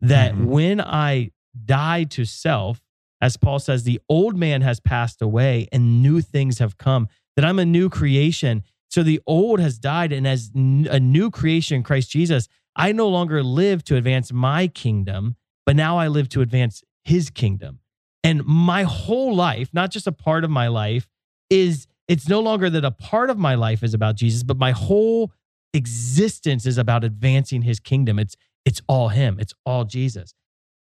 that 0.00 0.34
Mhm. 0.34 0.46
when 0.46 0.80
I 0.80 1.30
die 1.64 2.04
to 2.04 2.24
self 2.24 2.82
as 3.22 3.36
Paul 3.36 3.58
says, 3.58 3.82
the 3.82 4.00
old 4.08 4.34
man 4.34 4.62
has 4.62 4.80
passed 4.80 5.20
away 5.20 5.68
and 5.72 6.00
new 6.02 6.22
things 6.22 6.58
have 6.58 6.78
come, 6.78 7.06
that 7.36 7.44
I'm 7.44 7.58
a 7.58 7.66
new 7.66 7.90
creation. 7.90 8.62
So 8.90 9.02
the 9.02 9.20
old 9.26 9.60
has 9.60 9.78
died, 9.78 10.12
and 10.12 10.26
as 10.26 10.50
a 10.54 11.00
new 11.00 11.30
creation 11.30 11.76
in 11.76 11.82
Christ 11.82 12.10
Jesus, 12.10 12.48
I 12.76 12.92
no 12.92 13.08
longer 13.08 13.42
live 13.42 13.84
to 13.84 13.96
advance 13.96 14.32
my 14.32 14.66
kingdom, 14.66 15.36
but 15.64 15.76
now 15.76 15.96
I 15.98 16.08
live 16.08 16.28
to 16.30 16.40
advance 16.40 16.82
his 17.04 17.30
kingdom. 17.30 17.78
And 18.22 18.44
my 18.44 18.82
whole 18.82 19.34
life, 19.34 19.70
not 19.72 19.90
just 19.90 20.06
a 20.06 20.12
part 20.12 20.44
of 20.44 20.50
my 20.50 20.68
life, 20.68 21.08
is 21.48 21.86
it's 22.08 22.28
no 22.28 22.40
longer 22.40 22.68
that 22.70 22.84
a 22.84 22.90
part 22.90 23.30
of 23.30 23.38
my 23.38 23.54
life 23.54 23.82
is 23.82 23.94
about 23.94 24.16
Jesus, 24.16 24.42
but 24.42 24.58
my 24.58 24.72
whole 24.72 25.32
existence 25.72 26.66
is 26.66 26.76
about 26.76 27.04
advancing 27.04 27.62
his 27.62 27.80
kingdom. 27.80 28.18
It's 28.18 28.36
it's 28.64 28.82
all 28.88 29.08
him. 29.08 29.38
It's 29.40 29.54
all 29.64 29.84
Jesus. 29.84 30.34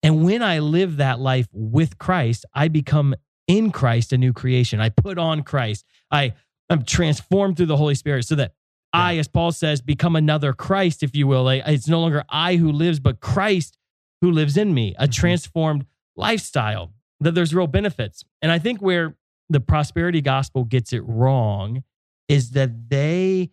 And 0.01 0.25
when 0.25 0.43
I 0.43 0.59
live 0.59 0.97
that 0.97 1.19
life 1.19 1.47
with 1.53 1.97
Christ, 1.97 2.45
I 2.53 2.67
become 2.67 3.15
in 3.47 3.71
Christ 3.71 4.11
a 4.11 4.17
new 4.17 4.33
creation. 4.33 4.81
I 4.81 4.89
put 4.89 5.17
on 5.17 5.43
Christ. 5.43 5.85
I 6.11 6.33
am 6.69 6.83
transformed 6.83 7.57
through 7.57 7.67
the 7.67 7.77
Holy 7.77 7.95
Spirit 7.95 8.25
so 8.25 8.35
that 8.35 8.53
I, 8.93 9.17
as 9.17 9.27
Paul 9.27 9.51
says, 9.51 9.81
become 9.81 10.15
another 10.15 10.53
Christ, 10.53 11.01
if 11.01 11.15
you 11.15 11.25
will. 11.25 11.49
It's 11.49 11.87
no 11.87 11.99
longer 11.99 12.23
I 12.29 12.57
who 12.57 12.71
lives, 12.71 12.99
but 12.99 13.19
Christ 13.19 13.77
who 14.21 14.31
lives 14.31 14.55
in 14.55 14.73
me, 14.73 14.95
a 14.97 15.03
mm-hmm. 15.03 15.11
transformed 15.11 15.85
lifestyle, 16.15 16.93
that 17.19 17.33
there's 17.33 17.53
real 17.55 17.67
benefits. 17.67 18.23
And 18.41 18.51
I 18.51 18.59
think 18.59 18.81
where 18.81 19.15
the 19.49 19.59
prosperity 19.59 20.21
gospel 20.21 20.63
gets 20.63 20.93
it 20.93 21.03
wrong 21.05 21.83
is 22.27 22.51
that 22.51 22.89
they 22.89 23.51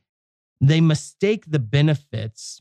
they 0.60 0.80
mistake 0.80 1.44
the 1.48 1.58
benefits 1.58 2.60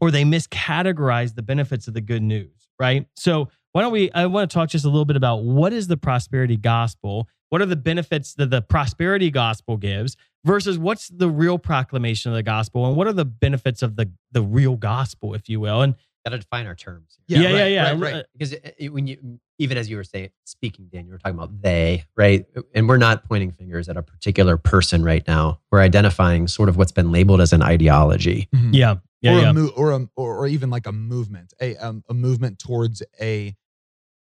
or 0.00 0.10
they 0.10 0.24
miscategorize 0.24 1.36
the 1.36 1.42
benefits 1.42 1.86
of 1.86 1.94
the 1.94 2.00
good 2.00 2.22
news, 2.22 2.68
right? 2.80 3.06
So 3.16 3.48
why 3.72 3.82
don't 3.82 3.92
we? 3.92 4.10
I 4.12 4.26
want 4.26 4.50
to 4.50 4.54
talk 4.54 4.68
just 4.68 4.84
a 4.84 4.88
little 4.88 5.04
bit 5.04 5.16
about 5.16 5.44
what 5.44 5.72
is 5.72 5.88
the 5.88 5.96
prosperity 5.96 6.56
gospel? 6.56 7.28
What 7.52 7.60
are 7.60 7.66
the 7.66 7.76
benefits 7.76 8.32
that 8.36 8.48
the 8.48 8.62
prosperity 8.62 9.30
gospel 9.30 9.76
gives 9.76 10.16
versus 10.42 10.78
what's 10.78 11.08
the 11.08 11.28
real 11.28 11.58
proclamation 11.58 12.32
of 12.32 12.36
the 12.36 12.42
gospel 12.42 12.86
and 12.86 12.96
what 12.96 13.06
are 13.06 13.12
the 13.12 13.26
benefits 13.26 13.82
of 13.82 13.96
the 13.96 14.10
the 14.30 14.40
real 14.42 14.76
gospel, 14.76 15.34
if 15.34 15.50
you 15.50 15.60
will? 15.60 15.82
And 15.82 15.94
Got 16.24 16.30
to 16.30 16.38
define 16.38 16.66
our 16.68 16.76
terms. 16.76 17.18
yeah, 17.26 17.40
yeah, 17.40 17.48
right, 17.60 17.72
yeah. 17.72 17.90
right, 17.90 17.98
right. 18.00 18.14
Uh, 18.14 18.22
Because 18.32 18.52
it- 18.52 18.76
it- 18.78 18.92
when 18.92 19.08
you, 19.08 19.40
even 19.58 19.76
as 19.76 19.90
you 19.90 19.96
were 19.96 20.04
saying, 20.04 20.30
speaking, 20.44 20.88
Dan, 20.92 21.04
you 21.06 21.10
were 21.12 21.18
talking 21.18 21.36
about 21.36 21.60
they, 21.60 22.04
right? 22.16 22.46
And 22.76 22.88
we're 22.88 22.96
not 22.96 23.24
pointing 23.28 23.50
fingers 23.50 23.88
at 23.88 23.96
a 23.96 24.02
particular 24.04 24.56
person 24.56 25.02
right 25.02 25.26
now. 25.26 25.58
We're 25.72 25.80
identifying 25.80 26.46
sort 26.46 26.68
of 26.68 26.76
what's 26.76 26.92
been 26.92 27.10
labeled 27.10 27.40
as 27.40 27.52
an 27.52 27.60
ideology. 27.60 28.48
Mhm. 28.54 28.70
Yeah, 28.72 28.94
yeah, 29.20 29.34
or, 29.36 29.40
yeah. 29.40 29.50
A 29.50 29.52
mo- 29.52 29.72
or, 29.76 29.90
a, 29.90 30.08
or 30.14 30.36
or 30.36 30.46
even 30.46 30.70
like 30.70 30.86
a 30.86 30.92
movement, 30.92 31.52
a 31.60 31.76
um, 31.78 32.04
a 32.08 32.14
movement 32.14 32.60
towards 32.60 33.02
a 33.20 33.56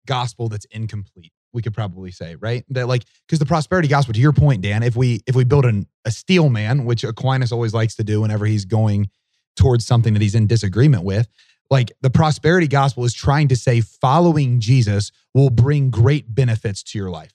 gospel 0.07 0.49
that's 0.51 0.66
incomplete. 0.66 1.33
We 1.57 1.63
could 1.63 1.73
probably 1.73 2.11
say, 2.11 2.37
right? 2.37 2.67
That 2.69 2.87
like 2.87 3.05
because 3.27 3.39
the 3.39 3.47
prosperity 3.47 3.89
gospel. 3.89 4.13
To 4.13 4.21
your 4.21 4.35
point, 4.35 4.61
Dan, 4.61 4.83
if 4.83 4.95
we 4.95 5.23
if 5.27 5.35
we 5.35 5.43
build 5.43 5.65
an, 5.65 5.87
a 6.05 6.11
steel 6.11 6.51
man, 6.51 6.85
which 6.85 7.03
Aquinas 7.03 7.51
always 7.51 7.73
likes 7.73 7.95
to 7.97 8.05
do 8.05 8.21
whenever 8.21 8.45
he's 8.45 8.67
going 8.67 9.09
towards 9.57 9.87
something 9.87 10.13
that 10.13 10.21
he's 10.21 10.35
in 10.35 10.47
disagreement 10.47 11.03
with, 11.03 11.29
like 11.71 11.93
the 12.03 12.11
prosperity 12.11 12.69
gospel 12.69 13.07
is 13.07 13.15
trying 13.15 13.49
to 13.49 13.57
say 13.57 13.81
following 13.81 14.61
Jesus 14.61 15.13
will 15.33 15.49
bring 15.49 15.89
great 15.89 16.35
benefits 16.35 16.83
to 16.83 16.99
your 16.99 17.09
life, 17.09 17.33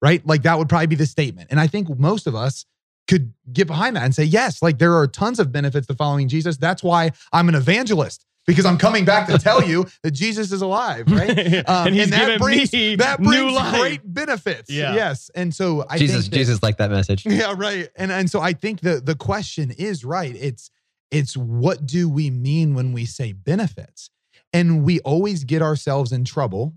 right? 0.00 0.26
Like 0.26 0.44
that 0.44 0.56
would 0.56 0.70
probably 0.70 0.86
be 0.86 0.96
the 0.96 1.04
statement. 1.04 1.48
And 1.50 1.60
I 1.60 1.66
think 1.66 1.90
most 1.98 2.26
of 2.26 2.34
us 2.34 2.64
could 3.06 3.34
get 3.52 3.66
behind 3.66 3.96
that 3.96 4.04
and 4.04 4.14
say, 4.14 4.24
yes, 4.24 4.62
like 4.62 4.78
there 4.78 4.96
are 4.96 5.06
tons 5.06 5.38
of 5.38 5.52
benefits 5.52 5.86
to 5.88 5.94
following 5.94 6.26
Jesus. 6.26 6.56
That's 6.56 6.82
why 6.82 7.10
I'm 7.34 7.50
an 7.50 7.54
evangelist 7.54 8.24
because 8.48 8.64
I'm 8.66 8.78
coming 8.78 9.04
back 9.04 9.28
to 9.28 9.38
tell 9.38 9.62
you 9.62 9.86
that 10.02 10.10
Jesus 10.10 10.50
is 10.50 10.60
alive, 10.60 11.04
right? 11.08 11.28
Um, 11.68 11.86
And 11.86 11.94
he's 11.94 12.10
that 12.10 12.18
given 12.18 12.38
brings 12.38 12.72
me 12.72 12.96
that 12.96 13.20
new 13.20 13.28
brings 13.28 13.52
life. 13.52 13.80
great 13.80 14.00
benefits. 14.04 14.68
Yeah. 14.68 14.94
Yes, 14.96 15.30
and 15.36 15.54
so 15.54 15.84
I 15.88 15.98
Jesus, 15.98 16.22
think 16.22 16.32
that- 16.32 16.36
Jesus 16.38 16.62
liked 16.64 16.78
that 16.78 16.90
message. 16.90 17.24
yeah, 17.40 17.54
right. 17.56 17.88
And 17.94 18.10
and 18.10 18.28
so 18.28 18.40
I 18.40 18.52
think 18.54 18.80
the 18.80 19.00
the 19.00 19.14
question 19.14 19.70
is 19.70 20.04
right. 20.04 20.34
It's 20.34 20.70
it's 21.12 21.36
what 21.36 21.86
do 21.86 22.08
we 22.08 22.30
mean 22.30 22.74
when 22.74 22.92
we 22.92 23.04
say 23.04 23.32
benefits? 23.32 24.10
And 24.52 24.82
we 24.82 24.98
always 25.00 25.44
get 25.44 25.62
ourselves 25.62 26.10
in 26.10 26.24
trouble. 26.24 26.74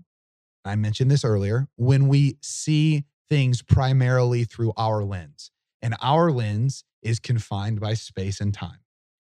I 0.64 0.76
mentioned 0.76 1.10
this 1.10 1.24
earlier 1.24 1.66
when 1.76 2.06
we 2.06 2.36
see 2.42 3.04
things 3.28 3.62
primarily 3.62 4.44
through 4.44 4.72
our 4.76 5.02
lens. 5.02 5.50
And 5.80 5.96
our 6.00 6.30
lens 6.30 6.84
is 7.02 7.18
confined 7.18 7.80
by 7.80 7.94
space 7.94 8.40
and 8.40 8.52
time. 8.54 8.78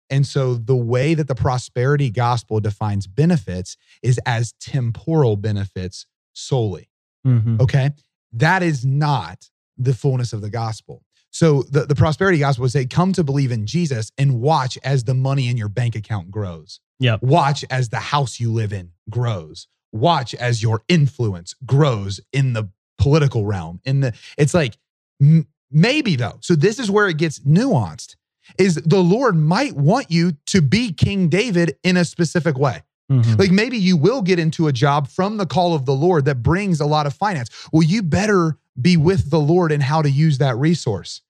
And 0.10 0.26
so 0.26 0.56
the 0.56 0.76
way 0.76 1.14
that 1.14 1.28
the 1.28 1.36
prosperity 1.36 2.10
gospel 2.10 2.60
defines 2.60 3.08
benefits 3.08 3.78
is 4.02 4.20
as 4.26 4.54
temporal 4.60 5.36
benefits 5.36 6.06
solely. 6.34 6.90
Mhm. 7.26 7.60
Okay. 7.62 7.92
That 8.32 8.64
is 8.64 8.86
not 8.86 9.50
the 9.78 9.94
fullness 9.94 10.34
of 10.34 10.42
the 10.42 10.50
gospel. 10.50 11.04
So 11.30 11.64
the, 11.64 11.86
the 11.86 11.96
prosperity 11.96 12.40
gospel 12.40 12.64
would 12.64 12.72
say, 12.72 12.86
come 12.86 13.14
to 13.14 13.24
believe 13.24 13.52
in 13.52 13.66
Jesus 13.68 14.12
and 14.18 14.40
watch 14.42 14.78
as 14.84 15.04
the 15.04 15.14
money 15.14 15.50
in 15.50 15.58
your 15.58 15.70
bank 15.70 15.96
account 15.96 16.32
grows. 16.32 16.80
Yeah. 17.00 17.18
Watch 17.22 17.64
as 17.70 17.90
the 17.90 18.00
house 18.00 18.40
you 18.40 18.52
live 18.52 18.74
in 18.74 18.92
grows. 19.10 19.68
Watch 19.92 20.34
as 20.36 20.64
your 20.64 20.82
influence 20.88 21.54
grows 21.66 22.20
in 22.34 22.54
the 22.54 22.70
political 22.98 23.46
realm. 23.46 23.80
In 23.86 24.00
the 24.00 24.14
it's 24.38 24.54
like 24.54 24.78
m- 25.22 25.48
maybe 25.70 26.16
though. 26.16 26.38
So 26.42 26.56
this 26.56 26.80
is 26.80 26.90
where 26.90 27.08
it 27.08 27.18
gets 27.18 27.40
nuanced. 27.40 28.16
Is 28.58 28.76
the 28.76 29.02
Lord 29.02 29.36
might 29.36 29.74
want 29.74 30.12
you 30.12 30.34
to 30.48 30.62
be 30.62 30.92
King 30.94 31.30
David 31.30 31.78
in 31.84 31.98
a 31.98 32.06
specific 32.06 32.58
way. 32.58 32.84
Mhm. 33.12 33.40
Like 33.40 33.52
maybe 33.52 33.78
you 33.78 33.96
will 33.96 34.22
get 34.22 34.40
into 34.40 34.68
a 34.68 34.74
job 34.74 35.08
from 35.08 35.38
the 35.38 35.46
call 35.46 35.74
of 35.74 35.86
the 35.86 35.94
Lord 35.94 36.26
that 36.26 36.44
brings 36.44 36.80
a 36.80 36.86
lot 36.86 37.08
of 37.08 37.14
finance. 37.14 37.50
Well, 37.72 37.84
you 37.84 38.04
better 38.04 38.58
be 38.80 38.98
with 38.98 39.30
the 39.30 39.40
Lord 39.40 39.72
in 39.72 39.82
how 39.82 40.02
to 40.02 40.10
use 40.10 40.38
that 40.40 40.58
resource 40.58 41.22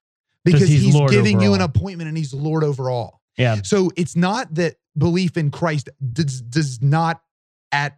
because 0.44 0.68
he's 0.68 0.82
he's, 0.82 1.10
giving 1.10 1.40
you 1.40 1.54
an 1.54 1.62
appointment 1.62 2.08
and 2.08 2.18
he's 2.18 2.34
Lord 2.34 2.64
over 2.64 2.90
all. 2.90 3.22
Yeah. 3.38 3.62
So 3.64 3.92
it's 3.96 4.16
not 4.16 4.54
that 4.56 4.76
belief 4.98 5.38
in 5.38 5.52
Christ 5.52 5.90
does, 6.14 6.42
does 6.42 6.82
not 6.82 7.22
at 7.72 7.98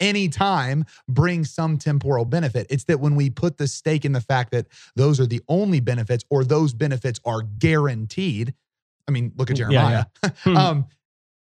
any 0.00 0.28
time 0.28 0.84
bring 1.08 1.44
some 1.44 1.78
temporal 1.78 2.24
benefit. 2.24 2.66
It's 2.70 2.84
that 2.84 3.00
when 3.00 3.14
we 3.14 3.30
put 3.30 3.56
the 3.58 3.66
stake 3.68 4.04
in 4.04 4.12
the 4.12 4.20
fact 4.20 4.50
that 4.52 4.66
those 4.94 5.18
are 5.20 5.26
the 5.26 5.40
only 5.48 5.80
benefits 5.80 6.24
or 6.30 6.44
those 6.44 6.74
benefits 6.74 7.20
are 7.24 7.42
guaranteed. 7.42 8.54
I 9.08 9.12
mean, 9.12 9.32
look 9.36 9.50
at 9.50 9.58
Yeah, 9.58 9.64
Jeremiah. 9.68 10.04
Hmm. 10.44 10.56
um, 10.56 10.86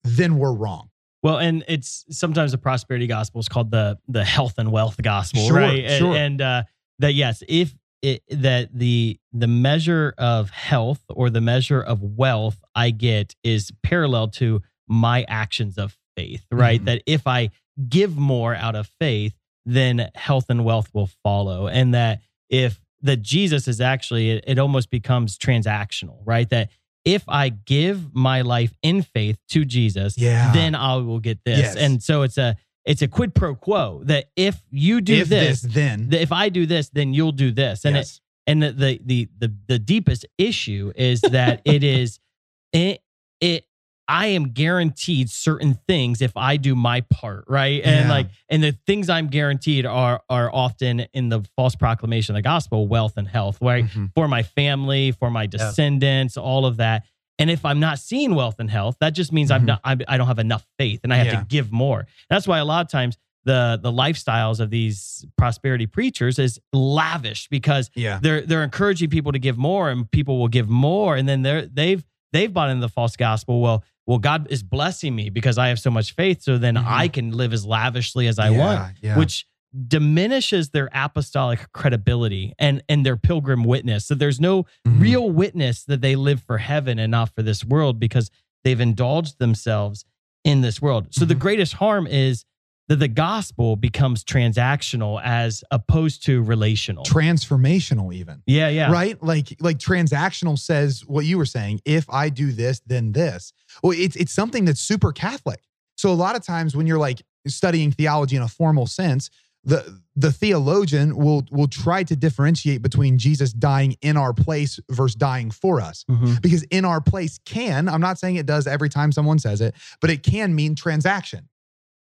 then 0.04 0.38
we're 0.38 0.52
wrong. 0.54 0.90
Well, 1.22 1.38
and 1.38 1.64
it's 1.66 2.04
sometimes 2.10 2.52
the 2.52 2.58
prosperity 2.58 3.06
gospel 3.08 3.40
is 3.40 3.48
called 3.48 3.70
the 3.72 3.98
the 4.06 4.24
health 4.24 4.54
and 4.58 4.70
wealth 4.70 5.00
gospel, 5.02 5.46
Sure, 5.48 5.56
right? 5.56 5.84
And- 5.84 5.98
sure. 5.98 6.16
And, 6.16 6.40
uh, 6.40 6.62
that 7.00 7.14
yes, 7.14 7.42
if 7.48 7.74
it, 8.02 8.22
that 8.30 8.70
the 8.72 9.18
the 9.32 9.48
measure 9.48 10.14
of 10.18 10.50
health 10.50 11.00
or 11.08 11.30
the 11.30 11.40
measure 11.40 11.80
of 11.80 12.00
wealth 12.02 12.62
I 12.74 12.90
get 12.90 13.34
is 13.42 13.72
parallel 13.82 14.28
to 14.28 14.62
my 14.88 15.24
actions 15.28 15.78
of 15.78 15.96
faith, 16.16 16.44
right? 16.52 16.80
Mhm. 16.80 16.84
That 16.84 17.02
if 17.06 17.26
I 17.26 17.50
give 17.88 18.16
more 18.16 18.54
out 18.54 18.74
of 18.74 18.90
faith, 19.00 19.34
then 19.66 20.10
health 20.14 20.46
and 20.48 20.64
wealth 20.64 20.90
will 20.92 21.10
follow, 21.22 21.66
and 21.68 21.94
that 21.94 22.20
if 22.48 22.80
that 23.02 23.22
Jesus 23.22 23.68
is 23.68 23.80
actually 23.80 24.30
it, 24.30 24.44
it 24.46 24.58
almost 24.58 24.90
becomes 24.90 25.38
transactional, 25.38 26.18
right? 26.24 26.48
That 26.50 26.70
if 27.04 27.22
I 27.28 27.50
give 27.50 28.14
my 28.14 28.40
life 28.42 28.72
in 28.82 29.02
faith 29.02 29.38
to 29.50 29.64
Jesus, 29.64 30.18
Yeah. 30.18 30.52
then 30.52 30.74
I 30.74 30.96
will 30.96 31.20
get 31.20 31.38
this. 31.44 31.58
Yes. 31.58 31.76
And 31.76 32.02
so 32.02 32.22
it's 32.22 32.38
a 32.38 32.56
it's 32.84 33.02
a 33.02 33.08
quid 33.08 33.34
pro 33.34 33.54
quo 33.54 34.00
that 34.04 34.30
if 34.34 34.60
you 34.70 35.00
do 35.00 35.14
if 35.14 35.28
this, 35.28 35.60
this, 35.62 35.72
then 35.74 36.08
that 36.08 36.22
if 36.22 36.32
I 36.32 36.48
do 36.48 36.64
this, 36.66 36.88
then 36.88 37.12
you'll 37.14 37.32
do 37.32 37.50
this. 37.52 37.84
And 37.84 37.96
Yes. 37.96 38.16
it 38.16 38.20
and 38.50 38.62
the 38.62 38.72
the 38.72 39.00
the 39.04 39.28
the, 39.38 39.54
the 39.68 39.78
deepest 39.78 40.26
issue 40.38 40.92
is 40.96 41.20
that 41.20 41.60
it 41.64 41.84
is 41.84 42.18
it 42.72 43.02
it 43.40 43.64
I 44.10 44.28
am 44.28 44.52
guaranteed 44.52 45.28
certain 45.28 45.74
things 45.86 46.22
if 46.22 46.32
I 46.36 46.56
do 46.56 46.74
my 46.74 47.02
part, 47.02 47.44
right? 47.46 47.82
And 47.84 48.06
Yeah. 48.06 48.10
like 48.10 48.28
and 48.48 48.62
the 48.62 48.72
things 48.86 49.10
I'm 49.10 49.26
guaranteed 49.28 49.84
are 49.84 50.22
are 50.30 50.50
often 50.54 51.00
in 51.12 51.28
the 51.28 51.44
false 51.56 51.76
proclamation 51.76 52.34
of 52.34 52.38
the 52.38 52.42
gospel, 52.42 52.86
wealth 52.88 53.14
and 53.18 53.28
health, 53.28 53.58
right? 53.60 53.84
Mhm. 53.84 54.10
For 54.14 54.26
my 54.26 54.42
family, 54.42 55.12
for 55.12 55.30
my 55.30 55.46
descendants, 55.46 56.36
all 56.36 56.64
of 56.64 56.78
that. 56.78 57.04
And 57.38 57.50
if 57.50 57.64
I'm 57.64 57.78
not 57.80 57.98
seeing 57.98 58.34
wealth 58.34 58.56
and 58.58 58.70
health, 58.70 58.96
that 59.00 59.10
just 59.10 59.32
means 59.32 59.50
I'm 59.50 59.62
Mhm. 59.62 59.66
not 59.66 59.80
I'm, 59.84 60.00
I 60.08 60.16
don't 60.16 60.26
have 60.26 60.38
enough 60.38 60.66
faith 60.78 61.00
and 61.04 61.12
I 61.12 61.16
have 61.18 61.26
Yeah. 61.26 61.40
to 61.40 61.46
give 61.46 61.70
more. 61.70 62.06
That's 62.30 62.48
why 62.48 62.58
a 62.58 62.64
lot 62.64 62.84
of 62.84 62.90
times 62.90 63.18
the 63.44 63.78
the 63.80 63.92
lifestyles 63.92 64.58
of 64.58 64.70
these 64.70 65.24
prosperity 65.36 65.86
preachers 65.86 66.38
is 66.38 66.58
lavish 66.72 67.46
because 67.48 67.90
yeah. 67.94 68.18
they're 68.22 68.40
they're 68.40 68.64
encouraging 68.64 69.10
people 69.10 69.32
to 69.32 69.38
give 69.38 69.56
more 69.58 69.90
and 69.90 70.10
people 70.10 70.38
will 70.38 70.48
give 70.48 70.68
more 70.68 71.14
and 71.16 71.28
then 71.28 71.42
they're 71.42 71.66
they've 71.66 72.04
they've 72.32 72.52
bought 72.52 72.68
into 72.68 72.80
the 72.80 72.88
false 72.90 73.16
gospel 73.16 73.60
well 73.60 73.84
well 74.08 74.18
god 74.18 74.48
is 74.50 74.64
blessing 74.64 75.14
me 75.14 75.30
because 75.30 75.56
i 75.58 75.68
have 75.68 75.78
so 75.78 75.90
much 75.90 76.14
faith 76.16 76.42
so 76.42 76.58
then 76.58 76.74
Mhm. 76.74 76.84
i 76.86 77.06
can 77.06 77.30
live 77.30 77.52
as 77.52 77.64
lavishly 77.64 78.26
as 78.26 78.38
i 78.40 78.48
Yeah, 78.50 78.58
want 78.58 78.96
yeah. 79.00 79.16
which 79.16 79.46
diminishes 79.86 80.70
their 80.70 80.88
apostolic 80.92 81.70
credibility 81.72 82.52
and 82.58 82.82
and 82.88 83.04
their 83.04 83.16
pilgrim 83.16 83.64
witness 83.64 84.06
so 84.06 84.14
there's 84.14 84.40
no 84.40 84.64
Mhm. 84.86 85.00
real 85.00 85.30
witness 85.30 85.84
that 85.84 86.00
they 86.00 86.16
live 86.16 86.42
for 86.42 86.58
heaven 86.58 86.98
and 86.98 87.10
not 87.10 87.34
for 87.34 87.42
this 87.42 87.64
world 87.64 88.00
because 88.00 88.30
they've 88.64 88.80
indulged 88.80 89.38
themselves 89.38 90.04
in 90.44 90.62
this 90.62 90.80
world 90.80 91.08
so 91.10 91.24
the 91.24 91.34
Mhm. 91.34 91.38
greatest 91.40 91.74
harm 91.74 92.06
is 92.06 92.44
that 92.88 92.96
the 92.96 93.08
gospel 93.08 93.76
becomes 93.76 94.24
transactional 94.24 95.20
as 95.22 95.62
opposed 95.70 96.24
to 96.24 96.42
relational 96.42 97.04
transformational 97.04 98.12
even. 98.14 98.42
yeah 98.46 98.68
yeah 98.68 98.90
Right? 98.90 99.22
Like 99.22 99.56
like 99.60 99.78
transactional 99.78 100.58
says 100.58 101.04
what 101.06 101.24
you 101.24 101.38
were 101.38 101.46
saying, 101.46 101.80
if 101.84 102.08
I 102.10 102.28
do 102.28 102.52
this, 102.52 102.80
then 102.86 103.12
this. 103.12 103.52
Well, 103.82 103.92
it's 103.96 104.16
it's 104.16 104.32
something 104.32 104.64
that's 104.64 104.80
super 104.80 105.12
Catholic. 105.12 105.60
So 105.96 106.10
a 106.10 106.14
lot 106.14 106.36
of 106.36 106.44
times 106.44 106.76
when 106.76 106.86
you're 106.86 106.98
like 106.98 107.22
studying 107.46 107.92
theology 107.92 108.36
in 108.36 108.42
a 108.42 108.48
formal 108.48 108.86
sense, 108.86 109.30
the 109.64 110.00
the 110.16 110.32
theologian 110.32 111.16
will 111.16 111.44
will 111.50 111.68
try 111.68 112.02
to 112.04 112.16
differentiate 112.16 112.80
between 112.82 113.18
Jesus 113.18 113.52
dying 113.52 113.96
in 114.00 114.16
our 114.16 114.32
place 114.32 114.80
versus 114.90 115.14
dying 115.14 115.50
for 115.50 115.80
us. 115.80 116.04
Mhm. 116.10 116.40
Because 116.40 116.62
in 116.64 116.84
our 116.84 117.00
place 117.00 117.38
can, 117.44 117.88
I'm 117.88 118.00
not 118.00 118.18
saying 118.18 118.36
it 118.36 118.46
does 118.46 118.66
every 118.66 118.88
time 118.88 119.12
someone 119.12 119.38
says 119.38 119.60
it, 119.60 119.74
but 120.00 120.10
it 120.10 120.22
can 120.22 120.54
mean 120.54 120.74
transaction. 120.74 121.48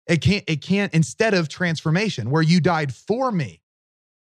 It 0.08 0.22
can't, 0.22 0.44
it 0.48 0.62
can't, 0.62 0.94
instead 0.94 1.34
of 1.34 1.50
transformation, 1.50 2.30
where 2.30 2.42
you 2.44 2.60
died 2.62 2.94
for 2.94 3.32
me, 3.32 3.62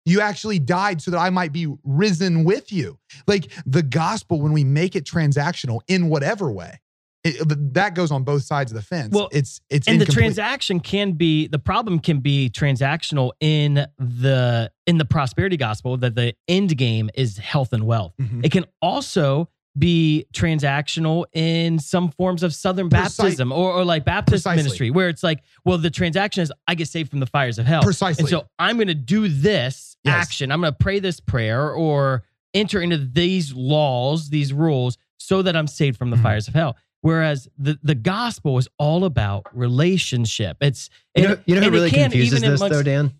you 0.05 0.21
actually 0.21 0.59
died 0.59 1.01
so 1.01 1.11
that 1.11 1.17
I 1.17 1.29
might 1.29 1.51
be 1.51 1.67
risen 1.83 2.43
with 2.43 2.71
you. 2.71 2.99
Like 3.27 3.51
the 3.65 3.83
gospel, 3.83 4.41
when 4.41 4.53
we 4.53 4.63
make 4.63 4.95
it 4.95 5.03
transactional 5.03 5.81
in 5.87 6.09
whatever 6.09 6.51
way, 6.51 6.79
it, 7.23 7.73
that 7.73 7.95
goes 7.95 8.11
on 8.11 8.23
both 8.23 8.43
sides 8.43 8.71
of 8.71 8.75
the 8.75 8.83
fence. 8.83 9.11
Well, 9.11 9.29
it's, 9.31 9.59
it's 9.71 9.87
and 9.87 9.99
the 9.99 10.05
transaction 10.05 10.79
can 10.79 11.13
be 11.13 11.47
the 11.47 11.57
problem 11.57 11.97
can 11.99 12.19
be 12.19 12.51
transactional 12.51 13.31
in 13.39 13.85
the 13.97 14.71
in 14.85 14.99
the 14.99 15.05
prosperity 15.05 15.57
gospel 15.57 15.97
that 15.97 16.13
the 16.13 16.35
end 16.47 16.77
game 16.77 17.09
is 17.15 17.37
health 17.39 17.73
and 17.73 17.87
wealth 17.87 18.13
Mhm. 18.21 18.45
it 18.45 18.51
can 18.51 18.65
also 18.79 19.49
be 19.77 20.25
transactional 20.33 21.25
in 21.33 21.77
some 21.79 22.09
forms 22.09 22.43
of 22.43 22.53
southern 22.53 22.89
Precise- 22.89 23.17
baptism 23.17 23.51
or, 23.51 23.73
or 23.73 23.83
like 23.83 24.05
baptist 24.05 24.45
Precisely. 24.45 24.63
ministry 24.63 24.89
where 24.89 25.09
it's 25.09 25.21
like 25.23 25.43
well 25.65 25.77
the 25.77 25.89
transaction 25.89 26.41
is 26.43 26.51
i 26.67 26.75
get 26.75 26.87
saved 26.87 27.09
from 27.09 27.19
the 27.19 27.25
fires 27.25 27.59
of 27.59 27.65
hell 27.65 27.83
Precisely. 27.83 28.21
and 28.21 28.29
so 28.29 28.45
i'm 28.57 28.77
going 28.77 28.87
to 28.87 28.93
do 28.95 29.27
this 29.27 29.97
Yes. 30.05 30.13
action 30.15 30.51
i'm 30.51 30.61
going 30.61 30.71
to 30.71 30.77
pray 30.77 30.99
this 30.99 31.19
prayer 31.19 31.71
or 31.73 32.23
enter 32.53 32.79
into 32.81 32.97
these 32.97 33.53
laws 33.53 34.29
these 34.29 34.53
rules 34.53 34.97
so 35.17 35.41
that 35.41 35.55
i'm 35.57 35.67
saved 35.67 35.97
from 35.97 36.09
the 36.09 36.15
Mhm. 36.17 36.23
fires 36.23 36.47
of 36.47 36.53
hell 36.53 36.77
Whereas 37.01 37.47
the, 37.59 37.77
the 37.83 37.93
gospel 37.93 38.57
is 38.57 38.67
all 38.79 39.05
about 39.05 39.45
relationship. 39.55 40.57
It's 40.59 40.89
You 41.15 41.23
know, 41.23 41.31
and- 41.33 41.43
you 41.45 41.53
know 41.53 41.61
who 41.61 41.67
and 41.67 41.75
it 41.75 41.77
really 41.77 41.91
can 41.91 42.09
confuses 42.09 42.39
even 42.39 42.49
this 42.51 42.59
amongst- 42.59 42.73
though, 42.77 42.81
Dan? 42.81 43.13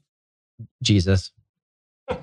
Jesus. 0.81 1.31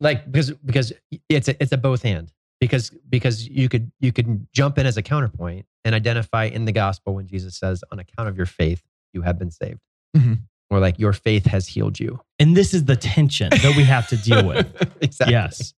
Like 0.00 0.30
because 0.30 0.52
because 0.64 0.92
it's 1.28 1.48
a, 1.48 1.60
it's 1.60 1.72
a 1.72 1.76
both 1.76 2.04
and 2.04 2.30
because 2.60 2.90
because 3.08 3.46
you 3.48 3.68
could 3.68 3.90
you 4.00 4.12
could 4.12 4.46
jump 4.52 4.78
in 4.78 4.86
as 4.86 4.96
a 4.96 5.02
counterpoint 5.02 5.66
and 5.84 5.94
identify 5.94 6.44
in 6.44 6.64
the 6.64 6.72
gospel 6.72 7.14
when 7.14 7.26
Jesus 7.26 7.56
says 7.56 7.82
on 7.92 7.98
account 7.98 8.28
of 8.28 8.36
your 8.36 8.46
faith 8.46 8.82
you 9.12 9.22
have 9.22 9.38
been 9.38 9.50
saved 9.50 9.80
Mhm. 10.16 10.40
or 10.70 10.80
like 10.80 10.98
your 10.98 11.12
faith 11.12 11.46
has 11.46 11.66
healed 11.68 11.98
you. 12.00 12.20
And 12.38 12.56
this 12.56 12.74
is 12.74 12.84
the 12.84 12.96
tension 12.96 13.50
that 13.50 13.74
we 13.76 13.84
have 13.84 14.08
to 14.08 14.16
deal 14.16 14.46
with. 14.46 14.66
exactly. 15.00 15.32
Yes. 15.34 15.74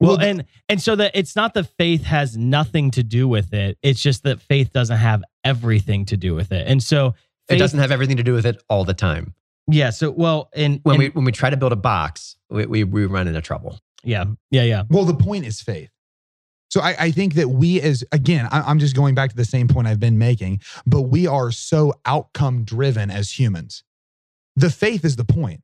Well, 0.00 0.16
Well, 0.18 0.26
and 0.26 0.44
and 0.68 0.82
so 0.82 0.96
that 0.96 1.12
it's 1.14 1.36
not 1.36 1.54
that 1.54 1.64
faith 1.78 2.02
has 2.04 2.36
nothing 2.36 2.90
to 2.92 3.02
do 3.02 3.28
with 3.28 3.54
it. 3.54 3.78
It's 3.82 4.02
just 4.02 4.22
that 4.24 4.40
faith 4.40 4.72
doesn't 4.72 4.96
have 4.98 5.22
everything 5.44 6.04
to 6.06 6.16
do 6.16 6.34
with 6.34 6.50
it. 6.52 6.66
And 6.66 6.82
so 6.82 7.14
It 7.48 7.56
doesn't 7.56 7.78
have 7.78 7.90
everything 7.92 8.16
to 8.16 8.22
do 8.22 8.32
with 8.32 8.46
it 8.46 8.62
all 8.68 8.84
the 8.84 8.94
time. 8.94 9.34
Yeah. 9.70 9.90
So 9.90 10.10
well, 10.10 10.50
and 10.54 10.80
When 10.82 10.94
and- 10.94 10.98
we 10.98 11.08
when 11.10 11.24
we 11.24 11.32
try 11.32 11.48
to 11.50 11.56
build 11.56 11.72
a 11.72 11.76
box, 11.76 12.36
we, 12.50 12.66
we, 12.66 12.84
we 12.84 13.06
run 13.06 13.28
into 13.28 13.40
trouble. 13.40 13.78
yeah, 14.02 14.24
yeah, 14.50 14.62
yeah. 14.64 14.82
Well, 14.90 15.04
the 15.04 15.14
point 15.14 15.46
is 15.46 15.60
faith. 15.62 15.90
So 16.74 16.80
I, 16.80 16.96
I 16.98 17.10
think 17.12 17.34
that 17.34 17.50
we, 17.50 17.80
as 17.80 18.02
again, 18.10 18.48
I, 18.50 18.62
I'm 18.62 18.80
just 18.80 18.96
going 18.96 19.14
back 19.14 19.30
to 19.30 19.36
the 19.36 19.44
same 19.44 19.68
point 19.68 19.86
I've 19.86 20.00
been 20.00 20.18
making, 20.18 20.60
but 20.84 21.02
we 21.02 21.28
are 21.28 21.52
so 21.52 21.94
outcome 22.04 22.64
driven 22.64 23.12
as 23.12 23.30
humans. 23.38 23.84
The 24.56 24.70
faith 24.70 25.04
is 25.04 25.14
the 25.14 25.24
point. 25.24 25.62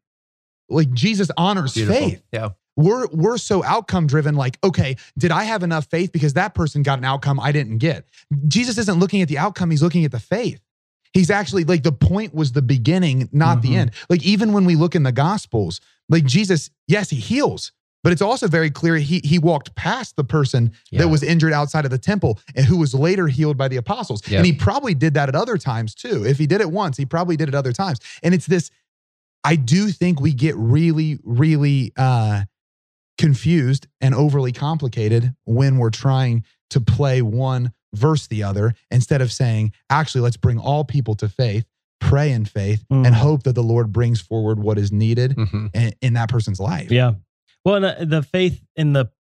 Like 0.69 0.93
Jesus 0.93 1.29
honors 1.37 1.75
Beautiful. 1.75 2.11
faith. 2.11 2.23
Yeah. 2.33 2.51
We're 2.77 3.09
we're 3.09 3.39
so 3.39 3.65
outcome 3.65 4.07
driven. 4.07 4.37
Like, 4.37 4.57
okay, 4.63 4.95
did 5.19 5.33
I 5.33 5.43
have 5.43 5.65
enough 5.65 5.87
faith 5.91 6.13
because 6.13 6.35
that 6.35 6.55
person 6.55 6.85
got 6.85 7.01
an 7.01 7.05
outcome 7.05 7.41
I 7.41 7.51
didn't 7.51 7.79
get? 7.79 8.07
Jesus 8.47 8.79
isn't 8.79 9.01
looking 9.01 9.21
at 9.21 9.27
the 9.27 9.39
outcome; 9.39 9.73
he's 9.73 9.83
looking 9.83 10.05
at 10.05 10.13
the 10.13 10.21
faith. 10.21 10.61
He's 11.13 11.29
actually 11.29 11.65
like 11.65 11.83
the 11.83 11.91
point 11.91 12.33
was 12.37 12.53
the 12.53 12.63
beginning, 12.63 13.29
not 13.33 13.63
the 13.63 13.71
Mhm. 13.71 13.79
end. 13.79 13.91
Like 14.09 14.23
even 14.23 14.53
when 14.53 14.65
we 14.65 14.77
look 14.77 14.95
in 14.95 15.03
the 15.03 15.11
Gospels, 15.11 15.81
like 16.09 16.25
Jesus, 16.25 16.71
yes, 16.87 17.11
he 17.11 17.17
heals, 17.17 17.73
but 18.03 18.13
it's 18.13 18.23
also 18.23 18.49
very 18.49 18.71
clear 18.71 18.97
he 18.97 19.21
he 19.25 19.39
walked 19.39 19.75
past 19.75 20.17
the 20.17 20.25
person 20.25 20.73
Yeah. 20.91 21.01
that 21.01 21.09
was 21.09 21.23
injured 21.23 21.53
outside 21.53 21.85
of 21.85 21.91
the 21.91 21.99
temple 21.99 22.39
and 22.55 22.65
who 22.67 22.77
was 22.79 22.95
later 22.95 23.29
healed 23.29 23.57
by 23.57 23.69
the 23.69 23.77
apostles. 23.77 24.23
Yep. 24.27 24.39
And 24.39 24.47
he 24.47 24.53
probably 24.53 24.95
did 24.95 25.15
that 25.15 25.29
at 25.29 25.35
other 25.35 25.57
times 25.59 25.95
too. 25.95 26.25
If 26.27 26.39
he 26.39 26.47
did 26.47 26.61
it 26.61 26.71
once, 26.71 26.97
he 26.97 27.05
probably 27.07 27.37
did 27.37 27.49
it 27.49 27.55
other 27.55 27.73
times. 27.73 27.99
And 28.23 28.35
it's 28.35 28.47
this 28.47 28.71
I 29.45 29.57
do 29.57 29.89
think 29.89 30.21
we 30.21 30.33
get 30.33 30.55
really 30.57 31.19
really 31.25 31.93
uh 31.97 32.43
confused 33.19 33.87
and 34.01 34.15
overly 34.15 34.53
complicated 34.53 35.35
when 35.45 35.77
we're 35.79 35.91
trying 35.91 36.45
to 36.71 36.81
play 36.81 37.21
one 37.23 37.73
verse 37.95 38.27
the 38.29 38.43
other 38.43 38.73
instead 38.91 39.21
of 39.21 39.33
saying, 39.33 39.73
actually, 39.91 40.21
let's 40.23 40.37
bring 40.37 40.59
all 40.59 40.85
people 40.85 41.15
to 41.17 41.29
faith, 41.29 41.67
pray 42.01 42.31
in 42.33 42.45
faith, 42.45 42.85
Mm. 42.91 43.07
and 43.07 43.15
hope 43.15 43.43
that 43.43 43.55
the 43.55 43.63
Lord 43.63 43.93
brings 43.93 44.21
forward 44.21 44.59
what 44.61 44.79
is 44.79 44.91
needed 44.93 45.37
Mhm. 45.37 45.71
in, 45.75 45.93
in 46.01 46.13
that 46.15 46.29
person's 46.31 46.61
life. 46.61 46.91
Yeah. 46.91 47.15
Well, 47.65 47.81
the, 47.81 48.05
the 48.07 48.23
faith 48.23 48.63
in 48.77 48.93
the 48.93 49.11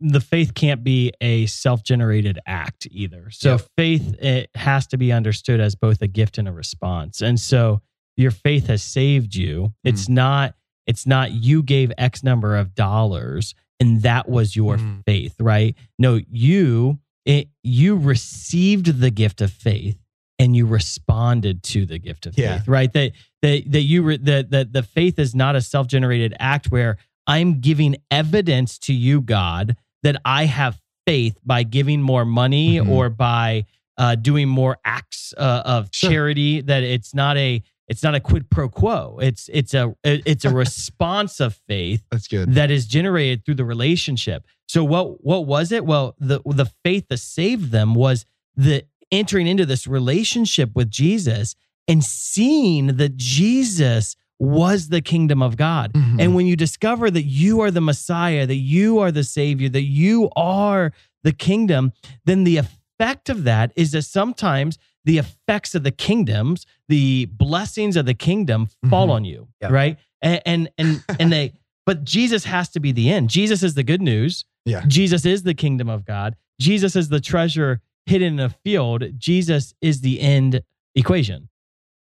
the 0.00 0.20
faith 0.20 0.54
can't 0.54 0.82
be 0.82 1.12
a 1.20 1.46
self-generated 1.46 2.40
act 2.46 2.88
either. 2.90 3.30
So 3.30 3.52
Yep. 3.52 3.60
faith 3.76 4.14
it 4.20 4.50
has 4.56 4.88
to 4.88 4.96
be 4.96 5.12
understood 5.12 5.60
as 5.60 5.76
both 5.76 6.02
a 6.02 6.08
gift 6.08 6.36
and 6.36 6.48
a 6.48 6.52
response. 6.52 7.22
And 7.22 7.38
so 7.38 7.80
your 8.16 8.32
faith 8.32 8.66
has 8.66 8.82
saved 8.82 9.36
you. 9.36 9.72
It's 9.84 10.08
not 10.08 10.54
it's 10.88 11.06
not 11.06 11.30
you 11.32 11.62
gave 11.62 11.92
X 11.96 12.24
number 12.24 12.56
of 12.56 12.74
dollars 12.74 13.54
and 13.78 14.02
that 14.02 14.28
was 14.28 14.56
your 14.56 14.78
Mm. 14.78 15.04
faith, 15.06 15.36
right? 15.38 15.76
No, 15.98 16.20
you 16.28 16.98
it, 17.24 17.48
you 17.62 17.94
received 17.94 19.00
the 19.00 19.10
gift 19.10 19.40
of 19.40 19.52
faith 19.52 19.98
and 20.40 20.56
you 20.56 20.66
responded 20.66 21.62
to 21.62 21.84
the 21.86 21.98
gift 21.98 22.26
of 22.26 22.36
Yeah. 22.36 22.58
faith, 22.58 22.66
right? 22.68 22.92
That 22.92 23.12
that 23.42 23.70
that 23.70 23.82
you 23.82 24.02
re, 24.02 24.16
that 24.16 24.50
that 24.50 24.72
the 24.72 24.82
faith 24.82 25.18
is 25.20 25.34
not 25.36 25.54
a 25.54 25.60
self-generated 25.60 26.34
act 26.40 26.70
where 26.72 26.96
I'm 27.28 27.60
giving 27.60 27.96
evidence 28.10 28.78
to 28.80 28.92
you, 28.94 29.20
God, 29.20 29.76
that 30.02 30.16
I 30.24 30.46
have 30.46 30.80
faith 31.06 31.38
by 31.44 31.62
giving 31.62 32.02
more 32.02 32.24
money 32.24 32.76
Mhm. 32.76 32.88
or 32.88 33.10
by 33.10 33.66
uh, 33.96 34.14
doing 34.14 34.48
more 34.48 34.78
acts 34.84 35.34
uh, 35.36 35.62
of 35.64 35.88
Sure. 35.92 36.10
charity. 36.10 36.60
That 36.60 36.82
it's 36.82 37.14
not 37.14 37.36
a 37.36 37.62
it's 37.88 38.02
not 38.02 38.14
a 38.14 38.20
quid 38.20 38.48
pro 38.50 38.68
quo. 38.68 39.18
It's 39.20 39.48
it's 39.52 39.74
a 39.74 39.94
it's 40.04 40.44
a 40.44 40.50
response 40.64 41.40
of 41.40 41.54
faith 41.66 42.04
That's 42.10 42.28
good. 42.28 42.54
that 42.54 42.70
is 42.70 42.86
generated 42.86 43.44
through 43.44 43.56
the 43.56 43.64
relationship. 43.64 44.46
So 44.68 44.84
what 44.84 45.24
what 45.24 45.46
was 45.46 45.72
it? 45.72 45.84
Well, 45.84 46.14
the 46.18 46.40
the 46.46 46.70
faith 46.84 47.06
that 47.08 47.18
saved 47.18 47.70
them 47.72 47.94
was 47.94 48.24
the 48.56 48.84
entering 49.10 49.46
into 49.46 49.64
this 49.66 49.86
relationship 49.86 50.70
with 50.76 50.90
Jesus 50.90 51.54
and 51.88 52.04
seeing 52.04 52.98
that 52.98 53.16
Jesus 53.16 54.14
was 54.38 54.88
the 54.88 55.00
kingdom 55.00 55.42
of 55.42 55.56
God. 55.56 55.92
Mhm. 55.92 56.20
And 56.20 56.34
when 56.34 56.46
you 56.46 56.54
discover 56.56 57.10
that 57.10 57.24
you 57.24 57.60
are 57.60 57.70
the 57.70 57.80
Messiah, 57.80 58.46
that 58.46 58.54
you 58.56 58.98
are 58.98 59.10
the 59.10 59.24
Savior, 59.24 59.68
that 59.70 59.82
you 59.82 60.30
are 60.36 60.92
the 61.24 61.32
kingdom, 61.32 61.92
then 62.24 62.44
the 62.44 62.56
effect 62.56 63.28
of 63.28 63.44
that 63.44 63.72
is 63.74 63.92
that 63.92 64.02
sometimes 64.02 64.78
the 65.04 65.18
effects 65.18 65.74
of 65.74 65.82
the 65.82 65.90
kingdoms, 65.90 66.66
the 66.88 67.26
blessings 67.26 67.96
of 67.96 68.06
the 68.06 68.14
kingdom 68.14 68.68
fall 68.88 69.08
Mhm. 69.08 69.12
on 69.12 69.24
you, 69.24 69.48
Yeah. 69.60 69.68
right? 69.68 69.98
And 70.22 70.40
and 70.46 70.68
and, 70.78 71.04
and 71.18 71.32
they 71.32 71.52
but 71.86 72.04
Jesus 72.04 72.44
has 72.44 72.68
to 72.70 72.80
be 72.80 72.92
the 72.92 73.10
end. 73.10 73.30
Jesus 73.30 73.62
is 73.62 73.74
the 73.74 73.82
good 73.82 74.02
news. 74.02 74.44
Yeah. 74.66 74.84
Jesus 74.86 75.24
is 75.24 75.42
the 75.44 75.54
kingdom 75.54 75.88
of 75.88 76.04
God. 76.04 76.36
Jesus 76.60 76.94
is 76.96 77.08
the 77.08 77.20
treasure 77.20 77.80
hidden 78.04 78.34
in 78.34 78.40
a 78.40 78.50
field. 78.50 79.04
Jesus 79.18 79.72
is 79.80 80.02
the 80.02 80.20
end 80.20 80.62
equation. 80.94 81.48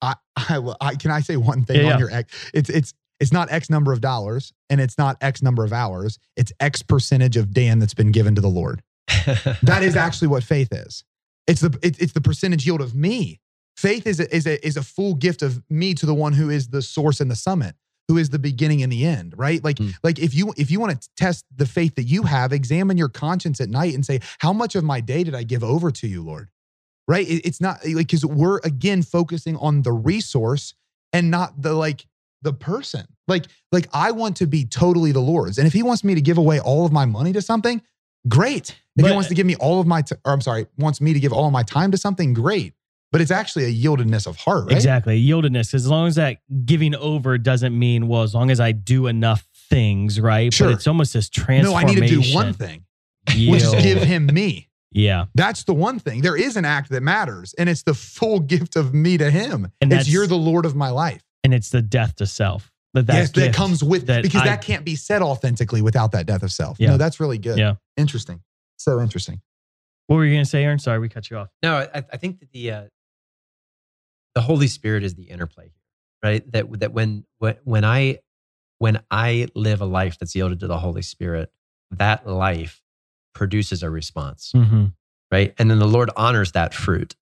I, 0.01 0.15
I, 0.35 0.73
I 0.81 0.95
can 0.95 1.11
I 1.11 1.19
say 1.21 1.37
one 1.37 1.63
thing 1.65 1.77
Yeah, 1.77 1.83
on 1.83 1.89
yeah. 1.91 1.97
your 1.99 2.11
X? 2.11 2.51
It's 2.53 2.69
it's 2.69 2.93
it's 3.19 3.31
not 3.31 3.51
X 3.51 3.69
number 3.69 3.93
of 3.93 4.01
dollars 4.01 4.51
and 4.69 4.81
it's 4.81 4.97
not 4.97 5.15
X 5.21 5.41
number 5.43 5.63
of 5.63 5.71
hours. 5.73 6.17
It's 6.35 6.51
X 6.59 6.81
percentage 6.81 7.37
of 7.37 7.53
Dan 7.53 7.79
that's 7.79 7.93
been 7.93 8.11
given 8.11 8.33
to 8.35 8.41
the 8.41 8.47
Lord. 8.49 8.81
That 9.63 9.83
is 9.83 9.95
actually 9.95 10.29
what 10.29 10.43
faith 10.43 10.69
is. 10.71 11.03
It's 11.47 11.61
the 11.61 11.77
it, 11.81 12.01
it's 12.01 12.13
the 12.13 12.21
percentage 12.21 12.65
yield 12.65 12.81
of 12.81 12.95
me. 12.95 13.39
Faith 13.77 14.05
is 14.07 14.19
a, 14.19 14.33
is 14.35 14.45
a 14.47 14.65
is 14.65 14.77
a 14.77 14.83
full 14.83 15.13
gift 15.15 15.41
of 15.41 15.61
me 15.69 15.93
to 15.95 16.05
the 16.05 16.13
one 16.13 16.33
who 16.33 16.49
is 16.49 16.69
the 16.69 16.81
source 16.81 17.19
and 17.19 17.29
the 17.31 17.35
summit, 17.35 17.75
who 18.07 18.17
is 18.17 18.29
the 18.29 18.39
beginning 18.39 18.81
and 18.83 18.91
the 18.91 19.05
end. 19.05 19.33
Right? 19.37 19.63
Like 19.63 19.77
Mm. 19.77 19.93
like 20.03 20.19
if 20.19 20.33
you 20.35 20.53
if 20.57 20.69
you 20.71 20.79
want 20.79 20.99
to 21.01 21.09
test 21.17 21.45
the 21.55 21.65
faith 21.65 21.95
that 21.95 22.03
you 22.03 22.23
have, 22.23 22.51
examine 22.53 22.97
your 22.97 23.09
conscience 23.09 23.59
at 23.61 23.69
night 23.69 23.93
and 23.93 24.05
say, 24.05 24.19
how 24.39 24.53
much 24.53 24.75
of 24.75 24.83
my 24.83 24.99
day 25.01 25.23
did 25.23 25.35
I 25.35 25.43
give 25.43 25.63
over 25.63 25.91
to 25.91 26.07
you, 26.07 26.21
Lord? 26.23 26.49
Right? 27.07 27.27
It- 27.27 27.45
it's 27.45 27.59
not 27.61 27.79
like 27.85 28.07
because 28.07 28.25
we're 28.25 28.59
again 28.63 29.01
focusing 29.03 29.57
on 29.57 29.81
the 29.81 29.91
resource 29.91 30.73
and 31.13 31.29
not 31.31 31.61
the 31.61 31.73
like 31.73 32.05
the 32.41 32.53
person. 32.53 33.05
Like 33.27 33.45
like 33.71 33.87
I 33.93 34.11
want 34.11 34.37
to 34.37 34.47
be 34.47 34.65
totally 34.65 35.11
the 35.11 35.19
Lord's, 35.21 35.57
and 35.57 35.67
if 35.67 35.73
He 35.73 35.83
wants 35.83 36.03
me 36.03 36.15
to 36.15 36.21
give 36.21 36.37
away 36.37 36.59
all 36.59 36.85
of 36.85 36.91
my 36.91 37.05
money 37.05 37.33
to 37.33 37.41
something, 37.41 37.81
great. 38.27 38.71
If 38.97 39.03
But- 39.03 39.07
he 39.09 39.13
wants 39.13 39.29
to 39.29 39.35
give 39.35 39.45
me 39.45 39.55
all 39.55 39.79
of 39.79 39.87
my, 39.87 40.01
t- 40.01 40.15
or 40.25 40.33
I'm 40.33 40.41
sorry, 40.41 40.67
wants 40.77 40.99
me 40.99 41.13
to 41.13 41.19
give 41.19 41.31
all 41.31 41.47
of 41.47 41.53
my 41.53 41.63
time 41.63 41.91
to 41.91 41.97
something, 41.97 42.33
great. 42.33 42.73
But 43.11 43.19
it's 43.21 43.31
actually 43.31 43.65
a 43.65 43.73
yieldedness 43.73 44.25
of 44.27 44.37
heart, 44.37 44.65
right? 44.65 44.73
Exactly. 44.75 45.21
Yieldedness. 45.21 45.73
As 45.73 45.85
long 45.87 46.07
as 46.07 46.15
that 46.15 46.37
giving 46.65 46.95
over 46.95 47.37
doesn't 47.37 47.77
mean, 47.77 48.07
well, 48.07 48.23
as 48.23 48.33
long 48.33 48.49
as 48.51 48.59
I 48.61 48.71
do 48.71 49.07
enough 49.07 49.47
things, 49.69 50.17
right? 50.19 50.53
Sure. 50.53 50.67
But 50.69 50.75
it's 50.75 50.87
almost 50.87 51.13
this 51.13 51.29
transformation. 51.29 51.73
No. 51.73 51.75
I 51.77 51.83
need 52.07 52.07
to 52.09 52.21
do 52.21 52.33
one 52.35 52.53
thing, 52.53 52.85
which 53.27 53.63
is 53.63 53.71
give 53.75 54.01
him 54.01 54.27
me. 54.27 54.69
Yeah. 54.91 55.25
That's 55.35 55.63
the 55.63 55.73
one 55.73 55.99
thing. 55.99 56.21
There 56.21 56.35
is 56.35 56.57
an 56.57 56.65
act 56.65 56.89
that 56.89 57.01
matters, 57.01 57.53
and 57.57 57.69
it's 57.69 57.83
the 57.83 57.93
full 57.93 58.39
gift 58.53 58.75
of 58.75 58.93
me 58.93 59.17
to 59.17 59.29
him. 59.31 59.71
And 59.81 59.91
it's 59.93 60.09
you're 60.09 60.27
the 60.27 60.35
Lord 60.37 60.65
of 60.65 60.75
my 60.75 60.89
life. 60.89 61.23
And 61.43 61.53
it's 61.53 61.69
the 61.69 61.81
death 61.81 62.15
to 62.17 62.27
self. 62.27 62.71
That, 62.93 63.07
that 63.07 63.13
yes, 63.15 63.31
that 63.31 63.53
comes 63.55 63.83
with 63.83 64.07
that 64.07 64.21
because 64.21 64.41
I- 64.41 64.45
that 64.47 64.61
can't 64.61 64.83
be 64.83 64.95
said 64.97 65.21
authentically 65.21 65.81
without 65.81 66.11
that 66.11 66.25
death 66.25 66.43
of 66.43 66.51
self. 66.51 66.77
Yeah. 66.79 66.89
No, 66.91 66.97
that's 66.97 67.19
really 67.21 67.37
good. 67.37 67.57
Yeah. 67.57 67.75
Interesting. 67.95 68.41
So 68.77 68.99
interesting. 68.99 69.41
What 70.07 70.17
were 70.17 70.25
you 70.25 70.33
going 70.33 70.43
to 70.43 70.49
say, 70.49 70.63
Aaron? 70.65 70.77
Sorry, 70.77 70.99
we 70.99 71.07
cut 71.07 71.29
you 71.29 71.37
off. 71.37 71.47
No, 71.63 71.77
I, 71.77 72.03
I 72.11 72.17
think 72.17 72.39
that 72.41 72.51
the 72.51 72.71
uh, 72.71 72.83
the 74.35 74.41
Holy 74.41 74.67
Spirit 74.67 75.03
is 75.03 75.15
the 75.15 75.23
interplay 75.23 75.65
here, 75.65 75.83
right? 76.31 76.51
That 76.51 76.79
that 76.81 76.91
when 76.93 77.25
when 77.39 77.55
when 77.63 77.85
I 77.85 78.19
when 78.79 79.01
I 79.09 79.47
live 79.55 79.79
a 79.81 79.85
life 79.85 80.17
that's 80.19 80.35
yielded 80.35 80.59
to 80.61 80.67
the 80.67 80.77
Holy 80.79 81.01
Spirit, 81.01 81.49
that 81.91 82.27
life 82.27 82.81
produces 83.33 83.83
a 83.83 83.89
response, 83.89 84.51
Mm-hmm. 84.55 84.85
right? 85.31 85.53
And 85.57 85.69
then 85.71 85.79
the 85.79 85.87
Lord 85.87 86.09
honors 86.15 86.51
that 86.53 86.73
fruit. 86.73 87.15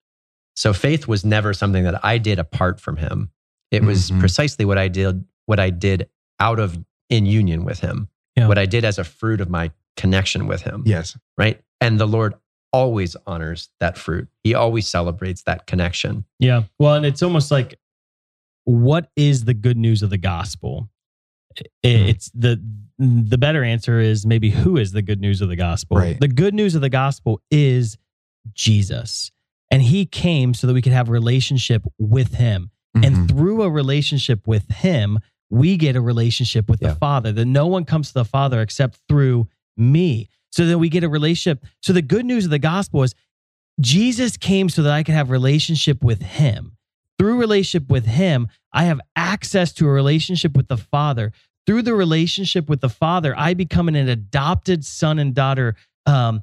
So 0.57 0.73
faith 0.73 1.07
was 1.07 1.25
never 1.25 1.53
something 1.55 1.85
that 1.85 2.05
I 2.05 2.19
did 2.19 2.39
apart 2.39 2.81
from 2.81 2.97
Him. 2.97 3.31
It 3.71 3.83
was 3.85 4.11
Mhm. 4.11 4.19
precisely 4.21 4.65
what 4.65 4.79
I 4.79 4.89
did 4.89 5.25
what 5.47 5.59
I 5.61 5.71
did 5.71 6.11
out 6.41 6.59
of 6.59 6.79
in 7.09 7.25
union 7.25 7.65
with 7.65 7.81
Him. 7.81 8.09
Yeah. 8.37 8.49
What 8.49 8.59
I 8.59 8.67
did 8.67 8.85
as 8.85 8.99
a 8.99 9.05
fruit 9.05 9.41
of 9.41 9.49
my 9.49 9.71
connection 9.97 10.47
with 10.47 10.61
Him 10.63 10.83
Yes. 10.85 11.17
right? 11.39 11.61
And 11.81 11.99
the 11.99 12.07
Lord 12.07 12.35
always 12.71 13.17
honors 13.27 13.71
that 13.81 13.97
fruit. 13.97 14.29
He 14.45 14.53
always 14.55 14.87
celebrates 14.87 15.43
that 15.45 15.67
connection. 15.67 16.25
Yeah. 16.39 16.65
Well, 16.79 16.95
and 16.97 17.07
it's 17.07 17.23
almost 17.23 17.51
like, 17.51 17.79
what 18.65 19.11
is 19.17 19.45
the 19.45 19.55
good 19.55 19.79
news 19.79 20.03
of 20.03 20.11
the 20.11 20.19
gospel? 20.19 20.91
Hmm. 21.85 21.91
It's 21.91 22.31
the 22.35 22.63
the 22.99 23.39
better 23.39 23.63
answer 23.63 24.01
is 24.01 24.27
maybe 24.27 24.51
who 24.51 24.77
is 24.77 24.93
the 24.93 25.03
good 25.03 25.21
news 25.21 25.41
of 25.41 25.49
the 25.49 25.57
gospel. 25.57 25.97
Right. 25.99 26.19
The 26.19 26.29
good 26.29 26.53
news 26.55 26.75
of 26.75 26.81
the 26.81 26.89
gospel 26.89 27.41
is 27.51 27.97
Jesus, 28.55 29.31
and 29.71 29.83
He 29.83 30.05
came 30.07 30.55
so 30.55 30.67
that 30.67 30.75
we 30.75 30.83
could 30.83 30.93
have 30.93 31.09
a 31.09 31.13
relationship 31.13 31.85
with 31.99 32.35
Him, 32.35 32.71
Mhm. 32.97 33.07
and 33.07 33.29
through 33.29 33.63
a 33.63 33.71
relationship 33.71 34.47
with 34.47 34.69
Him, 34.71 35.19
we 35.51 35.77
get 35.77 35.95
a 35.97 36.01
relationship 36.01 36.69
with 36.69 36.81
Yeah. 36.83 36.91
the 36.91 36.95
Father. 36.97 37.33
That 37.33 37.45
no 37.47 37.67
one 37.67 37.85
comes 37.85 38.09
to 38.09 38.15
the 38.15 38.25
Father 38.25 38.61
except 38.61 38.99
through 39.09 39.49
me. 39.77 40.29
So 40.51 40.67
that 40.67 40.79
we 40.79 40.89
get 40.89 41.05
a 41.05 41.09
relationship. 41.11 41.65
So 41.83 41.93
the 41.93 42.01
good 42.03 42.25
news 42.25 42.47
of 42.47 42.51
the 42.51 42.59
gospel 42.59 43.03
is 43.03 43.15
Jesus 43.81 44.37
came 44.39 44.69
so 44.71 44.83
that 44.83 44.93
I 44.93 45.03
could 45.03 45.15
have 45.15 45.31
relationship 45.31 46.03
with 46.03 46.23
him. 46.23 46.78
Through 47.19 47.39
relationship 47.39 47.91
with 47.91 48.07
him, 48.07 48.49
I 48.73 48.85
have 48.85 49.01
access 49.17 49.73
to 49.75 49.87
a 49.87 49.91
relationship 49.91 50.57
with 50.57 50.69
the 50.69 50.77
Father. 50.77 51.33
Through 51.67 51.83
the 51.83 51.95
relationship 51.95 52.69
with 52.69 52.81
the 52.81 52.89
Father, 52.89 53.35
I 53.37 53.55
become 53.55 53.89
an 53.89 53.97
adopted 53.97 54.85
son 54.85 55.19
and 55.19 55.35
daughter 55.35 55.75
um, 56.07 56.43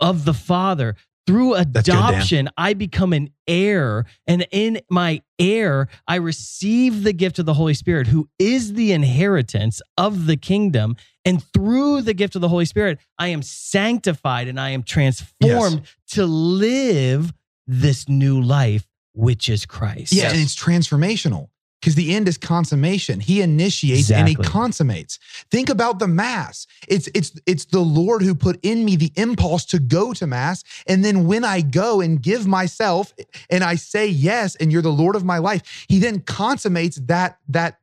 of 0.00 0.24
the 0.24 0.34
Father. 0.34 0.96
Through 1.26 1.54
good, 1.54 1.76
adoption, 1.76 2.50
I 2.58 2.74
become 2.74 3.14
an 3.14 3.30
heir. 3.46 4.04
And 4.26 4.46
in 4.50 4.80
my 4.90 5.22
heir, 5.38 5.88
I 6.06 6.16
receive 6.16 7.02
the 7.02 7.14
gift 7.14 7.38
of 7.38 7.46
the 7.46 7.54
Holy 7.54 7.72
Spirit, 7.72 8.08
who 8.08 8.28
is 8.38 8.74
the 8.74 8.92
inheritance 8.92 9.80
of 9.96 10.26
the 10.26 10.36
kingdom. 10.36 10.96
And 11.24 11.42
through 11.42 12.02
the 12.02 12.12
gift 12.12 12.34
of 12.34 12.42
the 12.42 12.48
Holy 12.48 12.66
Spirit, 12.66 12.98
I 13.18 13.28
am 13.28 13.40
sanctified 13.40 14.48
and 14.48 14.60
I 14.60 14.70
am 14.70 14.82
transformed 14.82 15.82
to 16.08 16.26
live 16.26 17.32
this 17.66 18.06
new 18.06 18.42
life, 18.42 18.86
which 19.14 19.48
is 19.48 19.64
Christ. 19.66 20.12
Yeah, 20.12 20.30
and 20.30 20.40
it's 20.40 20.54
transformational 20.54 21.48
because 21.84 21.96
the 21.96 22.14
end 22.14 22.28
is 22.28 22.38
consummation. 22.38 23.20
He 23.20 23.42
initiates 23.42 24.10
and 24.10 24.26
he 24.26 24.34
consummates. 24.34 25.18
Think 25.50 25.68
about 25.68 25.98
the 25.98 26.08
mass. 26.08 26.66
It's 26.88 27.10
it's 27.14 27.32
it's 27.44 27.66
the 27.66 27.80
Lord 27.80 28.22
who 28.22 28.34
put 28.34 28.58
in 28.62 28.86
me 28.86 28.96
the 28.96 29.12
impulse 29.16 29.66
to 29.66 29.78
go 29.78 30.14
to 30.14 30.26
mass, 30.26 30.64
and 30.86 31.04
then 31.04 31.26
when 31.26 31.44
I 31.44 31.60
go 31.60 32.00
and 32.00 32.22
give 32.22 32.46
myself 32.46 33.12
and 33.50 33.62
I 33.62 33.74
say 33.74 34.06
yes, 34.06 34.56
and 34.56 34.72
you're 34.72 34.80
the 34.80 34.88
Lord 34.88 35.14
of 35.14 35.24
my 35.24 35.38
life, 35.38 35.84
He 35.88 35.98
then 35.98 36.20
consummates 36.20 36.96
that 37.06 37.38
that 37.48 37.78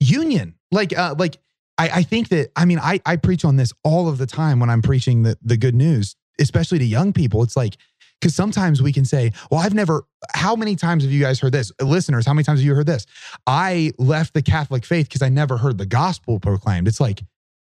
union. 0.00 0.54
Like 0.72 0.96
uh, 0.96 1.14
like 1.16 1.38
I, 1.78 1.88
I 1.88 2.02
think 2.02 2.28
that 2.30 2.50
I 2.56 2.64
mean 2.64 2.80
I 2.80 3.00
I 3.06 3.16
preach 3.16 3.44
on 3.44 3.54
this 3.54 3.72
all 3.84 4.08
of 4.08 4.18
the 4.18 4.26
time 4.26 4.58
when 4.58 4.68
I'm 4.68 4.82
preaching 4.82 5.22
the 5.22 5.38
the 5.42 5.56
good 5.56 5.76
news, 5.76 6.16
especially 6.40 6.80
to 6.80 6.84
young 6.84 7.12
people. 7.12 7.44
It's 7.44 7.56
like 7.56 7.76
because 8.20 8.34
sometimes 8.34 8.82
we 8.82 8.92
can 8.92 9.04
say, 9.04 9.32
well, 9.50 9.60
I've 9.60 9.74
never, 9.74 10.04
how 10.32 10.56
many 10.56 10.76
times 10.76 11.04
have 11.04 11.12
you 11.12 11.20
guys 11.20 11.40
heard 11.40 11.52
this? 11.52 11.70
Listeners, 11.80 12.26
how 12.26 12.32
many 12.32 12.44
times 12.44 12.60
have 12.60 12.66
you 12.66 12.74
heard 12.74 12.86
this? 12.86 13.06
I 13.46 13.92
left 13.98 14.34
the 14.34 14.42
Catholic 14.42 14.84
faith 14.84 15.08
because 15.08 15.22
I 15.22 15.28
never 15.28 15.56
heard 15.56 15.78
the 15.78 15.86
gospel 15.86 16.40
proclaimed. 16.40 16.88
It's 16.88 17.00
like, 17.00 17.22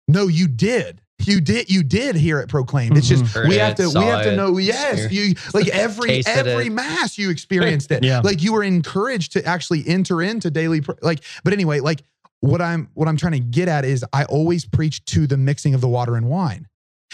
no, 0.07 0.27
you 0.27 0.47
did. 0.47 1.01
You 1.19 1.39
did. 1.41 1.69
You 1.69 1.83
did 1.83 2.15
hear 2.15 2.39
it 2.39 2.49
proclaimed. 2.49 2.97
It's 2.97 3.07
just 3.07 3.23
mm-hmm. 3.23 3.39
Heard 3.39 3.47
we 3.47 3.55
it, 3.55 3.61
have 3.61 3.75
to. 3.75 3.89
We 3.89 4.05
have 4.05 4.23
to 4.25 4.35
know. 4.35 4.57
Yes, 4.57 5.11
you 5.11 5.33
like 5.53 5.67
every 5.67 6.21
every 6.25 6.67
it. 6.67 6.71
mass 6.71 7.17
you 7.17 7.29
experienced 7.29 7.91
it. 7.91 7.95
Yeah. 8.05 8.19
Like 8.19 8.43
you 8.43 8.53
were 8.53 8.63
encouraged 8.63 9.31
to 9.31 9.45
actually 9.45 9.87
enter 9.87 10.21
into 10.21 10.51
daily. 10.51 10.81
Like, 11.01 11.23
but 11.43 11.53
anyway, 11.53 11.79
like 11.79 12.03
what 12.41 12.61
I'm 12.61 12.89
what 12.93 13.07
I'm 13.07 13.17
trying 13.17 13.31
to 13.31 13.39
get 13.39 13.67
at 13.67 13.85
is 13.85 14.05
I 14.13 14.25
always 14.25 14.65
preach 14.65 15.03
to 15.05 15.25
the 15.25 15.37
mixing 15.37 15.73
of 15.73 15.81
the 15.81 15.87
water 15.87 16.15
and 16.15 16.27
wine. 16.29 16.67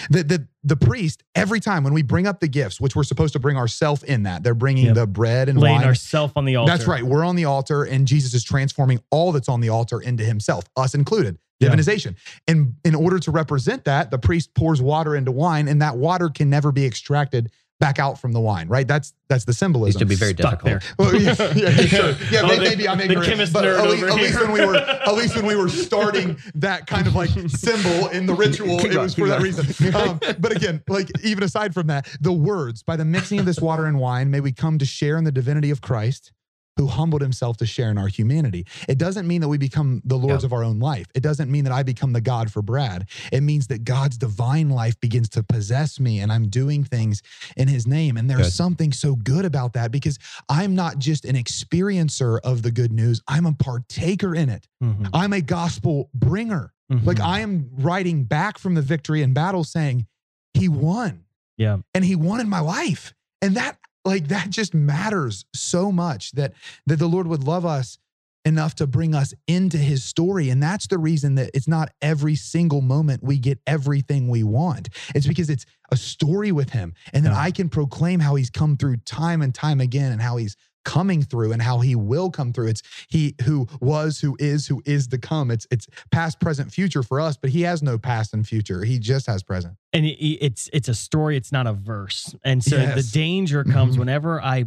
The 0.09 0.23
the 0.23 0.47
the 0.63 0.75
priest 0.77 1.23
every 1.35 1.59
time 1.59 1.83
when 1.83 1.93
we 1.93 2.01
bring 2.01 2.25
up 2.25 2.39
the 2.39 2.47
gifts, 2.47 2.79
which 2.79 2.95
we're 2.95 3.03
supposed 3.03 3.33
to 3.33 3.39
bring 3.39 3.57
ourselves 3.57 4.03
in 4.03 4.23
that 4.23 4.41
they're 4.43 4.53
bringing 4.53 4.85
Yep. 4.85 4.95
the 4.95 5.07
bread 5.07 5.49
and 5.49 5.59
Laying 5.59 5.77
wine. 5.77 5.85
ourself 5.85 6.31
on 6.35 6.45
the 6.45 6.55
altar. 6.55 6.71
That's 6.71 6.87
right. 6.87 7.03
We're 7.03 7.25
on 7.25 7.35
the 7.35 7.45
altar, 7.45 7.83
and 7.83 8.07
Jesus 8.07 8.33
is 8.33 8.43
transforming 8.43 9.01
all 9.11 9.31
that's 9.31 9.49
on 9.49 9.59
the 9.59 9.69
altar 9.69 9.99
into 9.99 10.23
himself, 10.23 10.63
us 10.77 10.93
included. 10.95 11.37
Divinization. 11.61 12.15
And 12.47 12.73
in 12.83 12.95
order 12.95 13.19
to 13.19 13.29
represent 13.29 13.83
that, 13.85 14.09
the 14.09 14.17
priest 14.17 14.55
pours 14.55 14.81
water 14.81 15.15
into 15.15 15.31
wine, 15.31 15.67
and 15.67 15.79
that 15.83 15.95
water 15.95 16.27
can 16.29 16.49
never 16.49 16.71
be 16.71 16.87
extracted 16.87 17.51
back 17.81 17.99
out 17.99 18.17
from 18.21 18.31
the 18.31 18.39
wine, 18.39 18.69
right? 18.69 18.87
That's 18.87 19.13
that's 19.27 19.43
the 19.43 19.49
Used 19.49 19.59
symbolism. 19.59 19.99
to 19.99 20.05
be 20.05 20.15
very 20.15 20.31
Stuck 20.33 20.63
difficult. 20.63 20.93
Well, 20.99 21.15
yeah, 21.21 21.35
yeah, 21.37 21.69
yeah, 21.69 21.85
sure. 21.87 22.09
yeah 22.31 22.41
Oh, 22.43 22.47
may- 22.47 22.57
the- 22.57 22.63
maybe 22.63 22.87
I'm 22.87 22.97
the 22.99 23.03
ignorant, 23.05 23.25
chemist 23.27 23.51
but 23.51 23.63
nerd 23.65 23.79
at, 23.79 23.89
least, 23.89 24.03
over 24.03 24.11
at 24.11 24.15
least 24.17 24.39
when 24.39 24.51
we 24.53 24.65
were 24.65 24.75
at 25.07 25.13
least 25.15 25.35
when 25.35 25.45
we 25.45 25.55
were 25.57 25.67
starting 25.67 26.37
that 26.55 26.87
kind 26.87 27.07
of 27.07 27.15
like 27.15 27.29
symbol 27.49 28.07
in 28.09 28.25
the 28.25 28.33
ritual, 28.33 28.77
Keep 28.77 28.91
it 28.91 28.93
going, 28.93 29.03
was 29.03 29.15
keep 29.15 29.23
for 29.25 29.29
that 29.29 29.39
going. 29.41 29.43
reason. 29.43 29.95
Um, 29.95 30.19
but 30.39 30.55
again, 30.55 30.81
like 30.87 31.09
even 31.23 31.43
aside 31.43 31.73
from 31.73 31.87
that, 31.87 32.07
the 32.21 32.31
words 32.31 32.83
by 32.83 32.95
the 32.95 33.03
mixing 33.05 33.39
of 33.39 33.45
this 33.45 33.59
water 33.59 33.85
and 33.87 33.99
wine, 33.99 34.31
may 34.31 34.39
we 34.39 34.51
come 34.53 34.77
to 34.77 34.85
share 34.85 35.17
in 35.17 35.23
the 35.25 35.31
divinity 35.31 35.71
of 35.71 35.81
Christ. 35.81 36.31
Who 36.77 36.87
humbled 36.87 37.21
himself 37.21 37.57
to 37.57 37.65
share 37.65 37.91
in 37.91 37.97
our 37.97 38.07
humanity. 38.07 38.65
It 38.87 38.97
doesn't 38.97 39.27
mean 39.27 39.41
that 39.41 39.49
we 39.49 39.57
become 39.57 40.01
the 40.05 40.17
lords 40.17 40.43
Yeah. 40.43 40.47
of 40.47 40.53
our 40.53 40.63
own 40.63 40.79
life. 40.79 41.05
It 41.13 41.21
doesn't 41.21 41.51
mean 41.51 41.65
that 41.65 41.73
I 41.73 41.83
become 41.83 42.13
the 42.13 42.21
God 42.21 42.49
for 42.49 42.61
Brad. 42.61 43.09
It 43.31 43.41
means 43.41 43.67
that 43.67 43.83
God's 43.83 44.17
divine 44.17 44.69
life 44.69 44.97
begins 45.01 45.27
to 45.29 45.43
possess 45.43 45.99
me 45.99 46.21
and 46.21 46.31
I'm 46.31 46.47
doing 46.47 46.85
things 46.85 47.21
in 47.57 47.67
his 47.67 47.85
name. 47.85 48.15
And 48.15 48.29
there's 48.29 48.47
Good. 48.47 48.53
something 48.53 48.93
so 48.93 49.17
good 49.17 49.43
about 49.43 49.73
that 49.73 49.91
because 49.91 50.17
I'm 50.47 50.73
not 50.73 50.97
just 50.97 51.25
an 51.25 51.35
experiencer 51.35 52.39
of 52.41 52.61
the 52.61 52.71
good 52.71 52.93
news, 52.93 53.21
I'm 53.27 53.45
a 53.45 53.53
partaker 53.53 54.33
in 54.33 54.49
it. 54.49 54.67
Mhm. 54.81 55.09
I'm 55.13 55.33
a 55.33 55.41
gospel 55.41 56.09
bringer. 56.13 56.71
Mhm. 56.91 57.05
Like 57.05 57.19
I 57.19 57.41
am 57.41 57.69
writing 57.73 58.23
back 58.23 58.57
from 58.57 58.75
the 58.75 58.81
victory 58.81 59.21
in 59.21 59.33
battle 59.33 59.65
saying, 59.65 60.07
He 60.53 60.67
won 60.69 61.25
yeah. 61.57 61.77
and 61.93 62.05
He 62.05 62.15
won 62.15 62.39
in 62.39 62.47
my 62.49 62.59
life. 62.61 63.13
And 63.41 63.55
that, 63.57 63.77
like, 64.05 64.27
that 64.29 64.49
just 64.49 64.73
matters 64.73 65.45
so 65.53 65.91
much 65.91 66.31
that 66.31 66.53
that 66.87 66.99
the 66.99 67.07
Lord 67.07 67.27
would 67.27 67.43
love 67.43 67.65
us 67.65 67.97
enough 68.43 68.73
to 68.75 68.87
bring 68.87 69.13
us 69.13 69.33
into 69.47 69.77
his 69.77 70.03
story. 70.03 70.49
And 70.49 70.61
that's 70.61 70.87
the 70.87 70.97
reason 70.97 71.35
that 71.35 71.51
it's 71.53 71.67
not 71.67 71.91
every 72.01 72.35
single 72.35 72.81
moment 72.81 73.23
we 73.23 73.37
get 73.37 73.59
everything 73.67 74.27
we 74.29 74.43
want. 74.43 74.89
It's 75.13 75.27
because 75.27 75.49
it's 75.49 75.65
a 75.91 75.97
story 75.97 76.51
with 76.51 76.71
him. 76.71 76.93
And 77.13 77.25
then. 77.25 77.33
I 77.33 77.51
can 77.51 77.69
proclaim 77.69 78.19
how 78.19 78.35
he's 78.35 78.49
come 78.49 78.77
through 78.77 78.97
time 78.97 79.41
and 79.41 79.53
time 79.53 79.79
again 79.79 80.11
and 80.11 80.21
how 80.21 80.37
he's 80.37 80.55
coming 80.83 81.21
through 81.21 81.51
and 81.51 81.61
how 81.61 81.79
he 81.79 81.95
will 81.95 82.29
come 82.31 82.51
through. 82.53 82.67
It's 82.67 82.81
he 83.07 83.35
who 83.43 83.67
was, 83.79 84.19
who 84.19 84.35
is, 84.39 84.67
who 84.67 84.81
is 84.85 85.07
to 85.07 85.17
come. 85.17 85.51
It's 85.51 85.67
it's 85.71 85.87
past, 86.11 86.39
present, 86.39 86.71
future 86.71 87.03
for 87.03 87.19
us, 87.19 87.37
but 87.37 87.49
he 87.51 87.61
has 87.63 87.81
no 87.83 87.97
past 87.97 88.33
and 88.33 88.47
future. 88.47 88.83
He 88.83 88.99
just 88.99 89.27
has 89.27 89.43
present. 89.43 89.75
and 89.93 90.05
it's 90.05 90.69
it's 90.73 90.87
a 90.87 90.95
story 90.95 91.35
it's 91.37 91.51
not 91.51 91.67
a 91.67 91.73
verse 91.73 92.33
and 92.45 92.63
so 92.63 92.77
the 92.77 93.03
danger 93.11 93.63
comes 93.65 93.95
Mhm. 93.95 93.99
whenever 93.99 94.41
i 94.41 94.65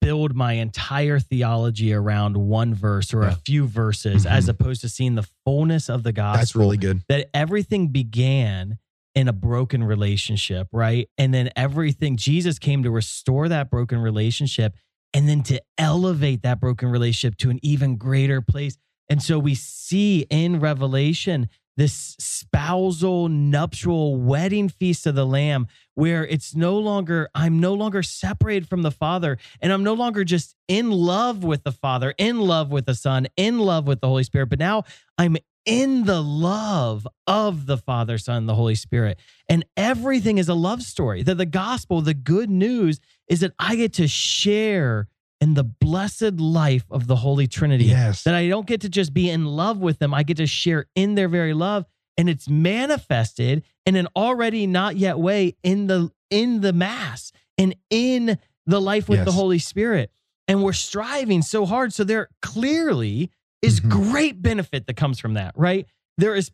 build 0.00 0.34
my 0.34 0.54
entire 0.54 1.20
theology 1.20 1.92
around 1.92 2.36
one 2.36 2.74
verse 2.74 3.12
or 3.14 3.22
a 3.22 3.36
few 3.46 3.66
verses 3.66 4.24
as 4.26 4.46
Mhm. 4.46 4.48
opposed 4.48 4.80
to 4.80 4.88
seeing 4.88 5.14
the 5.14 5.26
fullness 5.44 5.88
of 5.90 6.02
the 6.02 6.12
gospel 6.12 6.38
That's 6.40 6.56
really 6.56 6.78
good. 6.78 7.02
that 7.08 7.28
everything 7.34 7.88
began 7.88 8.78
in 9.14 9.28
a 9.28 9.32
broken 9.32 9.84
relationship 9.84 10.66
right 10.72 11.08
and 11.18 11.32
then 11.34 11.50
everything 11.54 12.16
jesus 12.16 12.58
came 12.58 12.82
to 12.82 12.90
restore 12.90 13.48
that 13.48 13.70
broken 13.70 13.98
relationship 13.98 14.74
and 15.12 15.28
then 15.28 15.42
to 15.44 15.60
elevate 15.78 16.42
that 16.42 16.60
broken 16.60 16.88
relationship 16.88 17.36
to 17.38 17.50
an 17.50 17.58
even 17.62 17.96
greater 17.96 18.40
place. 18.40 18.76
And 19.08 19.22
so 19.22 19.38
we 19.38 19.54
see 19.54 20.26
in 20.30 20.60
revelation 20.60 21.48
this 21.76 22.14
spousal 22.18 23.28
nuptial 23.28 24.16
wedding 24.16 24.68
feast 24.68 25.06
of 25.06 25.14
the 25.14 25.24
lamb 25.24 25.66
where 25.94 26.26
it's 26.26 26.54
no 26.54 26.76
longer 26.76 27.30
i'm 27.34 27.58
no 27.58 27.72
longer 27.72 28.02
separated 28.02 28.68
from 28.68 28.82
the 28.82 28.90
father 28.90 29.38
and 29.60 29.72
i'm 29.72 29.82
no 29.82 29.94
longer 29.94 30.22
just 30.22 30.54
in 30.68 30.90
love 30.90 31.42
with 31.42 31.62
the 31.62 31.72
father 31.72 32.12
in 32.18 32.38
love 32.38 32.70
with 32.70 32.84
the 32.84 32.94
son 32.94 33.26
in 33.36 33.58
love 33.58 33.86
with 33.86 34.00
the 34.00 34.06
holy 34.06 34.24
spirit 34.24 34.50
but 34.50 34.58
now 34.58 34.82
i'm 35.16 35.36
in 35.66 36.04
the 36.04 36.22
love 36.22 37.06
of 37.26 37.66
the 37.66 37.76
father 37.76 38.16
son 38.18 38.46
the 38.46 38.54
holy 38.54 38.74
spirit 38.74 39.18
and 39.48 39.64
everything 39.76 40.38
is 40.38 40.48
a 40.48 40.54
love 40.54 40.82
story 40.82 41.22
that 41.22 41.36
the 41.36 41.46
gospel 41.46 42.00
the 42.00 42.14
good 42.14 42.48
news 42.48 42.98
is 43.28 43.40
that 43.40 43.52
i 43.58 43.76
get 43.76 43.92
to 43.92 44.08
share 44.08 45.06
in 45.40 45.54
the 45.54 45.64
blessed 45.64 46.34
life 46.38 46.84
of 46.90 47.06
the 47.06 47.16
holy 47.16 47.46
trinity 47.46 47.84
Yes. 47.86 48.24
that 48.24 48.34
I 48.34 48.48
don't 48.48 48.66
get 48.66 48.82
to 48.82 48.90
just 48.90 49.14
be 49.14 49.30
in 49.30 49.46
love 49.46 49.78
with 49.78 49.98
them. 49.98 50.12
I 50.12 50.22
get 50.22 50.36
to 50.36 50.46
share 50.46 50.84
in 50.94 51.14
their 51.14 51.28
very 51.28 51.54
love. 51.54 51.86
And 52.18 52.28
it's 52.28 52.46
manifested 52.46 53.62
in 53.86 53.96
an 53.96 54.06
already 54.14 54.66
not 54.66 54.96
yet 54.96 55.18
way 55.18 55.56
in 55.62 55.86
the 55.86 56.10
in 56.28 56.60
the 56.60 56.74
mass 56.74 57.32
and 57.56 57.74
in 57.88 58.38
the 58.66 58.80
life 58.82 59.08
with 59.08 59.20
the 59.24 59.32
Holy 59.32 59.58
Spirit. 59.58 60.10
And 60.46 60.62
we're 60.62 60.74
striving 60.74 61.40
so 61.40 61.64
hard. 61.64 61.94
So 61.94 62.04
there 62.04 62.28
clearly 62.42 63.30
is 63.62 63.80
Mhm. 63.80 63.90
great 63.90 64.42
benefit 64.42 64.86
that 64.86 64.94
comes 64.96 65.18
from 65.18 65.34
that, 65.34 65.56
right? 65.56 65.86
There 66.18 66.34
is, 66.34 66.50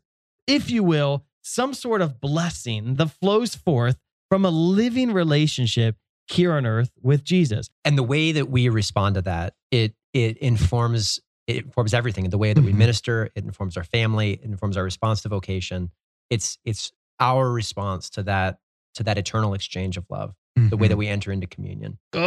if 0.47 0.71
you 0.71 0.83
will, 0.83 1.25
some 1.43 1.75
sort 1.75 2.01
of 2.03 2.21
blessing 2.21 2.97
that 2.97 3.09
flows 3.11 3.55
forth 3.55 3.99
from 4.29 4.45
a 4.45 4.51
living 4.51 5.13
relationship 5.13 5.97
here 6.29 6.53
on 6.53 6.67
earth 6.67 6.91
with 7.03 7.23
Jesus. 7.23 7.71
and 7.85 7.97
the 7.97 8.03
way 8.03 8.33
that 8.33 8.49
we 8.51 8.69
respond 8.69 9.15
to 9.15 9.23
that 9.23 9.55
it 9.71 9.95
it 10.13 10.37
informs 10.39 11.21
it 11.47 11.65
informs 11.67 11.95
everything 11.95 12.29
the 12.31 12.39
way 12.39 12.53
that 12.53 12.63
we 12.63 12.73
Mhm. 12.73 12.79
minister 12.79 13.31
it 13.37 13.45
informs 13.45 13.77
our 13.77 13.85
family 13.85 14.33
it 14.33 14.43
informs 14.43 14.77
our 14.77 14.83
response 14.83 15.23
to 15.23 15.29
vocation 15.29 15.93
it's 16.31 16.59
it's 16.65 16.91
our 17.21 17.53
response 17.53 18.11
to 18.11 18.25
that 18.25 18.59
to 18.95 19.05
that 19.05 19.17
eternal 19.19 19.55
exchange 19.55 19.97
of 19.97 20.05
love 20.11 20.35
the 20.57 20.77
way 20.77 20.89
that 20.89 20.97
we 20.97 21.07
enter 21.07 21.31
into 21.31 21.47
communion 21.47 21.99
Oh, 22.15 22.19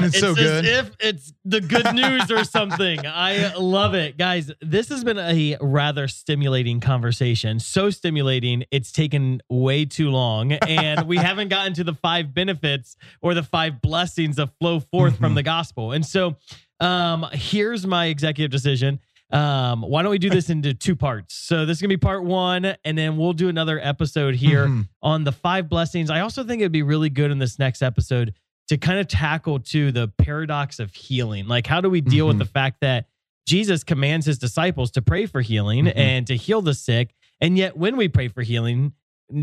Mm, 0.00 0.04
it's 0.04 0.18
so 0.18 0.34
good. 0.34 0.64
As 0.64 0.86
if 0.86 0.96
it's 0.98 1.32
the 1.44 1.60
good 1.60 1.94
news 1.94 2.30
or 2.30 2.42
something. 2.58 3.00
I 3.06 3.54
love 3.54 3.94
it, 3.94 4.16
guys. 4.16 4.50
This 4.62 4.88
has 4.88 5.04
been 5.04 5.18
a 5.18 5.56
rather 5.60 6.08
stimulating 6.08 6.80
conversation. 6.80 7.60
So 7.60 7.90
stimulating, 7.90 8.64
it's 8.70 8.92
taken 8.92 9.42
way 9.50 9.84
too 9.84 10.10
long, 10.10 10.52
and 10.52 11.06
we 11.06 11.16
haven't 11.28 11.48
gotten 11.48 11.74
to 11.74 11.84
the 11.84 11.94
five 11.94 12.32
benefits 12.34 12.96
or 13.20 13.34
the 13.34 13.42
five 13.42 13.82
blessings 13.82 14.36
that 14.36 14.48
flow 14.58 14.80
forth 14.80 15.18
from 15.18 15.32
Mhm. 15.32 15.36
the 15.36 15.42
gospel. 15.42 15.92
And 15.92 16.04
so, 16.04 16.36
um, 16.80 17.26
here's 17.32 17.86
my 17.86 18.06
executive 18.06 18.50
decision. 18.50 19.00
Um, 19.32 19.82
why 19.82 20.02
don't 20.02 20.10
we 20.10 20.18
do 20.18 20.30
this 20.30 20.50
into 20.50 20.74
two 20.74 20.96
parts? 20.96 21.34
So 21.34 21.64
this 21.66 21.78
is 21.78 21.82
gonna 21.82 21.88
be 21.90 21.96
part 21.96 22.24
one, 22.24 22.74
and 22.84 22.98
then 22.98 23.16
we'll 23.16 23.32
do 23.32 23.48
another 23.48 23.78
episode 23.80 24.34
here 24.34 24.66
Mhm. 24.66 24.88
on 25.02 25.24
the 25.24 25.32
five 25.32 25.68
blessings. 25.68 26.10
I 26.10 26.20
also 26.20 26.42
think 26.44 26.60
it'd 26.62 26.72
be 26.72 26.82
really 26.82 27.10
good 27.10 27.30
in 27.30 27.38
this 27.38 27.58
next 27.58 27.82
episode 27.82 28.34
to 28.68 28.76
kind 28.76 28.98
of 29.00 29.08
tackle 29.08 29.58
to 29.60 29.92
the 29.92 30.08
paradox 30.08 30.78
of 30.78 30.94
healing. 30.94 31.46
Like, 31.48 31.66
how 31.66 31.80
do 31.80 31.88
we 31.90 32.00
deal 32.00 32.26
with 32.26 32.36
Mhm. 32.36 32.40
the 32.40 32.44
fact 32.46 32.80
that 32.80 33.06
Jesus 33.46 33.82
commands 33.84 34.26
his 34.26 34.38
disciples 34.38 34.90
to 34.92 35.02
pray 35.02 35.26
for 35.26 35.40
healing 35.40 35.86
Mhm. 35.86 35.92
and 35.96 36.26
to 36.26 36.36
heal 36.36 36.62
the 36.62 36.74
sick, 36.74 37.14
and 37.40 37.56
yet 37.58 37.76
when 37.76 37.96
we 37.96 38.06
pray 38.08 38.28
for 38.28 38.42
healing, 38.42 38.92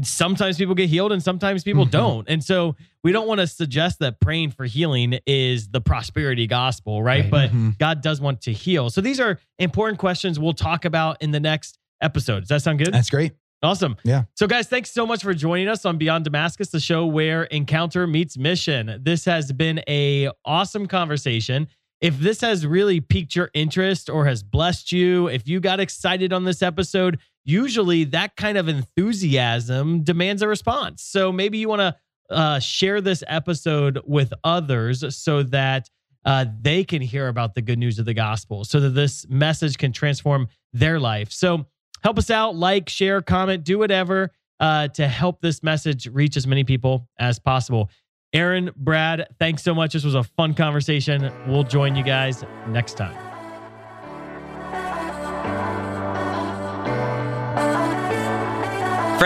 sometimes 0.03 0.57
people 0.57 0.75
get 0.75 0.89
healed 0.89 1.11
and 1.11 1.21
sometimes 1.21 1.63
people 1.63 1.85
Mhm. 1.85 1.91
don't. 1.91 2.29
And 2.29 2.43
so 2.43 2.75
we 3.03 3.11
don't 3.11 3.27
want 3.27 3.39
to 3.39 3.47
suggest 3.47 3.99
that 3.99 4.19
praying 4.19 4.51
for 4.51 4.65
healing 4.65 5.19
is 5.25 5.69
the 5.69 5.81
prosperity 5.81 6.47
gospel, 6.47 7.01
right? 7.03 7.21
Right. 7.23 7.31
But 7.31 7.51
Mhm. 7.51 7.77
God 7.77 8.01
does 8.01 8.19
want 8.21 8.41
to 8.41 8.53
heal. 8.53 8.89
So 8.89 9.01
these 9.01 9.19
are 9.19 9.39
important 9.59 9.99
questions 9.99 10.39
we'll 10.39 10.53
talk 10.53 10.85
about 10.85 11.21
in 11.21 11.31
the 11.31 11.39
next 11.39 11.77
episode. 12.01 12.41
Does 12.41 12.49
that 12.49 12.61
sound 12.61 12.79
good? 12.79 12.93
That's 12.93 13.09
great. 13.09 13.33
Awesome. 13.63 13.95
Yeah. 14.03 14.25
So, 14.35 14.45
guys, 14.45 14.67
thanks 14.67 14.91
so 14.91 15.07
much 15.07 15.23
for 15.23 15.33
joining 15.33 15.67
us 15.67 15.83
on 15.83 15.97
Beyond 15.97 16.25
Damascus, 16.25 16.69
the 16.69 16.79
show 16.79 17.07
where 17.07 17.45
encounter 17.45 18.05
meets 18.05 18.37
mission. 18.37 18.99
This 19.01 19.25
has 19.25 19.51
been 19.51 19.81
a 19.89 20.29
awesome 20.45 20.85
conversation. 20.85 21.67
If 21.99 22.19
this 22.19 22.41
has 22.41 22.67
really 22.67 22.99
piqued 22.99 23.35
your 23.35 23.49
interest 23.55 24.11
or 24.11 24.27
has 24.27 24.43
blessed 24.43 24.91
you, 24.91 25.27
if 25.29 25.47
you 25.47 25.59
got 25.59 25.79
excited 25.79 26.31
on 26.31 26.43
this 26.43 26.61
episode, 26.61 27.17
usually 27.47 28.03
that 28.03 28.35
kind 28.35 28.57
of 28.57 28.67
enthusiasm 28.67 30.03
demands 30.03 30.41
a 30.41 30.47
response. 30.47 31.01
So 31.01 31.31
maybe 31.31 31.57
you 31.57 31.69
want 31.69 31.79
to 31.79 31.95
uh, 32.29 32.59
share 32.59 32.99
this 33.01 33.23
episode 33.25 33.99
with 34.05 34.33
others 34.43 35.15
so 35.15 35.43
that 35.43 35.89
uh, 36.25 36.45
they 36.61 36.83
can 36.83 37.01
hear 37.01 37.29
about 37.29 37.55
the 37.55 37.61
good 37.61 37.79
news 37.79 37.99
of 37.99 38.05
the 38.05 38.13
gospel, 38.13 38.65
so 38.65 38.81
that 38.81 38.89
this 38.89 39.25
message 39.29 39.77
can 39.77 39.93
transform 39.93 40.49
their 40.73 40.99
life. 40.99 41.31
So 41.31 41.65
help 42.03 42.17
us 42.17 42.29
out, 42.29 42.55
like, 42.55 42.89
share, 42.89 43.21
comment, 43.21 43.63
do 43.63 43.79
whatever 43.79 44.31
uh, 44.59 44.89
to 44.89 45.07
help 45.07 45.39
this 45.39 45.63
message 45.63 46.05
reach 46.07 46.35
as 46.35 46.45
many 46.45 46.65
people 46.65 47.07
as 47.17 47.39
possible. 47.39 47.89
Aaron, 48.33 48.71
Brad, 48.75 49.25
thanks 49.39 49.63
so 49.63 49.73
much. 49.73 49.93
This 49.93 50.03
was 50.03 50.15
a 50.15 50.23
fun 50.23 50.53
conversation. 50.53 51.31
We'll 51.47 51.63
join 51.63 51.95
you 51.95 52.03
guys 52.03 52.43
next 52.67 52.97
time. 52.97 53.26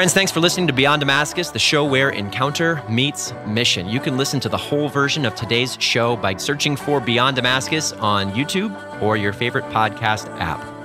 Friends, 0.02 0.16
thanks 0.16 0.32
for 0.32 0.40
listening 0.40 0.66
to 0.66 0.74
Beyond 0.74 1.02
Damascus, 1.02 1.52
the 1.52 1.60
show 1.60 1.86
where 1.86 2.10
encounter 2.10 2.82
meets 2.90 3.36
mission. 3.46 3.88
You 3.88 4.00
can 4.00 4.18
listen 4.18 4.40
to 4.40 4.50
the 4.50 4.58
whole 4.58 4.90
version 4.90 5.26
of 5.26 5.36
today's 5.36 5.78
show 5.80 6.16
by 6.16 6.36
searching 6.38 6.76
for 6.76 7.00
Beyond 7.00 7.36
Damascus 7.36 7.94
on 7.94 8.32
YouTube 8.32 9.00
or 9.00 9.16
your 9.16 9.32
favorite 9.32 9.66
podcast 9.66 10.28
app. 10.40 10.81